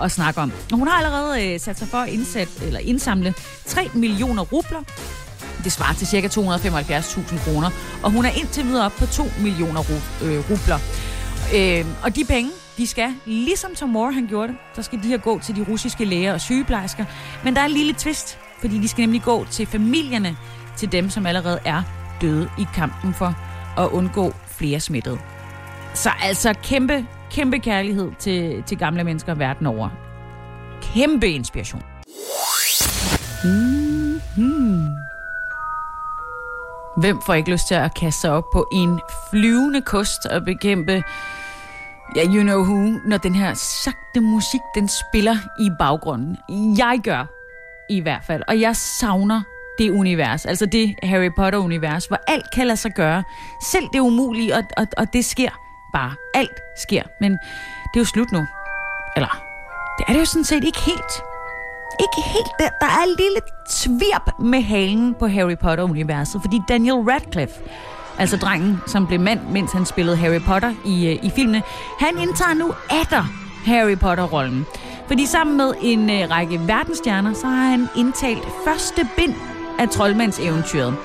at 0.01 0.11
snakke 0.11 0.41
om. 0.41 0.51
Og 0.71 0.77
hun 0.77 0.87
har 0.87 0.97
allerede 0.97 1.53
øh, 1.53 1.59
sat 1.59 1.79
sig 1.79 1.87
for 1.87 1.97
at 1.97 2.09
indsætte, 2.09 2.65
eller 2.65 2.79
indsamle 2.79 3.33
3 3.65 3.89
millioner 3.93 4.43
rubler. 4.43 4.83
Det 5.63 5.71
svarer 5.71 5.93
til 5.93 6.07
ca. 6.07 6.27
275.000 6.27 7.49
kroner. 7.49 7.69
Og 8.03 8.11
hun 8.11 8.25
er 8.25 8.29
indtil 8.29 8.65
videre 8.65 8.85
op 8.85 8.91
på 8.91 9.05
2 9.05 9.23
millioner 9.41 9.81
øh, 10.23 10.51
rubler. 10.51 10.79
Øh, 11.55 11.85
og 12.03 12.15
de 12.15 12.25
penge, 12.25 12.51
de 12.77 12.87
skal, 12.87 13.13
ligesom 13.25 13.75
Tom 13.75 13.89
Moore 13.89 14.13
han 14.13 14.27
gjorde 14.27 14.47
det, 14.47 14.57
så 14.73 14.81
skal 14.81 15.03
de 15.03 15.07
her 15.07 15.17
gå 15.17 15.39
til 15.39 15.55
de 15.55 15.65
russiske 15.69 16.05
læger 16.05 16.33
og 16.33 16.41
sygeplejersker. 16.41 17.05
Men 17.43 17.55
der 17.55 17.61
er 17.61 17.65
en 17.65 17.71
lille 17.71 17.93
twist, 17.93 18.37
fordi 18.59 18.79
de 18.79 18.87
skal 18.87 19.01
nemlig 19.01 19.21
gå 19.21 19.45
til 19.51 19.65
familierne 19.67 20.37
til 20.75 20.91
dem, 20.91 21.09
som 21.09 21.25
allerede 21.25 21.59
er 21.65 21.83
døde 22.21 22.49
i 22.59 22.65
kampen 22.73 23.13
for 23.13 23.35
at 23.77 23.87
undgå 23.87 24.33
flere 24.47 24.79
smittede. 24.79 25.19
Så 25.93 26.09
altså 26.21 26.53
kæmpe, 26.63 27.05
kæmpe 27.31 27.59
kærlighed 27.59 28.11
til, 28.19 28.63
til 28.63 28.77
gamle 28.77 29.03
mennesker 29.03 29.33
verden 29.33 29.67
over. 29.67 29.89
Kæmpe 30.81 31.27
inspiration. 31.27 31.81
Mm-hmm. 33.43 34.87
Hvem 36.97 37.21
får 37.25 37.33
ikke 37.33 37.51
lyst 37.51 37.67
til 37.67 37.75
at 37.75 37.95
kaste 37.95 38.21
sig 38.21 38.31
op 38.31 38.43
på 38.53 38.67
en 38.73 38.99
flyvende 39.31 39.81
kost 39.81 40.25
og 40.25 40.45
bekæmpe 40.45 41.03
Ja, 42.15 42.25
you 42.25 42.41
know 42.41 42.61
who, 42.61 42.99
når 43.05 43.17
den 43.17 43.35
her 43.35 43.53
sagte 43.53 44.21
musik, 44.21 44.61
den 44.75 44.87
spiller 44.87 45.37
i 45.59 45.69
baggrunden. 45.79 46.37
Jeg 46.77 46.99
gør 47.03 47.25
i 47.89 47.99
hvert 47.99 48.23
fald, 48.23 48.43
og 48.47 48.61
jeg 48.61 48.75
savner 48.75 49.41
det 49.77 49.91
univers, 49.91 50.45
altså 50.45 50.65
det 50.65 50.95
Harry 51.03 51.29
Potter-univers, 51.35 52.05
hvor 52.05 52.19
alt 52.27 52.51
kan 52.51 52.67
lade 52.67 52.77
sig 52.77 52.91
gøre. 52.95 53.23
Selv 53.61 53.85
det 53.93 53.99
umulige, 53.99 54.55
og, 54.55 54.63
og, 54.77 54.87
og 54.97 55.13
det 55.13 55.25
sker 55.25 55.49
bare. 55.93 56.15
Alt 56.33 56.59
sker, 56.77 57.03
men 57.21 57.31
det 57.31 57.95
er 57.95 57.99
jo 57.99 58.05
slut 58.05 58.31
nu. 58.31 58.45
Eller, 59.15 59.41
det 59.97 60.05
er 60.07 60.13
det 60.13 60.19
jo 60.19 60.25
sådan 60.25 60.43
set 60.43 60.63
ikke 60.63 60.81
helt. 60.81 61.13
Ikke 61.99 62.29
helt. 62.33 62.51
Der, 62.59 62.69
der 62.81 62.85
er 62.85 63.03
en 63.03 63.15
lille 63.19 63.39
tvirp 63.69 64.39
med 64.39 64.61
halen 64.61 65.15
på 65.19 65.27
Harry 65.27 65.57
Potter-universet, 65.57 66.41
fordi 66.41 66.61
Daniel 66.67 66.95
Radcliffe, 66.95 67.55
altså 68.17 68.37
drengen, 68.37 68.81
som 68.87 69.07
blev 69.07 69.19
mand, 69.19 69.39
mens 69.51 69.71
han 69.71 69.85
spillede 69.85 70.17
Harry 70.17 70.41
Potter 70.47 70.73
i, 70.85 71.07
øh, 71.07 71.25
i 71.25 71.31
filmene, 71.35 71.63
han 71.99 72.17
indtager 72.17 72.53
nu 72.53 72.73
atter 72.89 73.23
Harry 73.65 73.97
Potter-rollen. 73.97 74.65
Fordi 75.07 75.25
sammen 75.25 75.57
med 75.57 75.73
en 75.81 76.09
øh, 76.09 76.29
række 76.29 76.59
verdensstjerner, 76.67 77.33
så 77.33 77.47
har 77.47 77.69
han 77.69 77.89
indtalt 77.95 78.47
første 78.65 79.07
bind 79.17 79.35
af 79.79 79.89
troldmandseventyret. 79.89 80.95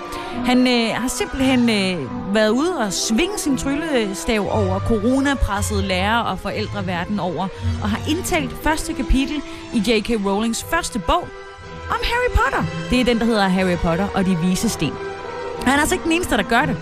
Han 0.44 0.66
øh, 0.66 0.94
har 0.94 1.08
simpelthen 1.08 1.70
øh, 1.70 2.34
været 2.34 2.50
ude 2.50 2.78
og 2.78 2.92
svinge 2.92 3.38
sin 3.38 3.56
tryllestav 3.56 4.40
over 4.50 4.80
coronapressede 4.80 5.82
lærere 5.82 6.26
og 6.26 6.38
forældre 6.38 6.86
verden 6.86 7.20
over, 7.20 7.48
og 7.82 7.90
har 7.90 8.10
indtalt 8.10 8.52
første 8.52 8.92
kapitel 8.92 9.42
i 9.74 9.78
J.K. 9.78 10.26
Rowlings 10.26 10.64
første 10.70 10.98
bog 10.98 11.28
om 11.90 11.98
Harry 12.02 12.30
Potter. 12.34 12.64
Det 12.90 13.00
er 13.00 13.04
den, 13.04 13.18
der 13.18 13.24
hedder 13.24 13.48
Harry 13.48 13.76
Potter 13.76 14.08
og 14.14 14.26
de 14.26 14.38
vise 14.38 14.68
sten. 14.68 14.92
Han 15.62 15.74
er 15.74 15.80
altså 15.80 15.94
ikke 15.94 16.04
den 16.04 16.12
eneste, 16.12 16.36
der 16.36 16.42
gør 16.42 16.64
det. 16.64 16.76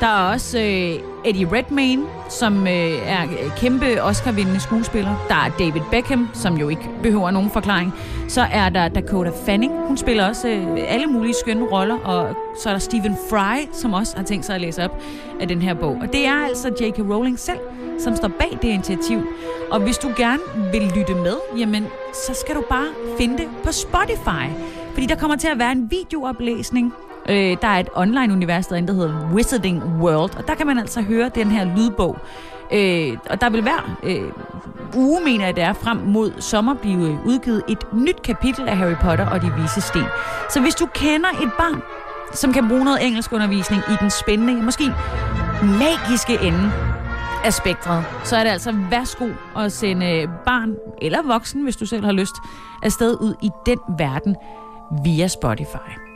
Der 0.00 0.06
er 0.06 0.32
også 0.32 0.58
øh, 0.58 1.13
Eddie 1.24 1.48
Redmayne, 1.52 2.02
som 2.28 2.66
øh, 2.66 3.08
er 3.08 3.22
øh, 3.22 3.56
kæmpe 3.56 4.02
Oscar-vindende 4.02 4.60
skuespiller. 4.60 5.26
Der 5.28 5.34
er 5.34 5.50
David 5.58 5.80
Beckham, 5.90 6.28
som 6.32 6.56
jo 6.56 6.68
ikke 6.68 6.90
behøver 7.02 7.30
nogen 7.30 7.50
forklaring. 7.50 7.92
Så 8.28 8.46
er 8.52 8.68
der 8.68 8.88
Dakota 8.88 9.30
Fanning. 9.46 9.72
Hun 9.86 9.96
spiller 9.96 10.28
også 10.28 10.48
øh, 10.48 10.78
alle 10.88 11.06
mulige 11.06 11.34
skønne 11.34 11.64
roller. 11.64 11.98
Og 11.98 12.36
så 12.60 12.68
er 12.68 12.72
der 12.72 12.80
Stephen 12.80 13.16
Fry, 13.30 13.68
som 13.72 13.92
også 13.92 14.16
har 14.16 14.24
tænkt 14.24 14.44
sig 14.44 14.54
at 14.54 14.60
læse 14.60 14.84
op 14.84 15.02
af 15.40 15.48
den 15.48 15.62
her 15.62 15.74
bog. 15.74 15.98
Og 16.00 16.12
det 16.12 16.26
er 16.26 16.44
altså 16.48 16.68
J.K. 16.68 16.98
Rowling 16.98 17.38
selv, 17.38 17.60
som 17.98 18.16
står 18.16 18.28
bag 18.28 18.58
det 18.62 18.68
initiativ. 18.68 19.22
Og 19.70 19.80
hvis 19.80 19.98
du 19.98 20.10
gerne 20.16 20.42
vil 20.72 20.92
lytte 20.96 21.14
med, 21.14 21.36
jamen, 21.58 21.86
så 22.12 22.34
skal 22.34 22.54
du 22.54 22.62
bare 22.68 22.88
finde 23.18 23.38
det 23.38 23.48
på 23.64 23.72
Spotify. 23.72 24.46
Fordi 24.92 25.06
der 25.06 25.16
kommer 25.16 25.36
til 25.36 25.48
at 25.48 25.58
være 25.58 25.72
en 25.72 25.90
videooplæsning 25.90 26.94
Øh, 27.28 27.56
der 27.62 27.68
er 27.68 27.80
et 27.80 27.88
online-univers 27.94 28.66
derinde, 28.66 28.88
der 28.88 28.94
hedder 28.94 29.30
Wizarding 29.32 29.82
World, 30.00 30.36
og 30.36 30.48
der 30.48 30.54
kan 30.54 30.66
man 30.66 30.78
altså 30.78 31.02
høre 31.02 31.30
den 31.34 31.50
her 31.50 31.64
lydbog. 31.76 32.18
Øh, 32.72 33.16
og 33.30 33.40
der 33.40 33.50
vil 33.50 33.62
hver 33.62 33.96
øh, 34.02 34.30
uge, 34.96 35.20
mener 35.24 35.44
jeg 35.44 35.56
det 35.56 35.64
er, 35.64 35.72
frem 35.72 35.96
mod 35.96 36.32
sommer 36.38 36.74
blive 36.74 37.18
udgivet 37.26 37.62
et 37.68 37.92
nyt 37.92 38.22
kapitel 38.22 38.68
af 38.68 38.76
Harry 38.76 38.96
Potter 39.02 39.26
og 39.26 39.42
de 39.42 39.52
vise 39.62 39.80
sten. 39.80 40.04
Så 40.50 40.60
hvis 40.60 40.74
du 40.74 40.86
kender 40.86 41.28
et 41.28 41.52
barn, 41.58 41.82
som 42.32 42.52
kan 42.52 42.68
bruge 42.68 42.84
noget 42.84 43.06
engelsk 43.06 43.32
undervisning 43.32 43.82
i 43.88 43.94
den 44.00 44.10
spændende, 44.10 44.62
måske 44.62 44.92
magiske 45.62 46.46
ende 46.46 46.72
af 47.44 47.52
spektret, 47.52 48.04
så 48.24 48.36
er 48.36 48.44
det 48.44 48.50
altså 48.50 48.74
værsgo 48.90 49.28
at 49.56 49.72
sende 49.72 50.30
barn 50.46 50.74
eller 51.02 51.22
voksen, 51.22 51.62
hvis 51.62 51.76
du 51.76 51.86
selv 51.86 52.04
har 52.04 52.12
lyst, 52.12 52.34
afsted 52.82 53.20
ud 53.20 53.34
i 53.42 53.50
den 53.66 53.78
verden 53.98 54.36
via 55.04 55.28
Spotify 55.28 56.13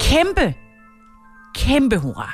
kæmpe, 0.00 0.54
kæmpe 1.54 1.96
hurra. 1.96 2.30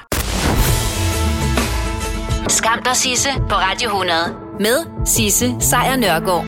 Skam 2.48 2.82
dig, 2.84 2.96
Sisse, 2.96 3.28
på 3.48 3.54
Radio 3.54 3.88
100. 3.88 4.18
Med 4.60 5.06
Sisse 5.06 5.56
Sejr 5.60 5.96
Nørgaard. 5.96 6.44